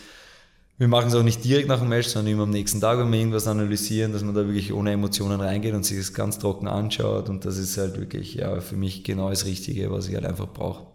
wir 0.79 0.87
machen 0.87 1.09
es 1.09 1.15
auch 1.17 1.25
nicht 1.25 1.45
direkt 1.45 1.67
nach 1.67 1.81
dem 1.81 1.89
Match, 1.89 2.07
sondern 2.07 2.33
immer 2.33 2.45
am 2.45 2.51
nächsten 2.51 2.81
Tag, 2.81 2.99
wenn 2.99 3.11
wir 3.11 3.19
irgendwas 3.19 3.49
analysieren, 3.49 4.13
dass 4.13 4.23
man 4.23 4.35
da 4.35 4.47
wirklich 4.47 4.73
ohne 4.73 4.93
Emotionen 4.93 5.41
reingeht 5.41 5.75
und 5.75 5.85
sich 5.85 5.99
das 5.99 6.15
ganz 6.15 6.39
trocken 6.39 6.69
anschaut. 6.69 7.29
Und 7.29 7.45
das 7.45 7.59
ist 7.59 7.77
halt 7.79 7.99
wirklich 7.99 8.35
ja, 8.35 8.61
für 8.61 8.77
mich 8.77 9.03
genau 9.03 9.29
das 9.29 9.45
Richtige, 9.45 9.91
was 9.91 10.07
ich 10.09 10.15
halt 10.15 10.25
einfach 10.25 10.47
brauche. 10.47 10.87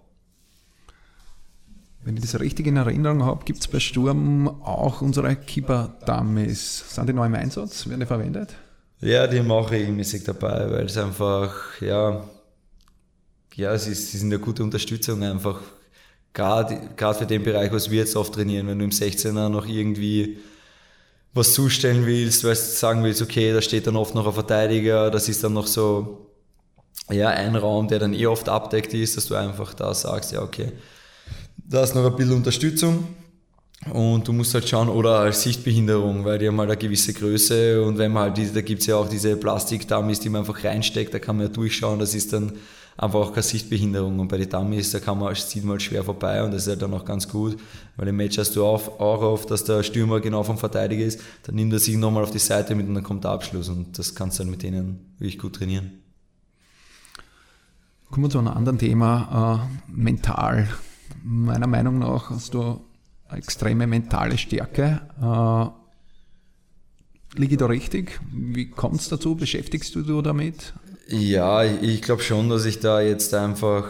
Wenn 2.06 2.16
ich 2.16 2.22
das 2.22 2.40
richtig 2.40 2.68
in 2.68 2.78
Erinnerung 2.78 3.24
habe, 3.24 3.44
gibt 3.44 3.60
es 3.60 3.68
bei 3.68 3.80
Sturm 3.80 4.48
auch 4.64 5.02
unsere 5.02 5.36
Keeper-Dummies. 5.36 6.96
Sind 6.96 7.10
die 7.10 7.14
neu 7.14 7.26
im 7.26 7.36
Einsatz? 7.36 7.88
Werden 7.88 8.00
die 8.00 8.06
verwendet? 8.06 8.56
Ja, 9.02 9.28
die 9.28 9.40
haben 9.40 9.52
auch 9.52 9.70
regelmäßig 9.70 10.24
dabei, 10.24 10.72
weil 10.72 10.86
es 10.86 10.98
einfach, 10.98 11.82
ja, 11.82 12.24
ja, 13.56 13.78
sie, 13.78 13.94
sie 13.94 14.18
sind 14.18 14.32
eine 14.32 14.40
gute 14.40 14.64
Unterstützung 14.64 15.24
einfach 15.24 15.60
gerade 16.34 16.80
für 17.18 17.26
den 17.26 17.44
Bereich, 17.44 17.72
was 17.72 17.90
wir 17.90 18.00
jetzt 18.00 18.16
oft 18.16 18.34
trainieren, 18.34 18.68
wenn 18.68 18.80
du 18.80 18.86
im 18.86 18.92
16er 18.92 19.50
noch 19.50 19.68
irgendwie 19.68 20.40
was 21.34 21.54
zustellen 21.54 22.06
willst, 22.06 22.44
weil 22.44 22.54
du 22.54 22.60
sagen 22.60 23.04
willst, 23.04 23.22
okay, 23.22 23.54
da 23.54 23.62
steht 23.62 23.88
dann 23.88 23.96
oft 23.96 24.14
noch 24.14 24.28
ein 24.28 24.34
Verteidiger, 24.34 25.10
das 25.10 25.30
ist 25.30 25.44
dann 25.44 25.54
noch 25.54 25.68
so, 25.68 26.28
ja, 27.12 27.30
ein 27.30 27.56
Raum, 27.56 27.88
der 27.88 28.00
dann 28.00 28.14
eh 28.14 28.28
oft 28.28 28.48
abdeckt 28.50 28.94
ist, 28.94 29.18
dass 29.18 29.26
du 29.26 29.36
einfach 29.36 29.74
da 29.74 29.94
sagst, 29.94 30.32
ja, 30.32 30.42
okay, 30.42 30.72
da 31.58 31.84
ist 31.84 31.96
noch 31.96 32.06
ein 32.06 32.16
bisschen 32.16 32.36
Unterstützung 32.36 33.08
und 33.92 34.28
du 34.28 34.34
musst 34.34 34.54
halt 34.54 34.70
schauen, 34.70 34.90
oder 34.90 35.20
als 35.20 35.42
Sichtbehinderung, 35.42 36.24
weil 36.24 36.38
die 36.38 36.48
haben 36.48 36.60
halt 36.60 36.70
eine 36.70 36.78
gewisse 36.78 37.14
Größe 37.14 37.84
und 37.84 37.98
wenn 37.98 38.12
man 38.12 38.24
halt, 38.24 38.38
diese, 38.38 38.54
da 38.54 38.62
gibt's 38.62 38.86
ja 38.86 38.96
auch 38.96 39.10
diese 39.10 39.36
Plastikdummies, 39.36 40.20
die 40.20 40.30
man 40.30 40.42
einfach 40.42 40.64
reinsteckt, 40.64 41.14
da 41.14 41.20
kann 41.20 41.38
man 41.38 41.48
ja 41.48 41.52
durchschauen, 41.52 42.00
das 42.00 42.14
ist 42.14 42.32
dann 42.32 42.54
einfach 42.98 43.20
auch 43.20 43.32
keine 43.32 43.44
Sichtbehinderung. 43.44 44.20
Und 44.20 44.28
bei 44.28 44.38
den 44.38 44.50
Dummies, 44.50 44.92
da 44.92 45.00
kann 45.00 45.20
man, 45.20 45.34
sieht 45.36 45.64
man 45.64 45.74
halt 45.74 45.82
schwer 45.82 46.04
vorbei 46.04 46.44
und 46.44 46.52
das 46.52 46.64
ist 46.64 46.70
halt 46.70 46.82
dann 46.82 46.94
auch 46.94 47.06
ganz 47.06 47.28
gut, 47.28 47.58
weil 47.96 48.08
im 48.08 48.16
Match 48.16 48.38
hast 48.38 48.56
du 48.56 48.66
auch, 48.66 49.00
auch 49.00 49.22
oft, 49.22 49.52
dass 49.52 49.64
der 49.64 49.84
Stürmer 49.84 50.20
genau 50.20 50.44
vom 50.44 50.58
Verteidiger 50.58 51.06
ist, 51.06 51.22
dann 51.44 51.56
nimmt 51.56 51.74
er 51.74 51.80
sich 51.80 51.98
nochmal 51.98 52.24
auf 52.24 52.32
die 52.32 52.40
Seite 52.40 52.76
mit 52.76 52.88
und 52.88 52.96
dann 52.96 53.04
kommt 53.04 53.24
der 53.24 53.32
Abschluss 53.32 53.70
und 53.70 53.98
das 53.98 54.16
kannst 54.16 54.40
du 54.40 54.44
dann 54.44 54.52
mit 54.52 54.64
denen 54.64 55.14
wirklich 55.18 55.40
gut 55.40 55.56
trainieren. 55.56 56.00
Kommen 58.10 58.26
wir 58.26 58.30
zu 58.30 58.40
einem 58.40 58.50
anderen 58.50 58.78
Thema, 58.78 59.68
äh, 59.90 59.92
mental. 59.92 60.68
Meiner 61.24 61.68
Meinung 61.68 62.00
nach 62.00 62.30
hast 62.30 62.54
du 62.54 62.82
extreme 63.32 63.88
mentale 63.88 64.38
Stärke. 64.38 65.02
Äh, 65.20 67.40
liege 67.40 67.54
ich 67.54 67.58
da 67.58 67.66
richtig? 67.66 68.20
Wie 68.32 68.70
kommt 68.70 69.00
es 69.00 69.10
dazu? 69.10 69.36
Beschäftigst 69.36 69.96
du 69.96 70.04
dich 70.04 70.24
damit? 70.24 70.74
Ja, 71.08 71.64
ich 71.66 72.02
glaube 72.02 72.24
schon, 72.24 72.50
dass 72.50 72.66
ich 72.66 72.80
da 72.80 73.02
jetzt 73.02 73.34
einfach, 73.34 73.88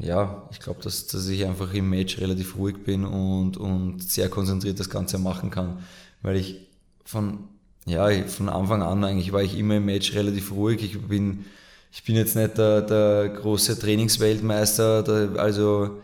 ja, 0.00 0.48
ich 0.52 0.60
glaube, 0.60 0.80
dass, 0.82 1.08
dass 1.08 1.28
ich 1.28 1.44
einfach 1.44 1.74
im 1.74 1.90
Match 1.90 2.20
relativ 2.20 2.56
ruhig 2.56 2.84
bin 2.84 3.04
und, 3.04 3.56
und 3.56 4.00
sehr 4.02 4.28
konzentriert 4.28 4.78
das 4.78 4.88
Ganze 4.88 5.18
machen 5.18 5.50
kann. 5.50 5.82
Weil 6.22 6.36
ich 6.36 6.68
von, 7.04 7.48
ja, 7.84 8.08
von 8.28 8.48
Anfang 8.48 8.82
an 8.82 9.02
eigentlich 9.02 9.32
war 9.32 9.42
ich 9.42 9.58
immer 9.58 9.76
im 9.78 9.86
Match 9.86 10.14
relativ 10.14 10.52
ruhig. 10.52 10.84
Ich 10.84 11.00
bin, 11.00 11.46
ich 11.92 12.04
bin 12.04 12.14
jetzt 12.14 12.36
nicht 12.36 12.56
der, 12.56 12.82
der 12.82 13.28
große 13.30 13.78
Trainingsweltmeister, 13.78 15.02
der, 15.02 15.40
also 15.42 16.00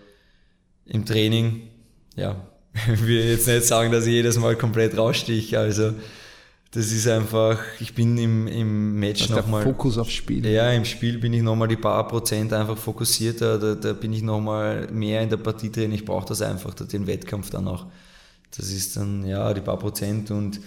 im 0.87 1.05
Training, 1.05 1.69
ja, 2.17 2.35
ich 2.93 3.07
will 3.07 3.25
jetzt 3.25 3.47
nicht 3.47 3.65
sagen, 3.65 3.93
dass 3.93 4.07
ich 4.07 4.13
jedes 4.13 4.39
Mal 4.39 4.57
komplett 4.57 4.97
rausstich, 4.99 5.57
also 5.57 5.93
das 6.71 6.93
ist 6.93 7.09
einfach, 7.09 7.59
ich 7.81 7.95
bin 7.95 8.19
im, 8.19 8.47
im 8.47 8.99
Match 8.99 9.29
nochmal. 9.31 9.63
Fokus 9.63 9.97
aufs 9.97 10.13
Spiel. 10.13 10.47
Ja, 10.47 10.71
im 10.71 10.85
Spiel 10.85 11.19
bin 11.19 11.33
ich 11.33 11.43
nochmal 11.43 11.69
die 11.69 11.77
paar 11.77 12.07
Prozent 12.07 12.53
einfach 12.53 12.77
fokussierter, 12.77 13.59
da, 13.59 13.75
da 13.75 13.93
bin 13.95 14.13
ich 14.13 14.23
nochmal 14.23 14.87
mehr 14.93 15.23
in 15.23 15.31
der 15.31 15.39
Partie 15.39 15.73
drin. 15.73 15.93
Ich 15.93 16.05
brauche 16.05 16.27
das 16.27 16.43
einfach, 16.43 16.75
den 16.75 17.07
Wettkampf 17.07 17.51
dann 17.51 17.69
auch. 17.69 17.87
Das 18.55 18.71
ist 18.71 18.97
dann, 18.97 19.27
ja, 19.27 19.53
die 19.55 19.61
paar 19.61 19.79
Prozent 19.79 20.31
und 20.31 20.61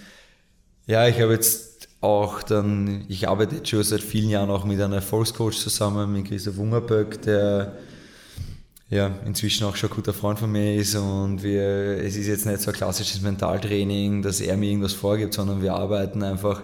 ja, 0.86 1.06
ich 1.06 1.20
habe 1.20 1.32
jetzt 1.32 1.88
auch 2.00 2.42
dann, 2.42 3.04
ich 3.08 3.28
arbeite 3.28 3.56
jetzt 3.56 3.68
schon 3.68 3.82
seit 3.84 4.00
vielen 4.00 4.28
Jahren 4.28 4.50
auch 4.50 4.64
mit 4.64 4.80
einem 4.80 4.94
Erfolgscoach 4.94 5.56
zusammen, 5.56 6.12
mit 6.12 6.26
Christoph 6.26 6.58
Ungerböck, 6.58 7.22
der 7.22 7.76
ja, 8.92 9.10
inzwischen 9.24 9.64
auch 9.64 9.74
schon 9.74 9.88
ein 9.88 9.96
guter 9.96 10.12
Freund 10.12 10.38
von 10.38 10.52
mir 10.52 10.76
ist 10.76 10.94
und 10.94 11.42
wir, 11.42 11.62
es 12.04 12.14
ist 12.14 12.26
jetzt 12.26 12.44
nicht 12.44 12.60
so 12.60 12.70
ein 12.70 12.76
klassisches 12.76 13.22
Mentaltraining, 13.22 14.20
dass 14.20 14.42
er 14.42 14.54
mir 14.58 14.68
irgendwas 14.68 14.92
vorgibt, 14.92 15.32
sondern 15.32 15.62
wir 15.62 15.72
arbeiten 15.72 16.22
einfach 16.22 16.62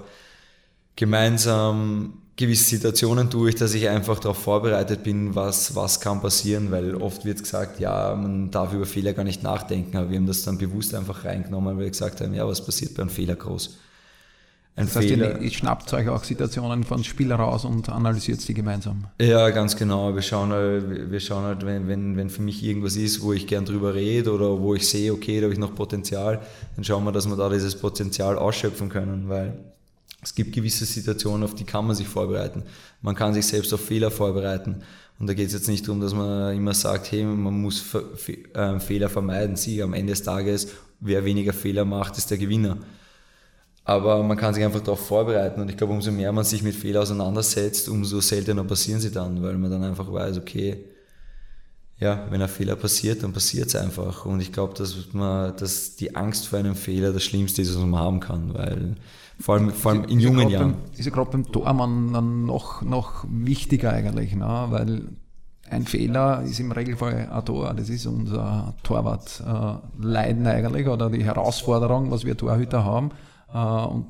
gemeinsam 0.95 2.21
gewisse 2.37 2.65
Situationen 2.65 3.31
durch, 3.31 3.55
dass 3.55 3.73
ich 3.73 3.89
einfach 3.89 4.21
darauf 4.21 4.43
vorbereitet 4.43 5.05
bin, 5.05 5.35
was, 5.35 5.75
was 5.75 6.01
kann 6.01 6.21
passieren, 6.21 6.71
weil 6.71 6.97
oft 6.97 7.25
wird 7.25 7.43
gesagt, 7.43 7.81
ja, 7.81 8.15
man 8.15 8.51
darf 8.51 8.75
über 8.75 8.85
Fehler 8.85 9.15
gar 9.15 9.25
nicht 9.25 9.43
nachdenken, 9.43 9.97
aber 9.97 10.11
wir 10.11 10.19
haben 10.19 10.27
das 10.27 10.43
dann 10.43 10.59
bewusst 10.59 10.95
einfach 10.95 11.25
reingenommen, 11.25 11.77
weil 11.79 11.85
wir 11.85 11.91
gesagt 11.91 12.21
haben, 12.21 12.35
ja, 12.35 12.47
was 12.47 12.63
passiert 12.63 12.95
bei 12.95 13.03
einem 13.03 13.11
Fehler 13.11 13.37
groß? 13.37 13.79
Das 14.87 14.97
heißt, 14.97 15.09
Fehler. 15.09 15.41
Ihr 15.41 15.51
schnappt 15.51 15.93
euch 15.93 16.09
auch 16.09 16.25
Situationen 16.25 16.85
von 16.85 17.03
Spieler 17.05 17.37
raus 17.37 17.65
und 17.65 17.89
analysiert 17.89 18.41
sie 18.41 18.55
gemeinsam. 18.55 19.07
Ja, 19.21 19.51
ganz 19.51 19.77
genau. 19.77 20.15
Wir 20.15 20.23
schauen 20.23 20.53
halt, 20.53 21.11
wir 21.11 21.21
schauen 21.21 21.45
halt 21.45 21.67
wenn, 21.67 21.89
wenn, 21.89 22.17
wenn 22.17 22.31
für 22.31 22.43
mich 22.43 22.63
irgendwas 22.63 22.97
ist, 22.97 23.23
wo 23.23 23.33
ich 23.33 23.47
gern 23.47 23.65
drüber 23.65 23.95
rede 23.95 24.33
oder 24.33 24.61
wo 24.61 24.75
ich 24.75 24.89
sehe, 24.89 25.13
okay, 25.13 25.41
da 25.41 25.45
habe 25.45 25.53
ich 25.53 25.59
noch 25.59 25.75
Potenzial, 25.75 26.41
dann 26.77 26.85
schauen 26.85 27.05
wir, 27.05 27.13
dass 27.13 27.29
wir 27.29 27.37
da 27.37 27.49
dieses 27.49 27.77
Potenzial 27.77 28.37
ausschöpfen 28.39 28.89
können, 28.89 29.29
weil 29.29 29.59
es 30.23 30.35
gibt 30.35 30.53
gewisse 30.53 30.85
Situationen, 30.85 31.45
auf 31.45 31.55
die 31.55 31.65
kann 31.65 31.87
man 31.87 31.95
sich 31.95 32.09
vorbereiten. 32.09 32.65
Man 33.03 33.15
kann 33.15 33.35
sich 33.35 33.47
selbst 33.47 33.73
auf 33.73 33.81
Fehler 33.81 34.11
vorbereiten. 34.11 34.83
Und 35.19 35.27
da 35.27 35.35
geht 35.35 35.49
es 35.49 35.53
jetzt 35.53 35.69
nicht 35.69 35.87
darum, 35.87 36.01
dass 36.01 36.15
man 36.15 36.57
immer 36.57 36.75
sagt, 36.75 37.11
hey, 37.11 37.25
man 37.25 37.61
muss 37.61 37.85
äh, 38.55 38.79
Fehler 38.79 39.09
vermeiden. 39.09 39.57
Sie, 39.57 39.83
am 39.83 39.95
Ende 39.95 40.13
des 40.13 40.23
Tages, 40.23 40.69
wer 41.01 41.25
weniger 41.25 41.53
Fehler 41.53 41.85
macht, 41.85 42.19
ist 42.19 42.31
der 42.31 42.39
Gewinner. 42.39 42.79
Aber 43.89 44.23
man 44.23 44.37
kann 44.37 44.53
sich 44.53 44.63
einfach 44.63 44.81
darauf 44.81 45.07
vorbereiten 45.07 45.63
und 45.63 45.71
ich 45.71 45.77
glaube, 45.79 45.95
umso 45.95 46.13
mehr 46.13 46.31
man 46.31 46.45
sich 46.45 46.63
mit 46.63 46.75
Fehlern 46.75 47.05
auseinandersetzt, 47.05 47.89
umso 47.89 48.21
seltener 48.21 48.63
passieren 48.63 49.01
sie 49.01 49.11
dann, 49.11 49.43
weil 49.43 49.57
man 49.57 49.71
dann 49.71 49.83
einfach 49.83 50.13
weiß, 50.13 50.37
okay, 50.37 50.85
ja, 51.99 52.27
wenn 52.29 52.43
ein 52.43 52.51
Fehler 52.51 52.77
passiert, 52.77 53.23
dann 53.23 53.33
passiert 53.33 53.69
es 53.69 53.77
einfach. 53.77 54.27
Und 54.27 54.43
ich 54.43 54.53
glaube, 54.53 54.75
dass 54.75 55.15
man, 55.15 55.57
dass 55.57 55.97
die 55.97 56.15
Angst 56.15 56.49
vor 56.49 56.59
einem 56.59 56.75
Fehler 56.75 57.15
das 57.15 57.25
Schlimmste 57.25 57.63
ist, 57.63 57.75
was 57.75 57.83
man 57.83 57.99
haben 57.99 58.21
kann, 58.21 58.53
weil 58.53 58.97
vor 59.41 59.55
allem, 59.55 59.71
vor 59.71 59.93
allem 59.93 60.05
in 60.05 60.21
jungen 60.21 60.51
Jahren. 60.51 60.73
Beim, 60.73 60.81
ist 60.95 61.07
ja 61.07 61.11
gerade 61.11 61.31
beim 61.31 61.51
Tormann 61.51 62.13
dann 62.13 62.45
noch, 62.45 62.83
noch 62.83 63.25
wichtiger 63.27 63.95
eigentlich, 63.95 64.37
ne? 64.37 64.67
weil 64.69 65.09
ein 65.71 65.87
Fehler 65.87 66.43
ist 66.43 66.61
im 66.61 66.73
Regelfall 66.73 67.31
ein 67.33 67.45
Tor. 67.47 67.73
Das 67.73 67.89
ist 67.89 68.05
unser 68.05 68.75
Torwart-Leiden 68.83 70.45
äh, 70.45 70.51
eigentlich 70.51 70.87
oder 70.87 71.09
die 71.09 71.25
Herausforderung, 71.25 72.11
was 72.11 72.27
wir 72.27 72.37
Torhüter 72.37 72.85
haben. 72.85 73.13
Äh, 73.53 73.59
und 73.59 74.07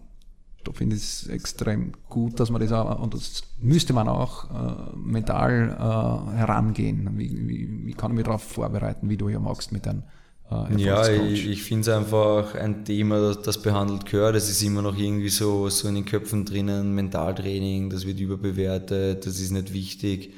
da 0.65 0.73
finde 0.73 0.97
ich 0.97 1.03
es 1.03 1.27
extrem 1.29 1.93
gut, 2.09 2.41
dass 2.41 2.51
man 2.51 2.61
das 2.61 2.73
auch, 2.73 3.01
und 3.01 3.15
das 3.15 3.43
müsste 3.61 3.93
man 3.93 4.09
auch 4.09 4.45
äh, 4.51 4.97
mental 4.97 5.71
äh, 5.71 6.37
herangehen. 6.37 7.11
Wie, 7.17 7.49
wie, 7.49 7.87
wie, 7.87 7.93
kann 7.95 8.13
ich 8.13 8.17
mich 8.17 8.25
darauf 8.25 8.43
vorbereiten, 8.43 9.09
wie 9.09 9.17
du 9.17 9.29
ja 9.29 9.39
magst 9.39 9.73
mit 9.73 9.87
deinem 9.87 10.03
äh, 10.51 10.77
Ja, 10.77 11.09
ich, 11.09 11.47
ich 11.47 11.63
finde 11.63 11.91
es 11.91 11.97
einfach 11.97 12.55
ein 12.55 12.85
Thema, 12.85 13.21
das, 13.21 13.43
das, 13.43 13.63
behandelt 13.63 14.07
gehört. 14.07 14.37
Es 14.37 14.51
ist 14.51 14.63
immer 14.63 14.83
noch 14.83 14.97
irgendwie 14.97 15.29
so, 15.29 15.69
so 15.69 15.89
in 15.89 15.95
den 15.95 16.05
Köpfen 16.05 16.45
drinnen, 16.45 16.95
Mentaltraining, 16.95 17.91
das 17.91 18.07
wird 18.07 18.21
überbewertet, 18.21 19.27
das 19.27 19.41
ist 19.41 19.53
nicht 19.53 19.73
wichtig. 19.73 20.35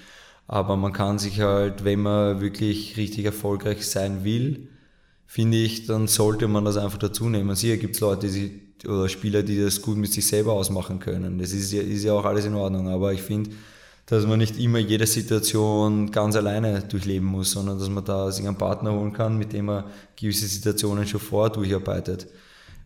Aber 0.46 0.76
man 0.76 0.92
kann 0.92 1.18
sich 1.18 1.40
halt, 1.40 1.84
wenn 1.84 2.00
man 2.00 2.40
wirklich 2.40 2.96
richtig 2.96 3.24
erfolgreich 3.24 3.86
sein 3.86 4.24
will, 4.24 4.68
finde 5.30 5.58
ich, 5.58 5.86
dann 5.86 6.08
sollte 6.08 6.48
man 6.48 6.64
das 6.64 6.76
einfach 6.76 6.98
dazu 6.98 7.28
nehmen. 7.28 7.54
Sicher 7.54 7.76
gibt 7.76 7.94
es 7.94 8.00
Leute, 8.00 8.26
die 8.26 8.32
sich 8.32 8.50
oder 8.84 9.08
Spieler, 9.08 9.44
die 9.44 9.62
das 9.62 9.80
gut 9.80 9.96
mit 9.96 10.12
sich 10.12 10.26
selber 10.26 10.54
ausmachen 10.54 10.98
können. 10.98 11.38
Das 11.38 11.52
ist 11.52 11.70
ja, 11.72 11.82
ist 11.82 12.02
ja 12.02 12.14
auch 12.14 12.24
alles 12.24 12.46
in 12.46 12.56
Ordnung, 12.56 12.88
aber 12.88 13.12
ich 13.12 13.22
finde, 13.22 13.50
dass 14.06 14.26
man 14.26 14.40
nicht 14.40 14.58
immer 14.58 14.78
jede 14.78 15.06
Situation 15.06 16.10
ganz 16.10 16.34
alleine 16.34 16.80
durchleben 16.80 17.28
muss, 17.28 17.52
sondern 17.52 17.78
dass 17.78 17.88
man 17.88 18.04
da 18.04 18.32
sich 18.32 18.44
einen 18.44 18.58
Partner 18.58 18.92
holen 18.92 19.12
kann, 19.12 19.38
mit 19.38 19.52
dem 19.52 19.66
man 19.66 19.84
gewisse 20.16 20.48
Situationen 20.48 21.06
schon 21.06 21.20
vor 21.20 21.48
durcharbeitet. 21.48 22.26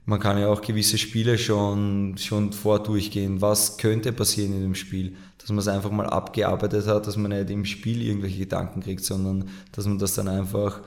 Man 0.05 0.21
kann 0.21 0.39
ja 0.39 0.49
auch 0.49 0.61
gewisse 0.61 0.99
Spiele 0.99 1.39
schon, 1.39 2.19
schon 2.19 2.53
vor 2.53 2.83
durchgehen. 2.83 3.41
Was 3.41 3.79
könnte 3.79 4.13
passieren 4.13 4.53
in 4.53 4.61
dem 4.61 4.75
Spiel? 4.75 5.17
Dass 5.39 5.49
man 5.49 5.61
es 5.61 5.69
einfach 5.69 5.91
mal 5.91 6.11
abgearbeitet 6.11 6.87
hat, 6.87 7.07
dass 7.07 7.17
man 7.17 7.31
nicht 7.31 7.49
im 7.49 7.65
Spiel 7.65 8.03
irgendwelche 8.03 8.41
Gedanken 8.41 8.83
kriegt, 8.83 9.03
sondern 9.03 9.49
dass 9.73 9.87
man 9.87 9.99
das 9.99 10.13
dann 10.13 10.29
einfach 10.29 10.83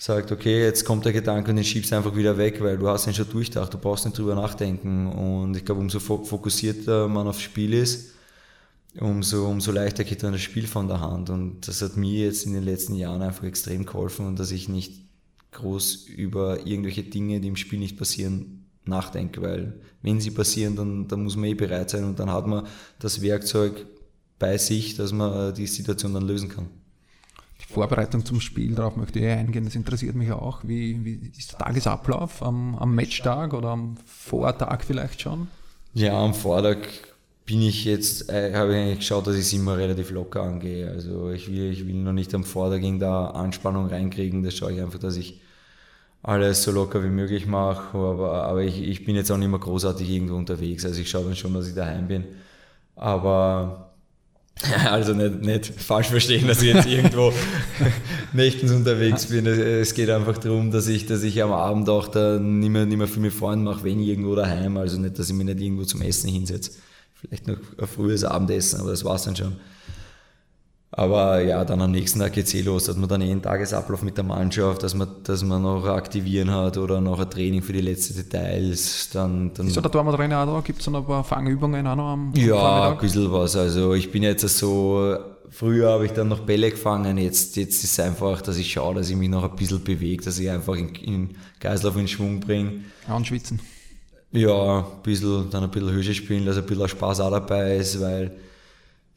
sagt, 0.00 0.32
okay, 0.32 0.62
jetzt 0.62 0.86
kommt 0.86 1.04
der 1.04 1.12
Gedanke 1.12 1.50
und 1.50 1.56
den 1.56 1.64
schiebst 1.64 1.92
du 1.92 1.96
einfach 1.96 2.16
wieder 2.16 2.38
weg, 2.38 2.62
weil 2.62 2.78
du 2.78 2.88
hast 2.88 3.06
ihn 3.06 3.12
schon 3.12 3.28
durchdacht, 3.28 3.74
du 3.74 3.76
brauchst 3.76 4.06
nicht 4.06 4.16
drüber 4.16 4.34
nachdenken. 4.34 5.08
Und 5.08 5.54
ich 5.54 5.62
glaube, 5.62 5.82
umso 5.82 6.00
fokussierter 6.00 7.06
man 7.06 7.28
aufs 7.28 7.42
Spiel 7.42 7.74
ist, 7.74 8.14
umso, 8.98 9.46
umso 9.46 9.72
leichter 9.72 10.04
geht 10.04 10.22
dann 10.22 10.32
das 10.32 10.40
Spiel 10.40 10.66
von 10.66 10.88
der 10.88 11.02
Hand. 11.02 11.28
Und 11.28 11.68
das 11.68 11.82
hat 11.82 11.98
mir 11.98 12.24
jetzt 12.24 12.46
in 12.46 12.54
den 12.54 12.62
letzten 12.62 12.94
Jahren 12.94 13.20
einfach 13.20 13.44
extrem 13.44 13.84
geholfen 13.84 14.26
und 14.26 14.38
dass 14.38 14.52
ich 14.52 14.70
nicht 14.70 15.02
groß 15.52 16.06
über 16.06 16.66
irgendwelche 16.66 17.02
Dinge, 17.02 17.38
die 17.40 17.48
im 17.48 17.56
Spiel 17.56 17.78
nicht 17.78 17.98
passieren, 17.98 18.64
nachdenke, 18.86 19.42
weil 19.42 19.82
wenn 20.00 20.18
sie 20.18 20.30
passieren, 20.30 20.76
dann, 20.76 21.08
dann 21.08 21.24
muss 21.24 21.36
man 21.36 21.50
eh 21.50 21.54
bereit 21.54 21.90
sein 21.90 22.04
und 22.04 22.18
dann 22.18 22.30
hat 22.30 22.46
man 22.46 22.66
das 22.98 23.20
Werkzeug 23.20 23.84
bei 24.38 24.56
sich, 24.56 24.96
dass 24.96 25.12
man 25.12 25.52
die 25.54 25.66
Situation 25.66 26.14
dann 26.14 26.26
lösen 26.26 26.48
kann. 26.48 26.79
Die 27.60 27.72
Vorbereitung 27.72 28.24
zum 28.24 28.40
Spiel, 28.40 28.74
darauf 28.74 28.96
möchte 28.96 29.18
ich 29.18 29.26
eingehen, 29.26 29.64
das 29.64 29.74
interessiert 29.74 30.14
mich 30.14 30.32
auch. 30.32 30.60
Wie, 30.64 31.04
wie 31.04 31.30
ist 31.36 31.52
der 31.52 31.58
Tagesablauf 31.58 32.42
am, 32.42 32.74
am 32.76 32.94
Matchtag 32.94 33.54
oder 33.54 33.68
am 33.68 33.96
Vortag 34.06 34.82
vielleicht 34.84 35.20
schon? 35.20 35.48
Ja, 35.94 36.22
am 36.22 36.34
Vortag 36.34 36.78
bin 37.44 37.62
ich 37.62 37.84
jetzt, 37.84 38.30
äh, 38.30 38.54
habe 38.54 38.72
ich 38.72 38.78
eigentlich 38.78 38.98
geschaut, 39.00 39.26
dass 39.26 39.34
ich 39.34 39.42
es 39.42 39.52
immer 39.52 39.76
relativ 39.76 40.10
locker 40.10 40.42
angehe. 40.42 40.88
Also 40.88 41.30
ich 41.30 41.50
will, 41.50 41.72
ich 41.72 41.86
will 41.86 41.96
noch 41.96 42.12
nicht 42.12 42.34
am 42.34 42.44
Vortag 42.44 42.80
in 42.80 42.98
der 43.00 43.34
Anspannung 43.34 43.86
reinkriegen, 43.86 44.42
das 44.42 44.56
schaue 44.56 44.72
ich 44.72 44.80
einfach, 44.80 45.00
dass 45.00 45.16
ich 45.16 45.40
alles 46.22 46.62
so 46.62 46.70
locker 46.70 47.02
wie 47.02 47.08
möglich 47.08 47.46
mache, 47.46 47.96
aber, 47.96 48.44
aber 48.44 48.62
ich, 48.62 48.82
ich 48.82 49.04
bin 49.04 49.16
jetzt 49.16 49.30
auch 49.30 49.36
nicht 49.36 49.48
mehr 49.48 49.58
großartig 49.58 50.08
irgendwo 50.08 50.36
unterwegs, 50.36 50.84
also 50.84 51.00
ich 51.00 51.10
schaue 51.10 51.24
dann 51.24 51.36
schon, 51.36 51.54
dass 51.54 51.66
ich 51.66 51.74
daheim 51.74 52.08
bin, 52.08 52.24
aber 52.94 53.89
also 54.90 55.14
nicht, 55.14 55.40
nicht 55.40 55.66
falsch 55.66 56.08
verstehen, 56.08 56.46
dass 56.46 56.62
ich 56.62 56.74
jetzt 56.74 56.86
irgendwo 56.86 57.32
nächtens 58.32 58.72
unterwegs 58.72 59.26
bin. 59.26 59.46
Es 59.46 59.94
geht 59.94 60.10
einfach 60.10 60.38
darum, 60.38 60.70
dass 60.70 60.86
ich, 60.86 61.06
dass 61.06 61.22
ich 61.22 61.42
am 61.42 61.52
Abend 61.52 61.88
auch 61.88 62.08
da 62.08 62.38
nicht 62.38 62.70
mehr, 62.70 62.84
nicht 62.84 62.98
mehr 62.98 63.08
viel 63.08 63.22
mit 63.22 63.32
Freunden 63.32 63.64
mache, 63.64 63.84
wenn 63.84 64.00
irgendwo 64.00 64.34
daheim. 64.34 64.76
Also 64.76 64.98
nicht, 64.98 65.18
dass 65.18 65.28
ich 65.28 65.34
mich 65.34 65.46
nicht 65.46 65.60
irgendwo 65.60 65.84
zum 65.84 66.02
Essen 66.02 66.30
hinsetze. 66.30 66.72
Vielleicht 67.14 67.46
noch 67.46 67.56
ein 67.78 67.86
frühes 67.86 68.24
Abendessen, 68.24 68.80
aber 68.80 68.90
das 68.90 69.04
war's 69.04 69.24
dann 69.24 69.36
schon. 69.36 69.56
Aber 70.92 71.40
ja, 71.40 71.64
dann 71.64 71.80
am 71.82 71.92
nächsten 71.92 72.18
Tag 72.18 72.32
geht's 72.32 72.52
eh 72.52 72.62
los, 72.62 72.84
dass 72.84 72.96
man 72.96 73.08
dann 73.08 73.20
eh 73.22 73.30
einen 73.30 73.40
Tagesablauf 73.42 74.02
mit 74.02 74.16
der 74.16 74.24
Mannschaft, 74.24 74.82
dass 74.82 74.94
man, 74.94 75.08
dass 75.22 75.44
man 75.44 75.62
noch 75.62 75.86
aktivieren 75.86 76.50
hat 76.50 76.76
oder 76.78 77.00
noch 77.00 77.20
ein 77.20 77.30
Training 77.30 77.62
für 77.62 77.72
die 77.72 77.80
letzten 77.80 78.16
Details. 78.16 79.08
Dann, 79.12 79.52
dann 79.54 79.68
ist 79.68 79.76
da 79.76 79.82
der 79.82 79.90
Torwarttrainer 79.92 80.40
auch 80.42 80.46
da? 80.54 80.60
Gibt 80.62 80.80
es 80.80 80.88
noch 80.88 81.00
ein 81.00 81.06
paar 81.06 81.22
Fangübungen 81.22 81.86
auch 81.86 81.94
noch 81.94 82.08
am 82.08 82.32
Ja, 82.34 82.56
Vormittag? 82.56 82.90
ein 82.92 82.98
bisschen 82.98 83.32
was. 83.32 83.54
Also 83.54 83.94
ich 83.94 84.10
bin 84.10 84.24
jetzt 84.24 84.48
so, 84.48 85.16
früher 85.48 85.90
habe 85.90 86.06
ich 86.06 86.12
dann 86.12 86.26
noch 86.26 86.40
Bälle 86.40 86.70
gefangen, 86.72 87.18
jetzt, 87.18 87.54
jetzt 87.56 87.84
ist 87.84 87.92
es 87.92 88.00
einfach, 88.00 88.42
dass 88.42 88.56
ich 88.58 88.72
schaue, 88.72 88.96
dass 88.96 89.08
ich 89.10 89.16
mich 89.16 89.28
noch 89.28 89.44
ein 89.48 89.54
bisschen 89.54 89.84
bewege, 89.84 90.24
dass 90.24 90.40
ich 90.40 90.50
einfach 90.50 90.74
in, 90.74 90.88
in 90.96 91.30
Geislauf 91.60 91.96
in 91.98 92.08
Schwung 92.08 92.40
bringe. 92.40 92.80
Anschwitzen. 93.06 93.60
Ja, 94.32 94.78
ein 94.78 95.02
bisschen, 95.04 95.50
dann 95.50 95.62
ein 95.62 95.70
bisschen 95.70 95.92
Höhe 95.92 96.14
spielen, 96.14 96.46
dass 96.46 96.56
ein 96.56 96.66
bisschen 96.66 96.88
Spaß 96.88 97.20
auch 97.20 97.30
dabei 97.30 97.76
ist, 97.76 98.00
weil 98.00 98.32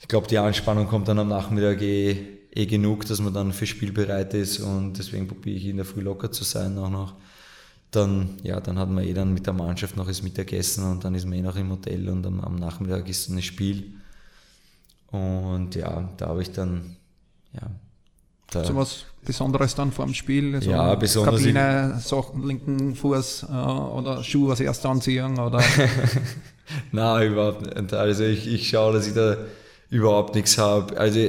ich 0.03 0.09
glaube, 0.09 0.27
die 0.27 0.37
Anspannung 0.37 0.87
kommt 0.87 1.07
dann 1.07 1.17
am 1.17 1.29
Nachmittag 1.29 1.81
eh, 1.81 2.17
eh 2.53 2.65
genug, 2.65 3.05
dass 3.05 3.21
man 3.21 3.33
dann 3.33 3.53
für 3.53 3.65
Spiel 3.65 3.93
bereit 3.93 4.33
ist 4.33 4.59
und 4.59 4.97
deswegen 4.97 5.29
probiere 5.29 5.55
ich 5.55 5.65
in 5.65 5.77
der 5.77 5.85
Früh 5.85 6.01
locker 6.01 6.29
zu 6.29 6.43
sein 6.43 6.77
auch 6.77 6.89
noch. 6.89 7.13
Dann, 7.89 8.37
ja, 8.43 8.59
dann 8.59 8.77
hat 8.77 8.89
man 8.89 9.05
eh 9.05 9.13
dann 9.13 9.33
mit 9.33 9.45
der 9.45 9.53
Mannschaft 9.53 9.95
noch 9.95 10.07
das 10.07 10.21
Mittagessen 10.21 10.83
und 10.83 11.05
dann 11.05 11.15
ist 11.15 11.25
man 11.25 11.35
eh 11.35 11.41
noch 11.41 11.55
im 11.55 11.71
Hotel 11.71 12.09
und 12.09 12.25
am, 12.25 12.41
am 12.41 12.55
Nachmittag 12.55 13.07
ist 13.07 13.29
dann 13.29 13.37
ein 13.37 13.43
Spiel. 13.43 13.93
Und 15.09 15.73
ja, 15.75 16.09
da 16.17 16.27
habe 16.27 16.41
ich 16.41 16.51
dann, 16.51 16.97
ja. 17.53 17.71
Da, 18.51 18.65
so 18.65 18.75
was 18.75 19.05
Besonderes 19.23 19.73
dann 19.73 19.93
vor 19.93 20.03
dem 20.03 20.13
Spiel? 20.13 20.53
Also 20.53 20.69
ja, 20.69 20.95
besonders. 20.95 21.39
Kabine, 21.39 21.97
so 22.03 22.25
linken 22.43 22.93
Fuß 22.93 23.43
äh, 23.43 23.55
oder 23.55 24.21
Schuhe 24.21 24.51
als 24.51 24.59
erster 24.59 24.89
anziehen? 24.89 25.39
Oder? 25.39 25.63
Nein, 26.91 27.31
überhaupt 27.31 27.61
nicht. 27.61 27.93
Also 27.93 28.25
ich, 28.25 28.47
ich 28.47 28.67
schaue, 28.67 28.91
dass 28.91 29.07
ich 29.07 29.13
da 29.13 29.37
überhaupt 29.93 30.33
nichts 30.33 30.57
habe. 30.57 30.97
Also 30.97 31.19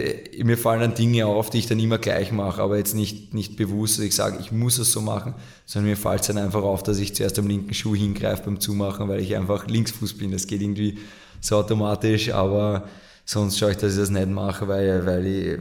mir 0.43 0.57
fallen 0.57 0.81
dann 0.81 0.95
Dinge 0.95 1.27
auf, 1.27 1.51
die 1.51 1.59
ich 1.59 1.67
dann 1.67 1.79
immer 1.79 1.99
gleich 1.99 2.33
mache, 2.33 2.63
aber 2.63 2.79
jetzt 2.79 2.95
nicht, 2.95 3.35
nicht 3.35 3.57
bewusst, 3.57 3.99
dass 3.99 4.07
ich 4.07 4.15
sage, 4.15 4.39
ich 4.41 4.53
muss 4.53 4.79
es 4.79 4.91
so 4.91 5.03
machen, 5.03 5.35
sondern 5.67 5.91
mir 5.91 5.99
fällt 5.99 6.23
es 6.23 6.29
dann 6.29 6.39
einfach 6.39 6.63
auf, 6.63 6.83
dass 6.83 6.99
ich 6.99 7.15
zuerst 7.15 7.39
am 7.39 7.47
linken 7.47 7.75
Schuh 7.75 7.95
hingreife 7.95 8.45
beim 8.47 8.59
Zumachen, 8.59 9.07
weil 9.07 9.21
ich 9.21 9.37
einfach 9.37 9.67
Linksfuß 9.67 10.15
bin. 10.15 10.33
Das 10.33 10.47
geht 10.47 10.63
irgendwie 10.63 10.99
so 11.43 11.57
automatisch, 11.59 12.31
aber 12.31 12.89
sonst 13.27 13.59
schaue 13.59 13.73
ich, 13.73 13.77
dass 13.77 13.93
ich 13.93 13.99
das 13.99 14.09
nicht 14.09 14.29
mache, 14.29 14.67
weil, 14.67 15.05
weil 15.05 15.27
ich, 15.27 15.59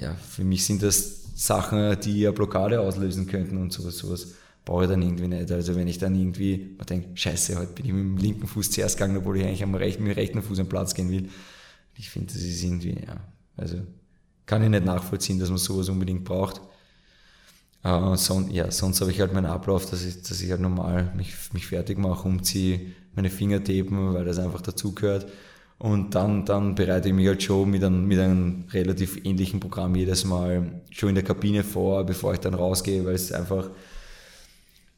ja, 0.00 0.14
für 0.14 0.42
mich 0.42 0.64
sind 0.64 0.82
das 0.82 1.24
Sachen, 1.34 2.00
die 2.00 2.20
ja 2.20 2.30
Blockade 2.30 2.80
auslösen 2.80 3.26
könnten 3.26 3.58
und 3.58 3.70
sowas, 3.70 3.98
sowas 3.98 4.28
brauche 4.64 4.84
ich 4.84 4.88
dann 4.88 5.02
irgendwie 5.02 5.28
nicht. 5.28 5.52
Also 5.52 5.74
wenn 5.74 5.88
ich 5.88 5.98
dann 5.98 6.18
irgendwie, 6.18 6.74
man 6.78 6.86
denkt, 6.86 7.20
scheiße, 7.20 7.58
heute 7.58 7.72
bin 7.74 7.84
ich 7.84 7.92
mit 7.92 8.02
dem 8.02 8.16
linken 8.16 8.46
Fuß 8.46 8.70
zuerst 8.70 8.96
gegangen, 8.96 9.18
obwohl 9.18 9.36
ich 9.36 9.44
eigentlich 9.44 9.62
am 9.62 9.74
rechten, 9.74 10.04
mit 10.04 10.12
dem 10.12 10.18
rechten 10.18 10.42
Fuß 10.42 10.58
am 10.58 10.68
Platz 10.68 10.94
gehen 10.94 11.10
will, 11.10 11.28
ich 11.98 12.10
finde, 12.10 12.32
das 12.32 12.42
ist 12.42 12.62
irgendwie, 12.62 12.94
ja, 13.06 13.16
also 13.56 13.78
kann 14.46 14.62
ich 14.62 14.68
nicht 14.68 14.84
nachvollziehen, 14.84 15.38
dass 15.38 15.48
man 15.48 15.58
sowas 15.58 15.88
unbedingt 15.88 16.24
braucht. 16.24 16.60
Äh, 17.82 18.16
son, 18.16 18.50
ja, 18.50 18.70
sonst 18.70 19.00
habe 19.00 19.10
ich 19.10 19.20
halt 19.20 19.32
meinen 19.32 19.46
Ablauf, 19.46 19.88
dass 19.88 20.04
ich, 20.04 20.22
dass 20.22 20.40
ich 20.40 20.50
halt 20.50 20.60
normal 20.60 21.12
mich, 21.16 21.34
mich 21.52 21.66
fertig 21.66 21.98
mache, 21.98 22.28
umziehe, 22.28 22.92
meine 23.14 23.30
Finger 23.30 23.62
tapen, 23.62 24.14
weil 24.14 24.24
das 24.24 24.38
einfach 24.38 24.60
dazugehört. 24.60 25.26
Und 25.78 26.14
dann, 26.14 26.46
dann 26.46 26.74
bereite 26.74 27.08
ich 27.08 27.14
mich 27.14 27.26
halt 27.26 27.42
schon 27.42 27.70
mit 27.70 27.84
einem, 27.84 28.06
mit 28.06 28.18
einem 28.18 28.64
relativ 28.72 29.24
ähnlichen 29.24 29.60
Programm 29.60 29.94
jedes 29.94 30.24
Mal 30.24 30.80
schon 30.90 31.10
in 31.10 31.14
der 31.16 31.24
Kabine 31.24 31.62
vor, 31.64 32.04
bevor 32.04 32.32
ich 32.32 32.40
dann 32.40 32.54
rausgehe, 32.54 33.04
weil 33.04 33.14
es 33.14 33.30
einfach 33.32 33.70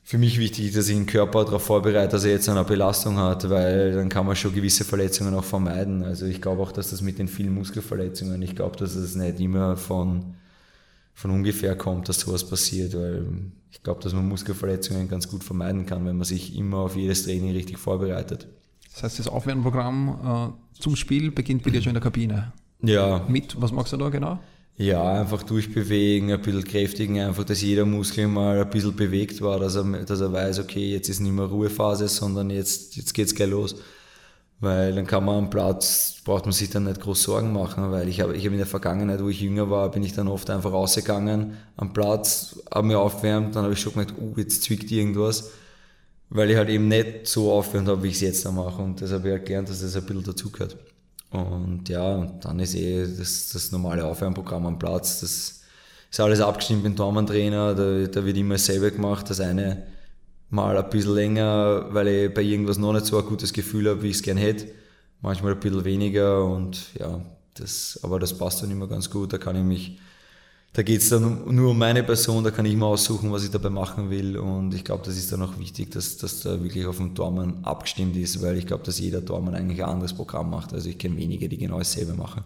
für 0.09 0.16
mich 0.16 0.38
wichtig, 0.38 0.72
dass 0.72 0.88
ich 0.88 0.96
den 0.96 1.04
Körper 1.04 1.44
darauf 1.44 1.64
vorbereite, 1.64 2.12
dass 2.12 2.24
er 2.24 2.30
jetzt 2.30 2.48
eine 2.48 2.64
Belastung 2.64 3.18
hat, 3.18 3.50
weil 3.50 3.92
dann 3.92 4.09
kann 4.09 4.24
man 4.24 4.36
schon 4.36 4.54
gewisse 4.54 4.82
Verletzungen 4.82 5.34
auch 5.34 5.44
vermeiden. 5.44 6.02
Also 6.02 6.24
ich 6.24 6.40
glaube 6.40 6.62
auch, 6.62 6.72
dass 6.72 6.88
das 6.88 7.02
mit 7.02 7.18
den 7.18 7.28
vielen 7.28 7.52
Muskelverletzungen, 7.52 8.40
ich 8.40 8.56
glaube, 8.56 8.78
dass 8.78 8.94
es 8.94 9.16
nicht 9.16 9.38
immer 9.38 9.76
von, 9.76 10.34
von 11.12 11.30
ungefähr 11.30 11.76
kommt, 11.76 12.09
dass 12.09 12.20
sowas 12.20 12.48
passiert, 12.48 12.94
weil 12.94 13.26
ich 13.70 13.82
glaube, 13.82 14.02
dass 14.02 14.14
man 14.14 14.26
Muskelverletzungen 14.26 15.11
ganz 15.11 15.28
gut 15.28 15.44
vermeiden 15.44 15.84
kann, 15.84 16.06
wenn 16.06 16.16
man 16.16 16.24
sich 16.24 16.56
immer 16.56 16.78
auf 16.78 16.96
jedes 16.96 17.24
Training 17.24 17.52
richtig 17.52 17.76
vorbereitet. 17.76 18.48
Das 18.94 19.02
heißt, 19.02 19.18
das 19.18 19.28
Aufwärmprogramm 19.28 20.54
äh, 20.74 20.80
zum 20.80 20.96
Spiel 20.96 21.32
beginnt 21.32 21.64
bei 21.64 21.70
dir 21.70 21.82
schon 21.82 21.90
in 21.90 21.96
der 21.96 22.02
Kabine? 22.02 22.54
Ja. 22.80 23.26
Mit, 23.28 23.61
was 23.61 23.72
machst 23.72 23.92
du 23.92 23.98
da 23.98 24.09
genau? 24.09 24.38
Ja, 24.81 25.20
einfach 25.20 25.43
durchbewegen, 25.43 26.31
ein 26.31 26.41
bisschen 26.41 26.62
kräftigen, 26.62 27.18
einfach, 27.18 27.43
dass 27.45 27.61
jeder 27.62 27.85
Muskel 27.85 28.29
mal 28.29 28.61
ein 28.61 28.70
bisschen 28.70 28.95
bewegt 28.95 29.41
war, 29.43 29.59
dass 29.59 29.74
er, 29.74 29.83
dass 30.05 30.20
er 30.20 30.33
weiß, 30.33 30.61
okay, 30.61 30.93
jetzt 30.93 31.09
ist 31.09 31.18
nicht 31.18 31.33
mehr 31.33 31.47
Ruhephase, 31.47 32.07
sondern 32.07 32.49
jetzt, 32.51 32.95
jetzt 32.97 33.12
geht's 33.12 33.35
gleich 33.35 33.51
los. 33.51 33.74
Weil 34.61 34.95
dann 34.95 35.07
kann 35.07 35.24
man 35.24 35.37
am 35.39 35.51
Platz, 35.51 36.20
braucht 36.24 36.45
man 36.45 36.53
sich 36.53 36.70
dann 36.70 36.85
nicht 36.85 37.01
groß 37.01 37.22
Sorgen 37.24 37.53
machen, 37.53 37.91
weil 37.91 38.09
ich 38.09 38.20
habe 38.20 38.37
ich 38.37 38.45
hab 38.47 38.53
in 38.53 38.59
der 38.59 38.66
Vergangenheit, 38.66 39.22
wo 39.22 39.29
ich 39.29 39.41
jünger 39.41 39.68
war, 39.70 39.91
bin 39.91 40.05
ich 40.05 40.12
dann 40.14 40.29
oft 40.29 40.51
einfach 40.51 40.72
rausgegangen 40.72 41.57
am 41.76 41.93
Platz, 41.93 42.61
habe 42.72 42.87
mir 42.87 43.01
aufwärmt, 43.01 43.57
dann 43.57 43.64
habe 43.64 43.74
ich 43.74 43.81
schon 43.81 43.93
gemerkt, 43.95 44.14
oh, 44.20 44.35
jetzt 44.37 44.62
zwickt 44.64 44.91
irgendwas, 44.93 45.51
weil 46.31 46.51
ich 46.51 46.57
halt 46.57 46.68
eben 46.70 46.89
nicht 46.89 47.26
so 47.26 47.53
aufwärmt 47.53 47.89
habe, 47.89 48.03
wie 48.05 48.09
ich 48.09 48.14
es 48.16 48.20
jetzt 48.20 48.45
da 48.47 48.53
mache 48.53 48.83
und 48.83 49.01
deshalb 49.01 49.22
habe 49.22 49.29
ich 49.31 49.35
halt 49.39 49.47
gelernt, 49.47 49.70
dass 49.70 49.81
das 49.81 49.97
ein 49.97 50.05
bisschen 50.07 50.24
dazugehört. 50.24 50.76
Und 51.31 51.89
ja, 51.89 52.14
und 52.14 52.45
dann 52.45 52.59
ist 52.59 52.74
eh 52.74 53.07
das, 53.07 53.51
das 53.53 53.70
normale 53.70 54.05
Aufwärmprogramm 54.05 54.66
am 54.66 54.79
Platz. 54.79 55.20
Das 55.20 55.62
ist 56.11 56.20
alles 56.20 56.41
abgestimmt 56.41 56.83
mit 56.83 56.93
dem 56.93 56.97
Tormann-Trainer. 56.97 57.74
Da, 57.74 58.07
da 58.07 58.24
wird 58.24 58.37
immer 58.37 58.55
dasselbe 58.55 58.91
gemacht. 58.91 59.29
Das 59.29 59.41
eine 59.41 59.87
mal 60.51 60.76
ein 60.76 60.91
bisschen 60.91 61.14
länger, 61.14 61.87
weil 61.91 62.09
ich 62.09 62.35
bei 62.35 62.43
irgendwas 62.43 62.79
noch 62.79 62.93
nicht 62.93 63.07
so 63.07 63.18
ein 63.18 63.26
gutes 63.26 63.53
Gefühl 63.53 63.89
habe, 63.89 64.03
wie 64.03 64.09
ich 64.09 64.16
es 64.16 64.22
gern 64.22 64.39
hätte. 64.39 64.68
Manchmal 65.20 65.53
ein 65.53 65.61
bisschen 65.61 65.85
weniger 65.85 66.45
und 66.45 66.95
ja, 66.99 67.20
das, 67.55 67.99
aber 68.03 68.18
das 68.18 68.37
passt 68.37 68.62
dann 68.62 68.70
immer 68.70 68.87
ganz 68.87 69.11
gut. 69.11 69.33
Da 69.33 69.39
kann 69.39 69.57
ich 69.57 69.64
mich 69.64 69.99
da 70.72 70.82
geht 70.82 71.00
es 71.00 71.08
dann 71.08 71.54
nur 71.54 71.70
um 71.70 71.78
meine 71.78 72.02
Person, 72.02 72.44
da 72.44 72.50
kann 72.50 72.66
ich 72.66 72.76
mir 72.76 72.86
aussuchen, 72.86 73.32
was 73.32 73.42
ich 73.42 73.50
dabei 73.50 73.70
machen 73.70 74.10
will. 74.10 74.36
Und 74.36 74.74
ich 74.74 74.84
glaube, 74.84 75.04
das 75.04 75.16
ist 75.16 75.32
dann 75.32 75.42
auch 75.42 75.58
wichtig, 75.58 75.90
dass, 75.90 76.18
dass 76.18 76.40
da 76.40 76.62
wirklich 76.62 76.86
auf 76.86 76.98
den 76.98 77.14
Tormann 77.14 77.64
abgestimmt 77.64 78.16
ist, 78.16 78.40
weil 78.42 78.56
ich 78.58 78.66
glaube, 78.66 78.84
dass 78.84 78.98
jeder 78.98 79.24
Tormann 79.24 79.54
eigentlich 79.54 79.82
ein 79.82 79.90
anderes 79.90 80.12
Programm 80.12 80.50
macht. 80.50 80.72
Also 80.72 80.88
ich 80.88 80.98
kenne 80.98 81.16
wenige, 81.16 81.48
die 81.48 81.58
genau 81.58 81.78
dasselbe 81.78 82.14
machen. 82.14 82.44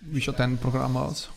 Wie 0.00 0.20
schaut 0.20 0.40
dein 0.40 0.58
Programm 0.58 0.96
aus? 0.96 1.28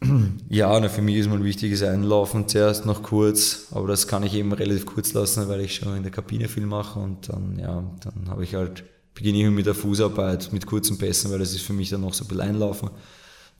Ja, 0.48 0.78
na, 0.78 0.88
für 0.88 1.02
mich 1.02 1.16
ist 1.16 1.28
mal 1.28 1.36
ein 1.36 1.44
wichtiges 1.44 1.82
Einlaufen 1.82 2.46
zuerst 2.46 2.86
noch 2.86 3.02
kurz, 3.02 3.68
aber 3.72 3.88
das 3.88 4.06
kann 4.06 4.22
ich 4.22 4.34
eben 4.34 4.52
relativ 4.52 4.86
kurz 4.86 5.14
lassen, 5.14 5.48
weil 5.48 5.62
ich 5.62 5.74
schon 5.74 5.96
in 5.96 6.02
der 6.02 6.12
Kabine 6.12 6.48
viel 6.48 6.66
mache 6.66 7.00
und 7.00 7.28
dann, 7.28 7.58
ja, 7.58 7.82
dann 8.00 8.28
habe 8.28 8.44
ich 8.44 8.54
halt, 8.54 8.84
beginne 9.14 9.38
ich 9.38 9.50
mit 9.50 9.66
der 9.66 9.74
Fußarbeit, 9.74 10.52
mit 10.52 10.66
kurzen 10.66 10.98
Pässen, 10.98 11.30
weil 11.30 11.38
das 11.38 11.52
ist 11.52 11.62
für 11.62 11.72
mich 11.72 11.88
dann 11.88 12.02
noch 12.02 12.14
so 12.14 12.24
ein 12.24 12.28
bisschen 12.28 12.42
Einlaufen 12.42 12.90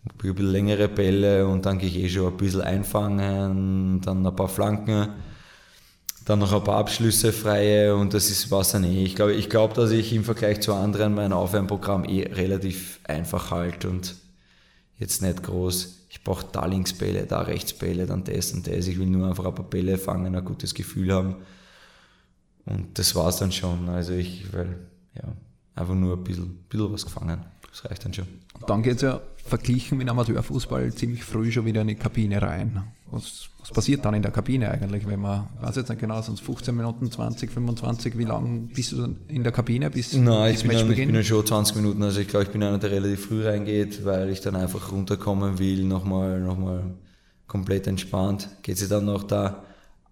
ein 0.05 0.19
bisschen 0.19 0.51
längere 0.51 0.89
Bälle 0.89 1.47
und 1.47 1.65
dann 1.67 1.79
gehe 1.79 1.89
ich 1.89 1.97
eh 1.97 2.09
schon 2.09 2.33
ein 2.33 2.37
bisschen 2.37 2.61
einfangen, 2.61 4.01
dann 4.03 4.27
ein 4.27 4.37
paar 4.37 4.49
Flanken, 4.49 5.09
dann 6.25 6.39
noch 6.39 6.53
ein 6.53 6.65
paar 6.65 6.79
Abschlüsse 6.79 7.33
freie 7.33 7.95
und 7.97 8.15
das 8.15 8.31
ist 8.31 8.51
was 8.51 8.73
dann 8.73 8.85
eh. 8.85 9.05
Ich 9.05 9.15
glaube, 9.15 9.35
ich 9.35 9.49
glaube, 9.49 9.75
dass 9.75 9.91
ich 9.91 10.13
im 10.13 10.25
Vergleich 10.25 10.61
zu 10.61 10.75
anderen 10.75 11.15
mein 11.15 11.33
Aufwärmprogramm 11.33 12.05
eh 12.05 12.27
relativ 12.33 13.01
einfach 13.05 13.51
halte 13.51 13.89
und 13.89 14.15
jetzt 14.99 15.23
nicht 15.23 15.43
groß. 15.43 16.07
Ich 16.11 16.23
brauche 16.23 16.47
da 16.53 16.65
Linksbälle, 16.67 17.27
da 17.27 17.41
Rechtsbälle, 17.41 18.07
dann 18.07 18.25
das 18.25 18.53
und 18.53 18.67
das. 18.67 18.87
Ich 18.87 18.99
will 18.99 19.07
nur 19.07 19.29
einfach 19.29 19.45
ein 19.47 19.55
paar 19.55 19.69
Bälle 19.69 19.99
fangen, 19.99 20.35
ein 20.35 20.45
gutes 20.45 20.75
Gefühl 20.75 21.13
haben. 21.13 21.37
Und 22.67 22.99
das 22.99 23.15
war 23.15 23.29
es 23.29 23.37
dann 23.37 23.53
schon. 23.53 23.89
Also 23.89 24.13
ich, 24.13 24.53
weil, 24.53 24.79
ja, 25.15 25.25
einfach 25.75 25.95
nur 25.95 26.17
ein 26.17 26.25
bisschen, 26.25 26.65
bisschen 26.69 26.93
was 26.93 27.05
gefangen. 27.05 27.45
Das 27.75 27.91
reicht 27.91 28.05
dann 28.05 28.15
schon. 28.15 28.27
Dann 28.69 28.85
geht 28.85 28.97
es 28.97 29.03
ja 29.03 29.21
verglichen 29.45 29.99
mit 29.99 30.09
Amateurfußball 30.09 30.95
ziemlich 30.95 31.25
früh 31.25 31.51
schon 31.51 31.67
wieder 31.67 31.81
in 31.81 31.89
die 31.89 31.97
Kabine 31.97 32.41
rein. 32.41 32.85
Was, 33.11 33.49
was 33.59 33.73
passiert 33.73 34.05
dann 34.05 34.15
in 34.15 34.23
der 34.23 34.31
Kabine 34.31 34.71
eigentlich, 34.71 35.09
wenn 35.09 35.21
man, 35.21 35.49
ich 35.57 35.67
weiß 35.67 35.77
jetzt 35.77 35.89
nicht 35.89 36.01
genau, 36.01 36.23
sonst 36.23 36.41
15 36.41 36.75
Minuten, 36.75 37.11
20, 37.11 37.51
25, 37.51 38.17
wie 38.17 38.25
lange 38.25 38.69
bist 38.73 38.93
du 38.93 38.99
dann 38.99 39.17
in 39.27 39.43
der 39.43 39.51
Kabine 39.51 39.91
bis 39.91 40.13
Nein, 40.13 40.53
bis 40.53 40.63
ich, 40.63 40.69
bin 40.69 40.79
dann, 40.79 40.91
ich 40.91 40.97
bin 40.97 41.15
dann 41.15 41.25
schon 41.25 41.45
20 41.45 41.77
Minuten, 41.77 42.03
also 42.05 42.21
ich 42.21 42.29
glaube, 42.29 42.45
ich 42.45 42.51
bin 42.51 42.63
einer, 42.63 42.79
der 42.79 42.93
relativ 42.93 43.27
früh 43.27 43.45
reingeht, 43.45 44.05
weil 44.05 44.31
ich 44.31 44.41
dann 44.41 44.55
einfach 44.55 44.93
runterkommen 44.93 45.59
will, 45.59 45.85
nochmal 45.85 46.41
noch 46.41 46.57
mal 46.57 46.95
komplett 47.49 47.89
entspannt. 47.89 48.49
Geht 48.63 48.79
sich 48.79 48.89
dann 48.89 49.05
noch 49.05 49.25
da 49.25 49.65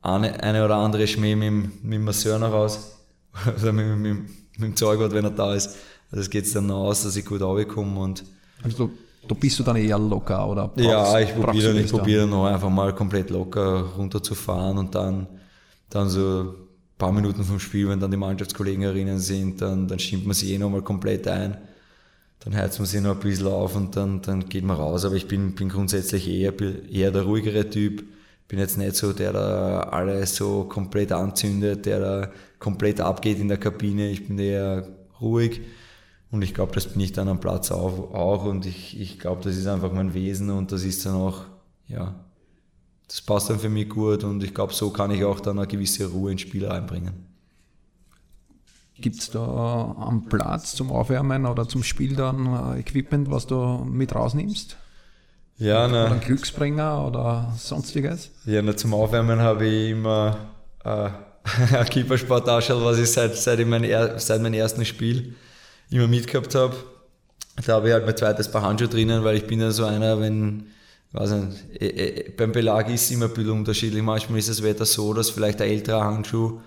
eine, 0.03 0.43
eine 0.43 0.65
oder 0.65 0.77
andere 0.77 1.07
Schmäh 1.07 1.37
mit, 1.37 1.85
mit 1.85 1.95
dem 1.95 2.05
Masseur 2.05 2.41
noch 2.41 2.53
raus 2.53 2.99
oder 3.63 3.73
mit, 3.73 3.87
mit, 3.99 4.15
mit 4.59 4.63
dem 4.63 4.77
Zeugwart, 4.77 5.13
wenn 5.13 5.25
er 5.25 5.31
da 5.31 5.55
ist. 5.55 5.77
Also 6.13 6.23
es 6.23 6.31
geht 6.31 6.55
dann 6.55 6.67
noch 6.67 6.85
aus, 6.85 7.03
dass 7.03 7.17
ich 7.17 7.25
gut 7.25 7.43
runterkomme 7.43 7.99
und 7.99 8.23
also 8.63 8.91
da 9.27 9.35
bist 9.35 9.59
du 9.59 9.65
dann 9.65 9.77
eher 9.77 9.99
locker 9.99 10.49
oder 10.49 10.69
brauchst, 10.69 10.85
Ja, 10.85 11.19
ich 11.19 11.35
probiere 11.35 11.81
ich 11.81 11.91
probiere 11.91 12.27
noch 12.27 12.47
einfach 12.47 12.71
mal 12.71 12.95
komplett 12.95 13.31
locker 13.31 13.81
runterzufahren 13.97 14.79
und 14.79 14.95
dann, 14.95 15.27
dann 15.91 16.09
so 16.09 16.41
ein 16.41 16.99
paar 16.99 17.13
Minuten 17.13 17.43
vom 17.43 17.59
Spiel, 17.59 17.89
wenn 17.89 17.99
dann 17.99 18.11
die 18.11 18.17
Mannschaftskollegen 18.17 18.85
erinnern 18.85 19.19
sind, 19.19 19.61
dann, 19.61 19.89
dann 19.89 19.99
stimmt 19.99 20.27
man 20.27 20.35
sich 20.35 20.51
eh 20.51 20.59
nochmal 20.59 20.83
komplett 20.83 21.27
ein 21.27 21.57
dann 22.45 22.57
heizt 22.57 22.79
man 22.79 22.87
sich 22.87 23.01
noch 23.01 23.15
ein 23.15 23.21
bisschen 23.21 23.47
auf 23.47 23.77
und 23.77 23.95
dann, 23.97 24.21
dann 24.21 24.49
geht 24.49 24.65
man 24.65 24.77
raus. 24.77 25.05
Aber 25.05 25.15
ich 25.15 25.29
bin, 25.29 25.55
bin 25.55 25.69
grundsätzlich 25.69 26.29
eher, 26.29 26.53
eher 26.91 27.13
der 27.13 27.23
ruhigere 27.23 27.71
Typ. 27.71 28.05
Bin 28.49 28.59
jetzt 28.59 28.77
nicht 28.79 28.97
so, 28.97 29.13
der 29.13 29.33
da 29.33 29.81
alles 29.81 30.35
so 30.35 30.65
komplett 30.65 31.13
anzündet, 31.13 31.87
der 31.87 32.01
da 32.01 32.31
komplett 32.59 33.01
abgeht 33.01 33.39
in 33.39 33.49
der 33.49 33.59
Kabine. 33.59 34.11
Ich 34.11 34.27
bin 34.27 34.39
eher 34.39 34.89
ruhig 35.21 35.61
und 36.33 36.41
ich 36.41 36.55
glaube, 36.55 36.73
das 36.75 36.87
bin 36.87 37.01
ich 37.01 37.13
dann 37.13 37.29
am 37.29 37.41
Platz 37.41 37.71
auch. 37.71 38.15
auch. 38.15 38.45
Und 38.47 38.65
ich, 38.65 38.99
ich 38.99 39.19
glaube, 39.19 39.43
das 39.45 39.55
ist 39.55 39.67
einfach 39.67 39.93
mein 39.93 40.15
Wesen 40.15 40.51
und 40.51 40.73
das 40.73 40.83
ist 40.83 41.05
dann 41.05 41.15
auch, 41.15 41.43
ja, 41.89 42.15
das 43.07 43.21
passt 43.21 43.51
dann 43.51 43.59
für 43.59 43.69
mich 43.69 43.91
gut 43.91 44.25
und 44.25 44.43
ich 44.43 44.55
glaube, 44.55 44.73
so 44.73 44.91
kann 44.91 45.11
ich 45.11 45.25
auch 45.25 45.41
dann 45.41 45.59
eine 45.59 45.69
gewisse 45.69 46.07
Ruhe 46.07 46.33
ins 46.33 46.41
Spiel 46.41 46.67
reinbringen. 46.67 47.27
Gibt 48.97 49.19
es 49.19 49.31
da 49.31 49.95
am 49.99 50.25
Platz 50.25 50.75
zum 50.75 50.91
Aufwärmen 50.91 51.45
oder 51.45 51.69
zum 51.69 51.83
Spiel 51.83 52.17
dann 52.17 52.79
Equipment, 52.79 53.31
was 53.31 53.47
du 53.47 53.85
mit 53.85 54.15
rausnimmst? 54.15 54.79
Ja, 55.59 55.87
ne. 55.87 56.07
Oder 56.07 56.17
Glücksbringer 56.17 57.07
oder 57.07 57.53
sonstiges? 57.59 58.31
Ja, 58.47 58.63
ne, 58.63 58.75
zum 58.75 58.95
Aufwärmen 58.95 59.41
habe 59.41 59.67
ich 59.67 59.91
immer 59.91 60.39
äh, 60.83 61.11
ein 61.77 61.85
Keepersportaschel, 61.85 62.83
was 62.83 62.99
ich 62.99 63.13
seit, 63.13 63.37
seit, 63.37 63.67
mein, 63.67 63.85
seit 64.17 64.41
meinem 64.41 64.55
ersten 64.55 64.87
Spiel 64.87 65.35
immer 65.93 66.09
mitgehabt 66.09 66.55
habe. 66.55 66.75
Da 67.67 67.75
habe 67.75 67.89
ich 67.89 67.95
halt 67.95 68.07
mein 68.07 68.17
zweites 68.17 68.51
Paar 68.51 68.63
Handschuhe 68.63 68.89
drinnen, 68.89 69.25
weil 69.25 69.37
ich 69.37 69.47
bin 69.47 69.61
ja 69.61 69.71
so 69.71 69.85
einer, 69.85 70.21
wenn, 70.21 70.69
weiß 71.13 71.31
nicht, 71.33 71.83
äh, 71.83 71.87
äh, 71.87 72.31
beim 72.31 72.53
Belag 72.53 72.89
ist 72.89 73.05
es 73.05 73.11
immer 73.11 73.27
ein 73.27 73.35
bisschen 73.35 73.51
unterschiedlich. 73.51 74.03
Manchmal 74.03 74.39
ist 74.39 74.49
das 74.49 74.63
Wetter 74.63 74.87
so, 74.87 75.13
dass 75.13 75.31
vielleicht 75.31 75.61
ein 75.61 75.69
älterer 75.69 76.05
Handschuh 76.05 76.61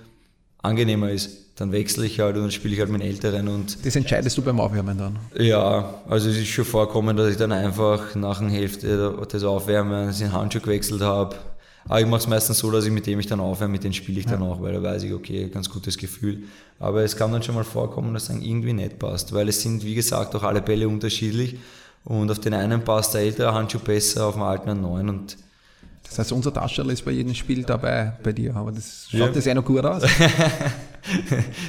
angenehmer 0.61 1.11
ist 1.11 1.45
dann 1.55 1.71
wechsle 1.71 2.05
ich 2.05 2.19
halt 2.19 2.35
und 2.35 2.43
dann 2.43 2.51
spiele 2.51 2.73
ich 2.73 2.79
halt 2.81 2.89
mit 2.89 3.01
Älteren. 3.01 3.47
Und 3.47 3.85
das 3.85 3.95
entscheidest 3.95 4.37
du 4.37 4.41
beim 4.41 4.59
Aufwärmen 4.59 4.97
dann? 4.97 5.17
Ja, 5.37 6.01
also 6.07 6.29
es 6.29 6.37
ist 6.37 6.47
schon 6.47 6.65
vorkommen, 6.65 7.15
dass 7.15 7.31
ich 7.31 7.37
dann 7.37 7.51
einfach 7.51 8.13
nach 8.15 8.41
einer 8.41 8.51
Hälfte 8.51 9.15
des 9.31 9.43
Aufwärmens 9.43 10.19
den 10.19 10.33
Handschuh 10.33 10.59
gewechselt 10.59 11.01
habe. 11.01 11.35
Aber 11.87 12.01
ich 12.01 12.07
mache 12.07 12.21
es 12.21 12.27
meistens 12.27 12.57
so, 12.57 12.71
dass 12.71 12.85
ich 12.85 12.91
mit 12.91 13.05
dem 13.05 13.19
ich 13.19 13.27
dann 13.27 13.39
aufwärme, 13.39 13.73
mit 13.73 13.83
dem 13.83 13.93
spiele 13.93 14.19
ich 14.19 14.25
dann 14.25 14.41
ja. 14.41 14.47
auch, 14.47 14.61
weil 14.61 14.73
da 14.73 14.81
weiß 14.81 15.03
ich, 15.03 15.13
okay, 15.13 15.49
ganz 15.49 15.69
gutes 15.69 15.97
Gefühl. 15.97 16.43
Aber 16.79 17.03
es 17.03 17.15
kann 17.15 17.31
dann 17.31 17.43
schon 17.43 17.55
mal 17.55 17.63
vorkommen, 17.63 18.13
dass 18.13 18.23
es 18.23 18.29
dann 18.29 18.41
irgendwie 18.41 18.73
nicht 18.73 18.97
passt, 18.97 19.33
weil 19.33 19.49
es 19.49 19.61
sind, 19.61 19.83
wie 19.83 19.93
gesagt, 19.93 20.35
auch 20.35 20.43
alle 20.43 20.61
Bälle 20.61 20.87
unterschiedlich. 20.87 21.57
Und 22.03 22.29
auf 22.31 22.39
den 22.39 22.53
einen 22.53 22.83
passt 22.83 23.13
der 23.13 23.21
ältere 23.21 23.53
Handschuh 23.53 23.79
besser, 23.79 24.25
auf 24.25 24.33
dem 24.33 24.43
alten 24.43 24.69
einen 24.69 24.81
neuen. 24.81 25.09
Und 25.09 25.37
das 26.03 26.19
heißt, 26.19 26.31
unser 26.31 26.53
Taschel 26.53 26.89
ist 26.89 27.05
bei 27.05 27.11
jedem 27.11 27.33
Spiel 27.35 27.63
dabei 27.63 28.13
bei 28.23 28.31
dir, 28.31 28.55
aber 28.55 28.71
das 28.71 29.07
schaut 29.09 29.19
ja. 29.19 29.27
das 29.29 29.45
ja 29.45 29.53
noch 29.53 29.65
gut 29.65 29.85
aus. 29.85 30.03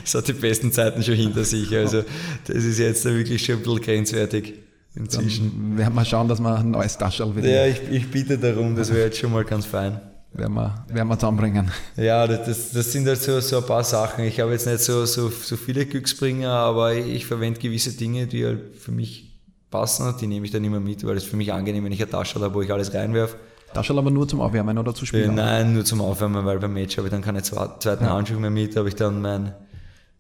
Es 0.02 0.14
hat 0.14 0.26
die 0.28 0.32
besten 0.32 0.72
Zeiten 0.72 1.02
schon 1.02 1.14
hinter 1.14 1.44
sich, 1.44 1.76
also 1.76 2.04
das 2.46 2.56
ist 2.56 2.78
jetzt 2.78 3.04
wirklich 3.04 3.44
schon 3.44 3.56
ein 3.56 3.62
bisschen 3.64 3.82
grenzwertig 3.82 4.54
inzwischen. 4.96 5.76
Werden 5.76 5.94
wir 5.94 6.04
schauen, 6.04 6.28
dass 6.28 6.40
wir 6.40 6.56
ein 6.56 6.70
neues 6.70 6.98
Taschel 6.98 7.34
wieder. 7.36 7.48
Ja, 7.48 7.66
ich, 7.66 7.80
ich 7.90 8.10
bitte 8.10 8.38
darum, 8.38 8.74
das 8.74 8.90
wäre 8.90 9.06
jetzt 9.06 9.18
schon 9.18 9.32
mal 9.32 9.44
ganz 9.44 9.66
fein. 9.66 10.00
Werden 10.32 10.54
wir, 10.54 10.84
werden 10.88 11.08
wir 11.08 11.18
zusammenbringen. 11.18 11.70
Ja, 11.96 12.26
das, 12.26 12.72
das 12.72 12.92
sind 12.92 13.06
halt 13.06 13.20
so, 13.22 13.40
so 13.40 13.58
ein 13.58 13.64
paar 13.64 13.84
Sachen. 13.84 14.24
Ich 14.24 14.40
habe 14.40 14.52
jetzt 14.52 14.66
nicht 14.66 14.80
so, 14.80 15.06
so, 15.06 15.30
so 15.30 15.56
viele 15.56 15.86
Glücksbringer, 15.86 16.50
aber 16.50 16.94
ich 16.94 17.24
verwende 17.24 17.58
gewisse 17.58 17.92
Dinge, 17.92 18.26
die 18.26 18.44
halt 18.44 18.76
für 18.76 18.92
mich 18.92 19.40
passen. 19.70 20.14
Die 20.20 20.26
nehme 20.26 20.44
ich 20.44 20.52
dann 20.52 20.64
immer 20.64 20.80
mit, 20.80 21.06
weil 21.06 21.16
es 21.16 21.24
für 21.24 21.36
mich 21.36 21.52
angenehm, 21.52 21.84
wenn 21.84 21.92
ich 21.92 22.02
eine 22.02 22.10
Tasche 22.10 22.40
habe, 22.40 22.54
wo 22.54 22.60
ich 22.60 22.72
alles 22.72 22.92
reinwerfe 22.92 23.36
Taschel 23.76 23.98
aber 23.98 24.10
nur 24.10 24.26
zum 24.26 24.40
Aufwärmen 24.40 24.78
oder 24.78 24.94
zu 24.94 25.04
spielen? 25.04 25.34
Nein, 25.34 25.74
nur 25.74 25.84
zum 25.84 26.00
Aufwärmen, 26.00 26.44
weil 26.46 26.58
beim 26.58 26.72
Match 26.72 26.96
habe 26.96 27.08
ich 27.08 27.12
dann 27.12 27.20
keine 27.20 27.42
zweiten 27.42 28.04
ja. 28.04 28.10
Handschuhe 28.10 28.40
mehr 28.40 28.50
mit, 28.50 28.74
habe 28.76 28.88
ich 28.88 28.94
dann 28.94 29.20
mein, 29.20 29.54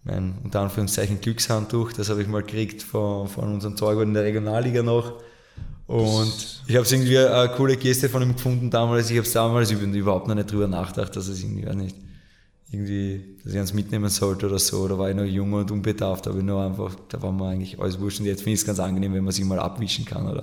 mein 0.06 0.34
unter 0.44 0.60
Anführungszeichen 0.60 1.20
Glückshandtuch, 1.20 1.92
das 1.92 2.08
habe 2.08 2.22
ich 2.22 2.28
mal 2.28 2.42
gekriegt 2.42 2.82
von, 2.82 3.28
von 3.28 3.52
unserem 3.52 3.76
Zeug 3.76 4.00
in 4.00 4.14
der 4.14 4.24
Regionalliga 4.24 4.82
noch. 4.82 5.14
Und 5.86 6.62
ich 6.66 6.74
habe 6.74 6.84
es 6.84 6.92
irgendwie 6.92 7.18
eine 7.18 7.48
coole 7.50 7.76
Geste 7.76 8.08
von 8.08 8.22
ihm 8.22 8.34
gefunden 8.34 8.70
damals. 8.70 9.10
Ich 9.10 9.16
habe 9.16 9.26
es 9.26 9.32
damals 9.32 9.70
überhaupt 9.70 10.26
noch 10.26 10.34
nicht 10.34 10.50
drüber 10.50 10.66
nachgedacht, 10.66 11.14
dass 11.14 11.28
es 11.28 11.42
irgendwie, 11.42 11.66
weiß 11.66 11.76
nicht, 11.76 11.96
irgendwie, 12.70 13.36
dass 13.42 13.52
ich 13.52 13.58
eins 13.58 13.72
mitnehmen 13.72 14.08
sollte 14.08 14.46
oder 14.46 14.58
so. 14.58 14.88
Da 14.88 14.98
war 14.98 15.10
ich 15.10 15.16
noch 15.16 15.24
jung 15.24 15.52
und 15.52 15.70
unbedarft, 15.70 16.26
aber 16.26 16.42
nur 16.42 16.62
einfach, 16.62 16.96
da 17.08 17.22
war 17.22 17.32
mir 17.32 17.48
eigentlich 17.48 17.78
alles 17.78 18.00
wurscht. 18.00 18.20
Und 18.20 18.26
jetzt 18.26 18.40
finde 18.40 18.54
ich 18.54 18.60
es 18.60 18.66
ganz 18.66 18.80
angenehm, 18.80 19.14
wenn 19.14 19.24
man 19.24 19.32
sich 19.32 19.44
mal 19.44 19.58
abwischen 19.58 20.04
kann 20.04 20.28
oder 20.28 20.42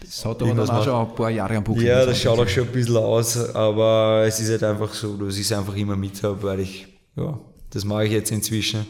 das 0.00 0.24
hat 0.24 0.42
aber 0.42 0.54
dann 0.54 0.70
auch 0.70 0.84
schon 0.84 0.94
ein 0.94 1.14
paar 1.14 1.30
Jahre 1.30 1.56
am 1.56 1.64
Buch. 1.64 1.80
Ja, 1.80 2.04
das 2.04 2.20
schaut 2.20 2.38
auch 2.38 2.46
schon 2.46 2.64
ein 2.64 2.72
bisschen 2.72 2.96
aus, 2.98 3.54
aber 3.54 4.24
es 4.26 4.38
ist 4.40 4.50
halt 4.50 4.62
einfach 4.62 4.92
so, 4.92 5.16
dass 5.16 5.36
ich 5.36 5.42
es 5.42 5.52
einfach 5.52 5.74
immer 5.74 5.96
mit 5.96 6.22
habe, 6.22 6.42
weil 6.42 6.60
ich, 6.60 6.86
ja, 7.16 7.38
das 7.76 7.84
mache 7.84 8.06
ich 8.06 8.12
jetzt 8.12 8.32
inzwischen. 8.32 8.86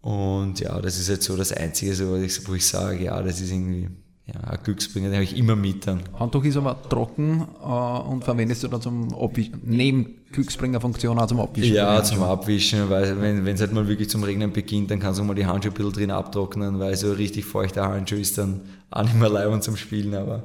Und 0.00 0.58
ja, 0.58 0.80
das 0.80 0.98
ist 0.98 1.08
jetzt 1.08 1.24
so 1.24 1.36
das 1.36 1.52
Einzige, 1.52 1.94
so, 1.94 2.10
wo, 2.10 2.54
ich, 2.54 2.66
sage, 2.66 3.04
ja, 3.04 3.22
das 3.22 3.40
ist 3.40 3.52
irgendwie 3.52 3.88
ja, 4.26 4.40
ein 4.40 4.58
Glücksbringer, 4.64 5.08
den 5.08 5.14
habe 5.14 5.24
ich 5.24 5.36
immer 5.36 5.54
mit 5.54 5.86
dann. 5.86 6.00
Handtuch 6.18 6.44
ist 6.44 6.56
aber 6.56 6.80
trocken 6.88 7.46
äh, 7.62 8.08
und 8.08 8.24
verwendest 8.24 8.64
du 8.64 8.68
dann 8.68 8.80
zum 8.80 9.14
Abwischen, 9.14 9.60
neben 9.64 10.14
Glücksbringer-Funktion 10.32 11.18
auch 11.18 11.26
zum 11.26 11.38
Abwischen? 11.38 11.74
Ja, 11.74 12.02
zum 12.02 12.22
Abwischen, 12.22 12.90
weil 12.90 13.20
wenn 13.20 13.46
es 13.46 13.60
halt 13.60 13.72
mal 13.72 13.86
wirklich 13.86 14.10
zum 14.10 14.24
Regnen 14.24 14.52
beginnt, 14.52 14.90
dann 14.90 14.98
kannst 14.98 15.20
du 15.20 15.24
mal 15.24 15.34
die 15.34 15.46
Handschuhe 15.46 15.70
ein 15.70 15.74
bisschen 15.74 15.92
drin 15.92 16.10
abtrocknen, 16.10 16.80
weil 16.80 16.96
so 16.96 17.12
richtig 17.12 17.44
feuchter 17.44 17.86
Handschuh 17.86 18.16
ist 18.16 18.38
dann 18.38 18.62
auch 18.90 19.02
nicht 19.04 19.18
mehr 19.18 19.28
leibend 19.28 19.62
zum 19.62 19.76
Spielen, 19.76 20.14
aber 20.14 20.42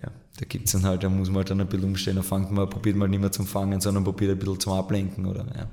ja, 0.00 0.10
da 0.38 0.44
gibt 0.48 0.66
es 0.66 0.72
dann 0.72 0.84
halt, 0.84 1.02
da 1.02 1.08
muss 1.08 1.28
man 1.28 1.38
halt 1.38 1.50
dann 1.50 1.60
ein 1.60 1.66
bisschen 1.66 1.88
umstellen, 1.88 2.18
da 2.18 2.22
fängt 2.22 2.52
man, 2.52 2.70
probiert 2.70 2.94
man 2.94 3.10
nicht 3.10 3.20
mehr 3.20 3.32
zum 3.32 3.46
Fangen, 3.46 3.80
sondern 3.80 4.04
probiert 4.04 4.30
ein 4.30 4.38
bisschen 4.38 4.60
zum 4.60 4.74
Ablenken 4.74 5.26
oder 5.26 5.44
ja. 5.56 5.66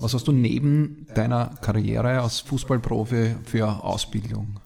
Was 0.00 0.14
hast 0.14 0.26
du 0.26 0.32
neben 0.32 1.06
deiner 1.14 1.50
Karriere 1.60 2.20
als 2.20 2.40
Fußballprofi 2.40 3.36
für 3.44 3.84
Ausbildung? 3.84 4.58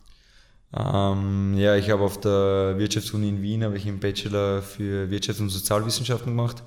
Ähm, 0.77 1.55
ja, 1.57 1.77
ich 1.77 1.91
habe 1.91 2.03
auf 2.03 2.21
der 2.21 2.75
Wirtschaftsuni 2.79 3.29
in 3.29 3.43
Wien 3.43 3.65
habe 3.65 3.77
ich 3.77 3.87
einen 3.87 3.99
Bachelor 3.99 4.63
für 4.63 5.09
Wirtschafts- 5.11 5.41
und 5.41 5.51
Sozialwissenschaften 5.51 6.37
gemacht. 6.37 6.63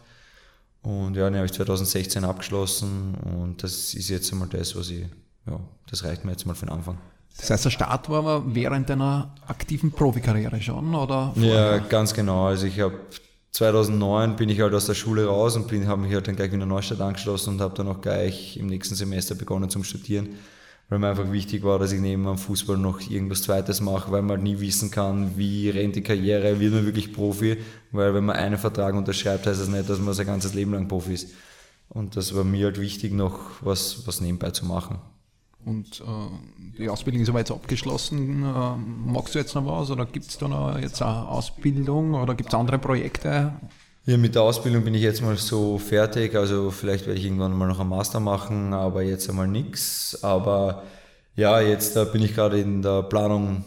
Und 0.81 1.15
ja, 1.15 1.29
den 1.29 1.35
habe 1.35 1.45
ich 1.45 1.53
2016 1.53 2.23
abgeschlossen 2.23 3.15
und 3.15 3.63
das 3.63 3.93
ist 3.93 4.09
jetzt 4.09 4.31
einmal 4.31 4.47
das, 4.49 4.75
was 4.75 4.89
ich, 4.89 5.05
ja, 5.45 5.59
das 5.89 6.03
reicht 6.03 6.23
mir 6.23 6.31
jetzt 6.31 6.45
mal 6.45 6.53
für 6.53 6.65
den 6.65 6.73
Anfang. 6.73 6.97
Das 7.37 7.49
heißt, 7.49 7.65
der 7.65 7.69
Start 7.69 8.09
war 8.09 8.19
aber 8.19 8.43
während 8.55 8.89
deiner 8.89 9.33
aktiven 9.47 9.91
Profikarriere 9.91 10.61
schon, 10.61 10.93
oder? 10.95 11.31
Vorher? 11.33 11.71
Ja, 11.71 11.77
ganz 11.77 12.13
genau. 12.13 12.47
Also 12.47 12.65
ich 12.65 12.79
habe 12.79 12.95
2009 13.51 14.35
bin 14.35 14.49
ich 14.49 14.61
halt 14.61 14.73
aus 14.73 14.85
der 14.85 14.93
Schule 14.93 15.25
raus 15.25 15.55
und 15.55 15.71
habe 15.87 16.01
mich 16.01 16.13
halt 16.13 16.27
dann 16.27 16.35
gleich 16.35 16.53
in 16.53 16.59
der 16.59 16.67
Neustadt 16.67 17.01
angeschlossen 17.01 17.55
und 17.55 17.61
habe 17.61 17.75
dann 17.75 17.87
auch 17.87 18.01
gleich 18.01 18.57
im 18.57 18.67
nächsten 18.67 18.95
Semester 18.95 19.35
begonnen 19.35 19.69
zum 19.69 19.83
Studieren 19.83 20.29
weil 20.89 20.99
mir 20.99 21.09
einfach 21.09 21.31
wichtig 21.31 21.63
war, 21.63 21.79
dass 21.79 21.91
ich 21.91 21.99
neben 21.99 22.23
dem 22.23 22.37
Fußball 22.37 22.77
noch 22.77 23.01
irgendwas 23.09 23.43
Zweites 23.43 23.81
mache, 23.81 24.11
weil 24.11 24.21
man 24.21 24.37
halt 24.37 24.43
nie 24.43 24.59
wissen 24.59 24.89
kann, 24.89 25.37
wie 25.37 25.69
rennt 25.69 25.95
die 25.95 26.03
Karriere, 26.03 26.59
wird 26.59 26.73
man 26.73 26.85
wirklich 26.85 27.13
Profi, 27.13 27.57
weil 27.91 28.13
wenn 28.13 28.25
man 28.25 28.37
einen 28.37 28.57
Vertrag 28.57 28.95
unterschreibt, 28.95 29.45
heißt 29.45 29.59
das 29.59 29.67
nicht, 29.67 29.89
dass 29.89 29.99
man 29.99 30.13
sein 30.13 30.25
ganzes 30.25 30.53
Leben 30.53 30.73
lang 30.73 30.87
Profi 30.87 31.13
ist. 31.13 31.31
Und 31.89 32.15
das 32.15 32.35
war 32.35 32.43
mir 32.43 32.65
halt 32.65 32.79
wichtig, 32.79 33.13
noch 33.13 33.39
was, 33.61 34.07
was 34.07 34.21
nebenbei 34.21 34.51
zu 34.51 34.65
machen. 34.65 34.99
Und 35.67 35.99
äh, 35.99 36.79
die 36.79 36.89
Ausbildung 36.89 37.21
ist 37.21 37.27
aber 37.29 37.39
jetzt 37.39 37.51
abgeschlossen. 37.51 38.41
Äh, 38.41 39.11
magst 39.11 39.35
du 39.35 39.39
jetzt 39.39 39.53
noch 39.53 39.65
was 39.65 39.91
oder 39.91 40.05
gibt 40.05 40.27
es 40.27 40.37
da 40.37 40.47
noch 40.47 40.79
jetzt 40.79 41.01
eine 41.01 41.27
Ausbildung 41.27 42.13
oder 42.13 42.35
gibt 42.35 42.49
es 42.49 42.55
andere 42.55 42.79
Projekte? 42.79 43.51
Ja, 44.05 44.15
mit 44.15 44.35
der 44.35 44.43
Ausbildung 44.43 44.85
bin 44.85 44.93
ich 44.93 45.01
jetzt 45.01 45.21
mal 45.21 45.35
so 45.35 45.77
fertig. 45.77 46.35
Also 46.35 46.71
vielleicht 46.71 47.05
werde 47.05 47.19
ich 47.19 47.25
irgendwann 47.25 47.51
mal 47.57 47.67
noch 47.67 47.81
einen 47.81 47.89
Master 47.89 48.21
machen, 48.21 48.73
aber 48.73 49.03
jetzt 49.03 49.29
einmal 49.29 49.49
nichts. 49.49 50.17
Aber 50.23 50.83
ja, 51.35 51.59
jetzt 51.59 51.97
da 51.97 52.05
bin 52.05 52.23
ich 52.23 52.33
gerade 52.33 52.61
in 52.61 52.81
der 52.81 53.03
Planung 53.03 53.65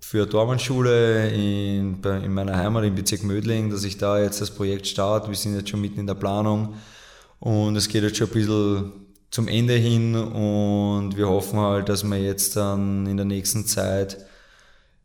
für 0.00 0.26
Dormannschule 0.26 1.30
in, 1.30 2.02
in 2.02 2.34
meiner 2.34 2.56
Heimat 2.56 2.84
im 2.84 2.94
Bezirk 2.94 3.22
Mödling, 3.22 3.70
dass 3.70 3.84
ich 3.84 3.96
da 3.96 4.20
jetzt 4.20 4.42
das 4.42 4.50
Projekt 4.50 4.86
starte. 4.86 5.28
Wir 5.28 5.36
sind 5.36 5.56
jetzt 5.56 5.70
schon 5.70 5.80
mitten 5.80 6.00
in 6.00 6.06
der 6.06 6.14
Planung 6.14 6.74
und 7.40 7.76
es 7.76 7.88
geht 7.88 8.02
jetzt 8.02 8.18
schon 8.18 8.28
ein 8.28 8.34
bisschen 8.34 8.92
zum 9.30 9.48
Ende 9.48 9.74
hin 9.74 10.14
und 10.14 11.16
wir 11.16 11.28
hoffen 11.28 11.58
halt, 11.58 11.88
dass 11.88 12.04
wir 12.04 12.18
jetzt 12.18 12.56
dann 12.56 13.06
in 13.06 13.16
der 13.16 13.26
nächsten 13.26 13.66
Zeit 13.66 14.18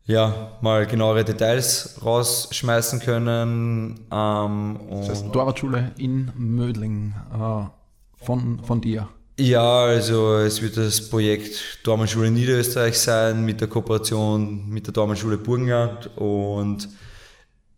ja, 0.06 0.52
mal 0.60 0.86
genauere 0.86 1.24
Details 1.24 1.98
rausschmeißen 2.04 3.00
können. 3.00 4.00
Ähm, 4.10 4.80
das 4.90 5.08
heißt 5.08 5.32
Torwartschule 5.32 5.92
in 5.96 6.30
Mödling 6.36 7.14
äh, 7.32 8.24
von, 8.24 8.62
von 8.62 8.80
dir. 8.80 9.08
Ja, 9.38 9.84
also 9.84 10.36
es 10.36 10.62
wird 10.62 10.76
das 10.76 11.08
Projekt 11.08 11.80
Dormannschule 11.82 12.30
Niederösterreich 12.30 12.98
sein 12.98 13.44
mit 13.44 13.60
der 13.60 13.68
Kooperation 13.68 14.68
mit 14.68 14.86
der 14.86 14.92
Dormannschule 14.92 15.38
Burgenland 15.38 16.08
und 16.16 16.88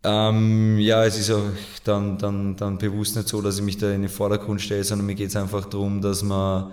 Ähm, 0.09 0.79
ja, 0.79 1.03
es 1.03 1.19
ist 1.19 1.31
auch 1.31 1.43
dann, 1.83 2.17
dann, 2.17 2.55
dann 2.55 2.77
bewusst 2.77 3.17
nicht 3.17 3.27
so, 3.27 3.41
dass 3.41 3.57
ich 3.57 3.63
mich 3.63 3.77
da 3.77 3.91
in 3.91 4.03
den 4.03 4.09
Vordergrund 4.09 4.61
stelle, 4.61 4.83
sondern 4.85 5.05
mir 5.05 5.15
geht 5.15 5.29
es 5.29 5.35
einfach 5.35 5.65
darum, 5.65 6.01
dass 6.01 6.23
man 6.23 6.71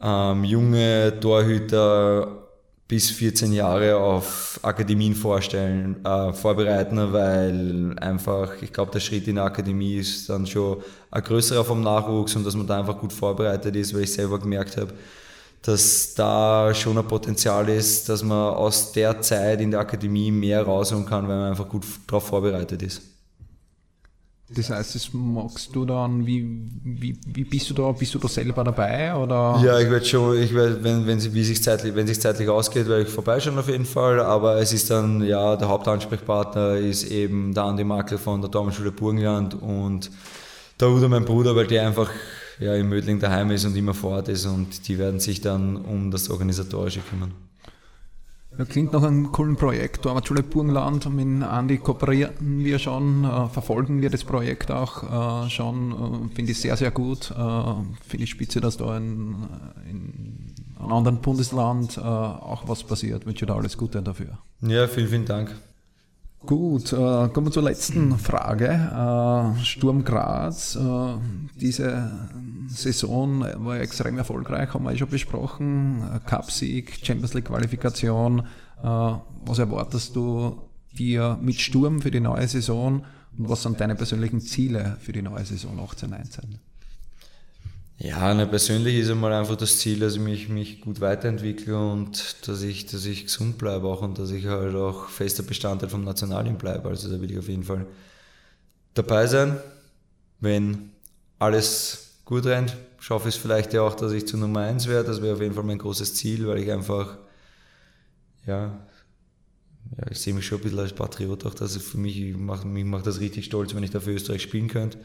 ähm, 0.00 0.44
junge 0.44 1.18
Torhüter 1.20 2.44
bis 2.86 3.10
14 3.10 3.52
Jahre 3.52 3.96
auf 3.96 4.60
Akademien 4.62 5.16
vorstellen, 5.16 6.04
äh, 6.04 6.32
vorbereiten, 6.32 7.12
weil 7.12 7.98
einfach, 7.98 8.62
ich 8.62 8.72
glaube, 8.72 8.92
der 8.92 9.00
Schritt 9.00 9.26
in 9.26 9.34
der 9.34 9.44
Akademie 9.44 9.96
ist 9.96 10.28
dann 10.28 10.46
schon 10.46 10.80
ein 11.10 11.24
größerer 11.24 11.64
vom 11.64 11.82
Nachwuchs 11.82 12.36
und 12.36 12.46
dass 12.46 12.54
man 12.54 12.68
da 12.68 12.78
einfach 12.78 12.98
gut 12.98 13.12
vorbereitet 13.12 13.74
ist, 13.74 13.92
weil 13.94 14.02
ich 14.02 14.12
selber 14.12 14.38
gemerkt 14.38 14.76
habe, 14.76 14.92
dass 15.64 16.12
da 16.14 16.74
schon 16.74 16.98
ein 16.98 17.08
Potenzial 17.08 17.68
ist, 17.70 18.08
dass 18.10 18.22
man 18.22 18.54
aus 18.54 18.92
der 18.92 19.22
Zeit 19.22 19.62
in 19.62 19.70
der 19.70 19.80
Akademie 19.80 20.30
mehr 20.30 20.62
rausholen 20.62 21.06
kann, 21.06 21.26
weil 21.26 21.38
man 21.38 21.50
einfach 21.50 21.68
gut 21.68 21.84
darauf 22.06 22.26
vorbereitet 22.26 22.82
ist. 22.82 23.00
Das 24.50 24.68
heißt, 24.68 24.94
das 24.94 25.08
magst 25.14 25.74
du 25.74 25.86
dann, 25.86 26.26
wie, 26.26 26.68
wie, 26.84 27.18
wie 27.26 27.44
bist 27.44 27.70
du 27.70 27.74
da, 27.74 27.90
bist 27.92 28.14
du 28.14 28.18
da 28.18 28.28
selber 28.28 28.62
dabei? 28.62 29.14
Oder? 29.16 29.58
Ja, 29.64 29.80
ich 29.80 29.90
werde 29.90 30.04
schon, 30.04 30.36
ich 30.36 30.54
werd, 30.54 30.84
wenn, 30.84 31.06
wenn, 31.06 31.34
wie 31.34 31.44
sich 31.44 31.62
zeitlich, 31.62 31.94
wenn 31.94 32.06
sich 32.06 32.20
zeitlich 32.20 32.50
ausgeht, 32.50 32.86
werde 32.86 33.04
ich 33.04 33.08
vorbeischauen 33.08 33.58
auf 33.58 33.68
jeden 33.68 33.86
Fall, 33.86 34.20
aber 34.20 34.58
es 34.58 34.74
ist 34.74 34.90
dann, 34.90 35.22
ja, 35.22 35.56
der 35.56 35.68
Hauptansprechpartner 35.68 36.76
ist 36.76 37.04
eben 37.04 37.54
der 37.54 37.64
Andi 37.64 37.84
Makel 37.84 38.18
von 38.18 38.42
der 38.42 38.50
Dormenschule 38.50 38.92
Burgenland 38.92 39.54
und 39.54 40.10
der 40.78 40.90
Udo, 40.90 41.08
mein 41.08 41.24
Bruder, 41.24 41.56
weil 41.56 41.66
der 41.66 41.86
einfach 41.86 42.10
ja, 42.60 42.74
in 42.74 42.88
Mödling 42.88 43.20
daheim 43.20 43.50
ist 43.50 43.64
und 43.64 43.76
immer 43.76 43.94
vor 43.94 44.12
Ort 44.12 44.28
ist 44.28 44.46
und 44.46 44.88
die 44.88 44.98
werden 44.98 45.20
sich 45.20 45.40
dann 45.40 45.76
um 45.76 46.10
das 46.10 46.30
Organisatorische 46.30 47.00
kümmern. 47.00 47.32
Ja, 48.56 48.64
klingt 48.64 48.92
nach 48.92 49.02
einem 49.02 49.32
coolen 49.32 49.56
Projekt. 49.56 50.04
Dormatschule 50.04 50.44
Burgenland, 50.44 51.12
mit 51.12 51.42
Andi 51.42 51.78
kooperieren 51.78 52.64
wir 52.64 52.78
schon, 52.78 53.24
äh, 53.24 53.48
verfolgen 53.48 54.00
wir 54.00 54.10
das 54.10 54.22
Projekt 54.22 54.70
auch 54.70 55.46
äh, 55.46 55.50
schon, 55.50 55.90
äh, 56.30 56.34
finde 56.34 56.52
ich 56.52 56.60
sehr, 56.60 56.76
sehr 56.76 56.92
gut. 56.92 57.32
Äh, 57.32 57.34
finde 57.34 58.24
ich 58.24 58.30
spitze, 58.30 58.60
dass 58.60 58.76
da 58.76 58.96
in, 58.96 59.34
in 59.90 60.54
einem 60.78 60.92
anderen 60.92 61.20
Bundesland 61.20 61.96
äh, 61.96 62.00
auch 62.00 62.68
was 62.68 62.84
passiert. 62.84 63.22
Ich 63.22 63.26
wünsche 63.26 63.44
dir 63.44 63.54
alles 63.54 63.76
Gute 63.76 64.02
dafür. 64.02 64.38
Ja, 64.60 64.86
vielen, 64.86 65.08
vielen 65.08 65.24
Dank. 65.24 65.50
Gut, 66.46 66.92
äh, 66.92 66.96
kommen 66.96 67.46
wir 67.46 67.52
zur 67.52 67.62
letzten 67.62 68.18
Frage. 68.18 68.66
Äh, 68.68 69.64
Sturm 69.64 70.04
Graz, 70.04 70.76
äh, 70.76 71.14
diese 71.58 72.10
Saison 72.68 73.40
war 73.40 73.80
extrem 73.80 74.18
erfolgreich, 74.18 74.74
haben 74.74 74.84
wir 74.84 74.92
eh 74.92 74.98
schon 74.98 75.08
besprochen. 75.08 76.02
Cup-Sieg, 76.26 76.98
Champions 77.02 77.32
League-Qualifikation. 77.32 78.40
Äh, 78.40 78.42
was 78.82 79.58
erwartest 79.58 80.16
du 80.16 80.60
dir 80.98 81.38
mit 81.40 81.60
Sturm 81.60 82.02
für 82.02 82.10
die 82.10 82.20
neue 82.20 82.46
Saison 82.46 83.04
und 83.38 83.48
was 83.48 83.62
sind 83.62 83.80
deine 83.80 83.94
persönlichen 83.94 84.40
Ziele 84.40 84.96
für 85.00 85.12
die 85.12 85.22
neue 85.22 85.44
Saison 85.44 85.80
18-19? 85.80 86.58
Ja, 87.98 88.34
ne, 88.34 88.46
persönlich 88.46 88.96
ist 88.96 89.10
einmal 89.10 89.32
einfach 89.32 89.56
das 89.56 89.78
Ziel, 89.78 90.00
dass 90.00 90.14
ich 90.14 90.20
mich, 90.20 90.48
mich 90.48 90.80
gut 90.80 91.00
weiterentwickle 91.00 91.76
und 91.78 92.36
dass 92.46 92.62
ich, 92.62 92.86
dass 92.86 93.04
ich 93.06 93.24
gesund 93.24 93.56
bleibe 93.56 93.86
auch 93.86 94.02
und 94.02 94.18
dass 94.18 94.30
ich 94.30 94.46
halt 94.46 94.74
auch 94.74 95.08
fester 95.08 95.44
Bestandteil 95.44 95.88
vom 95.88 96.02
Nationalteam 96.04 96.58
bleibe. 96.58 96.88
Also 96.88 97.08
da 97.08 97.20
will 97.20 97.30
ich 97.30 97.38
auf 97.38 97.48
jeden 97.48 97.62
Fall 97.62 97.86
dabei 98.94 99.26
sein. 99.28 99.58
Wenn 100.40 100.90
alles 101.38 102.20
gut 102.24 102.46
rennt, 102.46 102.76
schaffe 102.98 103.28
ich 103.28 103.36
es 103.36 103.40
vielleicht 103.40 103.72
ja 103.72 103.82
auch, 103.82 103.94
dass 103.94 104.12
ich 104.12 104.26
zu 104.26 104.36
Nummer 104.36 104.60
1 104.60 104.88
werde. 104.88 105.08
Das 105.08 105.22
wäre 105.22 105.34
auf 105.34 105.40
jeden 105.40 105.54
Fall 105.54 105.64
mein 105.64 105.78
großes 105.78 106.14
Ziel, 106.14 106.48
weil 106.48 106.58
ich 106.58 106.72
einfach, 106.72 107.16
ja, 108.46 108.86
ja 109.96 110.10
ich 110.10 110.18
sehe 110.18 110.34
mich 110.34 110.46
schon 110.46 110.58
ein 110.58 110.64
bisschen 110.64 110.80
als 110.80 110.92
Patriot 110.92 111.46
auch, 111.46 111.54
dass 111.54 111.76
für 111.76 111.98
mich, 111.98 112.36
macht, 112.36 112.64
mich 112.64 112.84
macht 112.84 113.06
das 113.06 113.20
richtig 113.20 113.44
stolz, 113.44 113.72
wenn 113.74 113.84
ich 113.84 113.90
da 113.90 114.00
für 114.00 114.12
Österreich 114.12 114.42
spielen 114.42 114.68
könnte. 114.68 114.98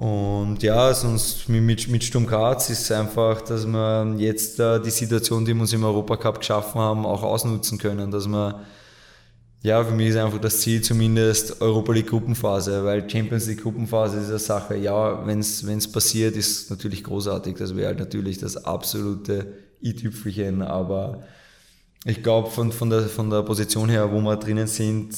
Und 0.00 0.62
ja, 0.62 0.94
sonst 0.94 1.46
mit, 1.50 1.86
mit 1.88 2.02
Sturm 2.02 2.26
Graz 2.26 2.70
ist 2.70 2.90
einfach, 2.90 3.42
dass 3.42 3.66
wir 3.66 4.14
jetzt 4.16 4.58
äh, 4.58 4.80
die 4.80 4.88
Situation, 4.88 5.44
die 5.44 5.52
wir 5.52 5.60
uns 5.60 5.74
im 5.74 5.84
Europacup 5.84 6.38
geschaffen 6.38 6.80
haben, 6.80 7.04
auch 7.04 7.22
ausnutzen 7.22 7.76
können. 7.76 8.10
Dass 8.10 8.26
wir, 8.26 8.64
ja, 9.60 9.84
für 9.84 9.92
mich 9.92 10.08
ist 10.08 10.16
einfach 10.16 10.40
das 10.40 10.60
Ziel 10.60 10.80
zumindest 10.80 11.60
Europa 11.60 11.92
League 11.92 12.06
Gruppenphase, 12.06 12.82
weil 12.82 13.10
Champions 13.10 13.46
League 13.46 13.62
Gruppenphase 13.62 14.20
ist 14.20 14.30
eine 14.30 14.38
Sache, 14.38 14.76
ja, 14.76 15.26
wenn 15.26 15.40
es 15.40 15.92
passiert, 15.92 16.34
ist 16.34 16.70
natürlich 16.70 17.04
großartig. 17.04 17.56
Das 17.58 17.76
wäre 17.76 17.88
halt 17.88 17.98
natürlich 17.98 18.38
das 18.38 18.56
absolute 18.56 19.52
i-Tüpfelchen, 19.82 20.62
aber 20.62 21.24
ich 22.06 22.22
glaube, 22.22 22.48
von, 22.48 22.72
von, 22.72 22.88
der, 22.88 23.02
von 23.02 23.28
der 23.28 23.42
Position 23.42 23.90
her, 23.90 24.10
wo 24.10 24.18
wir 24.22 24.36
drinnen 24.36 24.66
sind, 24.66 25.14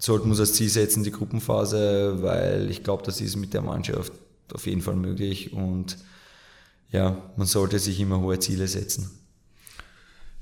sollten 0.00 0.26
wir 0.26 0.30
uns 0.30 0.40
als 0.40 0.54
Ziel 0.54 0.68
setzen, 0.68 1.04
die 1.04 1.12
Gruppenphase, 1.12 2.22
weil 2.22 2.70
ich 2.70 2.82
glaube, 2.82 3.02
das 3.04 3.20
ist 3.20 3.36
mit 3.36 3.54
der 3.54 3.60
Mannschaft 3.60 4.12
auf 4.52 4.66
jeden 4.66 4.80
Fall 4.80 4.96
möglich 4.96 5.52
und 5.52 5.98
ja, 6.90 7.16
man 7.36 7.46
sollte 7.46 7.78
sich 7.78 8.00
immer 8.00 8.20
hohe 8.20 8.38
Ziele 8.40 8.66
setzen. 8.66 9.10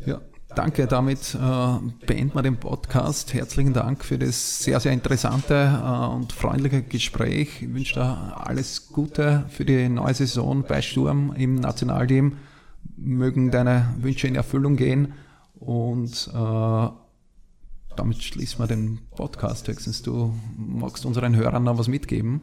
Ja, 0.06 0.20
danke. 0.54 0.86
Damit 0.86 1.34
äh, 1.34 2.06
beenden 2.06 2.34
wir 2.34 2.42
den 2.42 2.56
Podcast. 2.56 3.34
Herzlichen 3.34 3.74
Dank 3.74 4.04
für 4.04 4.16
das 4.16 4.62
sehr, 4.62 4.80
sehr 4.80 4.92
interessante 4.92 5.54
äh, 5.54 6.14
und 6.14 6.32
freundliche 6.32 6.82
Gespräch. 6.82 7.60
Ich 7.60 7.74
wünsche 7.74 7.94
dir 7.94 8.46
alles 8.46 8.88
Gute 8.88 9.44
für 9.50 9.64
die 9.64 9.88
neue 9.88 10.14
Saison 10.14 10.62
bei 10.66 10.80
Sturm 10.80 11.34
im 11.36 11.56
Nationalteam. 11.56 12.38
Mögen 12.96 13.50
deine 13.50 13.94
Wünsche 13.98 14.28
in 14.28 14.36
Erfüllung 14.36 14.76
gehen 14.76 15.12
und 15.58 16.30
äh, 16.32 16.88
damit 17.98 18.22
schließen 18.22 18.58
wir 18.60 18.66
den 18.66 18.98
Podcast. 19.16 19.68
Höchstens 19.68 20.02
du 20.02 20.34
magst 20.56 21.04
unseren 21.04 21.34
Hörern 21.36 21.64
noch 21.64 21.78
was 21.78 21.88
mitgeben. 21.88 22.42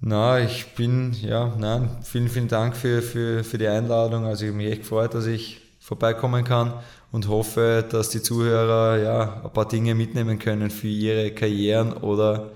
Na, 0.00 0.40
ich 0.40 0.74
bin, 0.76 1.12
ja, 1.20 1.54
nein, 1.58 1.90
vielen, 2.02 2.28
vielen 2.28 2.48
Dank 2.48 2.74
für, 2.74 3.02
für, 3.02 3.44
für 3.44 3.58
die 3.58 3.68
Einladung. 3.68 4.24
Also 4.24 4.44
ich 4.44 4.50
habe 4.50 4.56
mich 4.56 4.72
echt 4.72 4.82
gefreut, 4.82 5.12
dass 5.14 5.26
ich 5.26 5.60
vorbeikommen 5.78 6.44
kann 6.44 6.72
und 7.12 7.28
hoffe, 7.28 7.84
dass 7.90 8.10
die 8.10 8.22
Zuhörer 8.22 8.98
ja 8.98 9.42
ein 9.44 9.52
paar 9.52 9.68
Dinge 9.68 9.94
mitnehmen 9.94 10.38
können 10.38 10.70
für 10.70 10.88
ihre 10.88 11.32
Karrieren 11.32 11.92
oder 11.92 12.50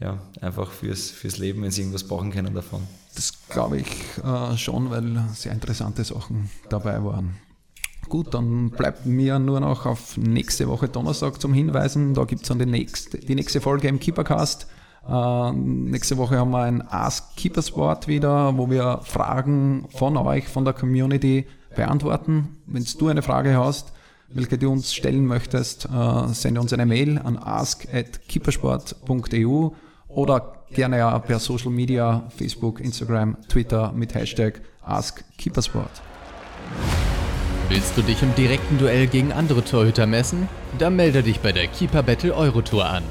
ja, 0.00 0.18
einfach 0.40 0.70
fürs, 0.70 1.10
fürs 1.10 1.38
Leben, 1.38 1.62
wenn 1.62 1.70
sie 1.70 1.80
irgendwas 1.80 2.04
brauchen 2.04 2.30
können 2.30 2.54
davon. 2.54 2.86
Das 3.14 3.32
glaube 3.48 3.78
ich 3.78 3.86
äh, 4.22 4.56
schon, 4.56 4.90
weil 4.90 5.24
sehr 5.34 5.52
interessante 5.52 6.04
Sachen 6.04 6.50
dabei 6.68 7.02
waren. 7.02 7.36
Gut, 8.08 8.34
dann 8.34 8.70
bleibt 8.70 9.06
mir 9.06 9.38
nur 9.38 9.60
noch 9.60 9.86
auf 9.86 10.16
nächste 10.16 10.68
Woche 10.68 10.88
Donnerstag 10.88 11.40
zum 11.40 11.52
Hinweisen. 11.52 12.14
Da 12.14 12.24
gibt 12.24 12.42
es 12.42 12.48
dann 12.48 12.58
die 12.58 12.66
nächste, 12.66 13.18
die 13.18 13.34
nächste 13.34 13.60
Folge 13.60 13.88
im 13.88 13.98
Keepercast. 13.98 14.66
Äh, 15.08 15.52
nächste 15.52 16.16
Woche 16.16 16.38
haben 16.38 16.52
wir 16.52 16.62
ein 16.62 16.82
Ask 16.82 17.36
Keepers 17.36 17.72
Board 17.72 18.08
wieder, 18.08 18.56
wo 18.56 18.70
wir 18.70 19.00
Fragen 19.02 19.86
von 19.90 20.16
euch, 20.16 20.48
von 20.48 20.64
der 20.64 20.74
Community 20.74 21.46
beantworten. 21.74 22.56
Wenn 22.66 22.86
du 22.98 23.08
eine 23.08 23.22
Frage 23.22 23.56
hast, 23.56 23.92
welche 24.28 24.58
du 24.58 24.70
uns 24.70 24.94
stellen 24.94 25.26
möchtest, 25.26 25.86
äh, 25.86 26.28
sende 26.28 26.60
uns 26.60 26.72
eine 26.72 26.86
Mail 26.86 27.18
an 27.18 27.36
ask.keepersport.eu 27.36 29.70
oder 30.08 30.64
gerne 30.72 30.98
ja 30.98 31.18
per 31.18 31.38
Social 31.38 31.70
Media, 31.70 32.28
Facebook, 32.36 32.80
Instagram, 32.80 33.36
Twitter 33.48 33.92
mit 33.92 34.14
Hashtag 34.14 34.62
AskKeepersport. 34.82 36.02
Willst 37.70 37.96
du 37.96 38.02
dich 38.02 38.22
im 38.22 38.34
direkten 38.34 38.76
Duell 38.78 39.06
gegen 39.06 39.32
andere 39.32 39.64
Torhüter 39.64 40.06
messen? 40.06 40.48
Dann 40.78 40.96
melde 40.96 41.22
dich 41.22 41.40
bei 41.40 41.50
der 41.50 41.66
Keeper 41.66 42.02
Battle 42.02 42.34
Eurotour 42.34 42.84
an. 42.84 43.02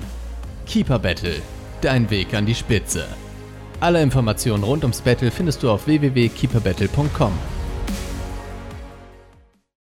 Keeper 0.67 0.99
Battle, 0.99 1.41
dein 1.81 2.09
Weg 2.11 2.35
an 2.35 2.45
die 2.45 2.53
Spitze. 2.53 3.05
Alle 3.79 4.01
Informationen 4.01 4.63
rund 4.63 4.83
ums 4.83 5.01
Battle 5.01 5.31
findest 5.31 5.63
du 5.63 5.71
auf 5.71 5.87
www.keeperbattle.com. 5.87 7.33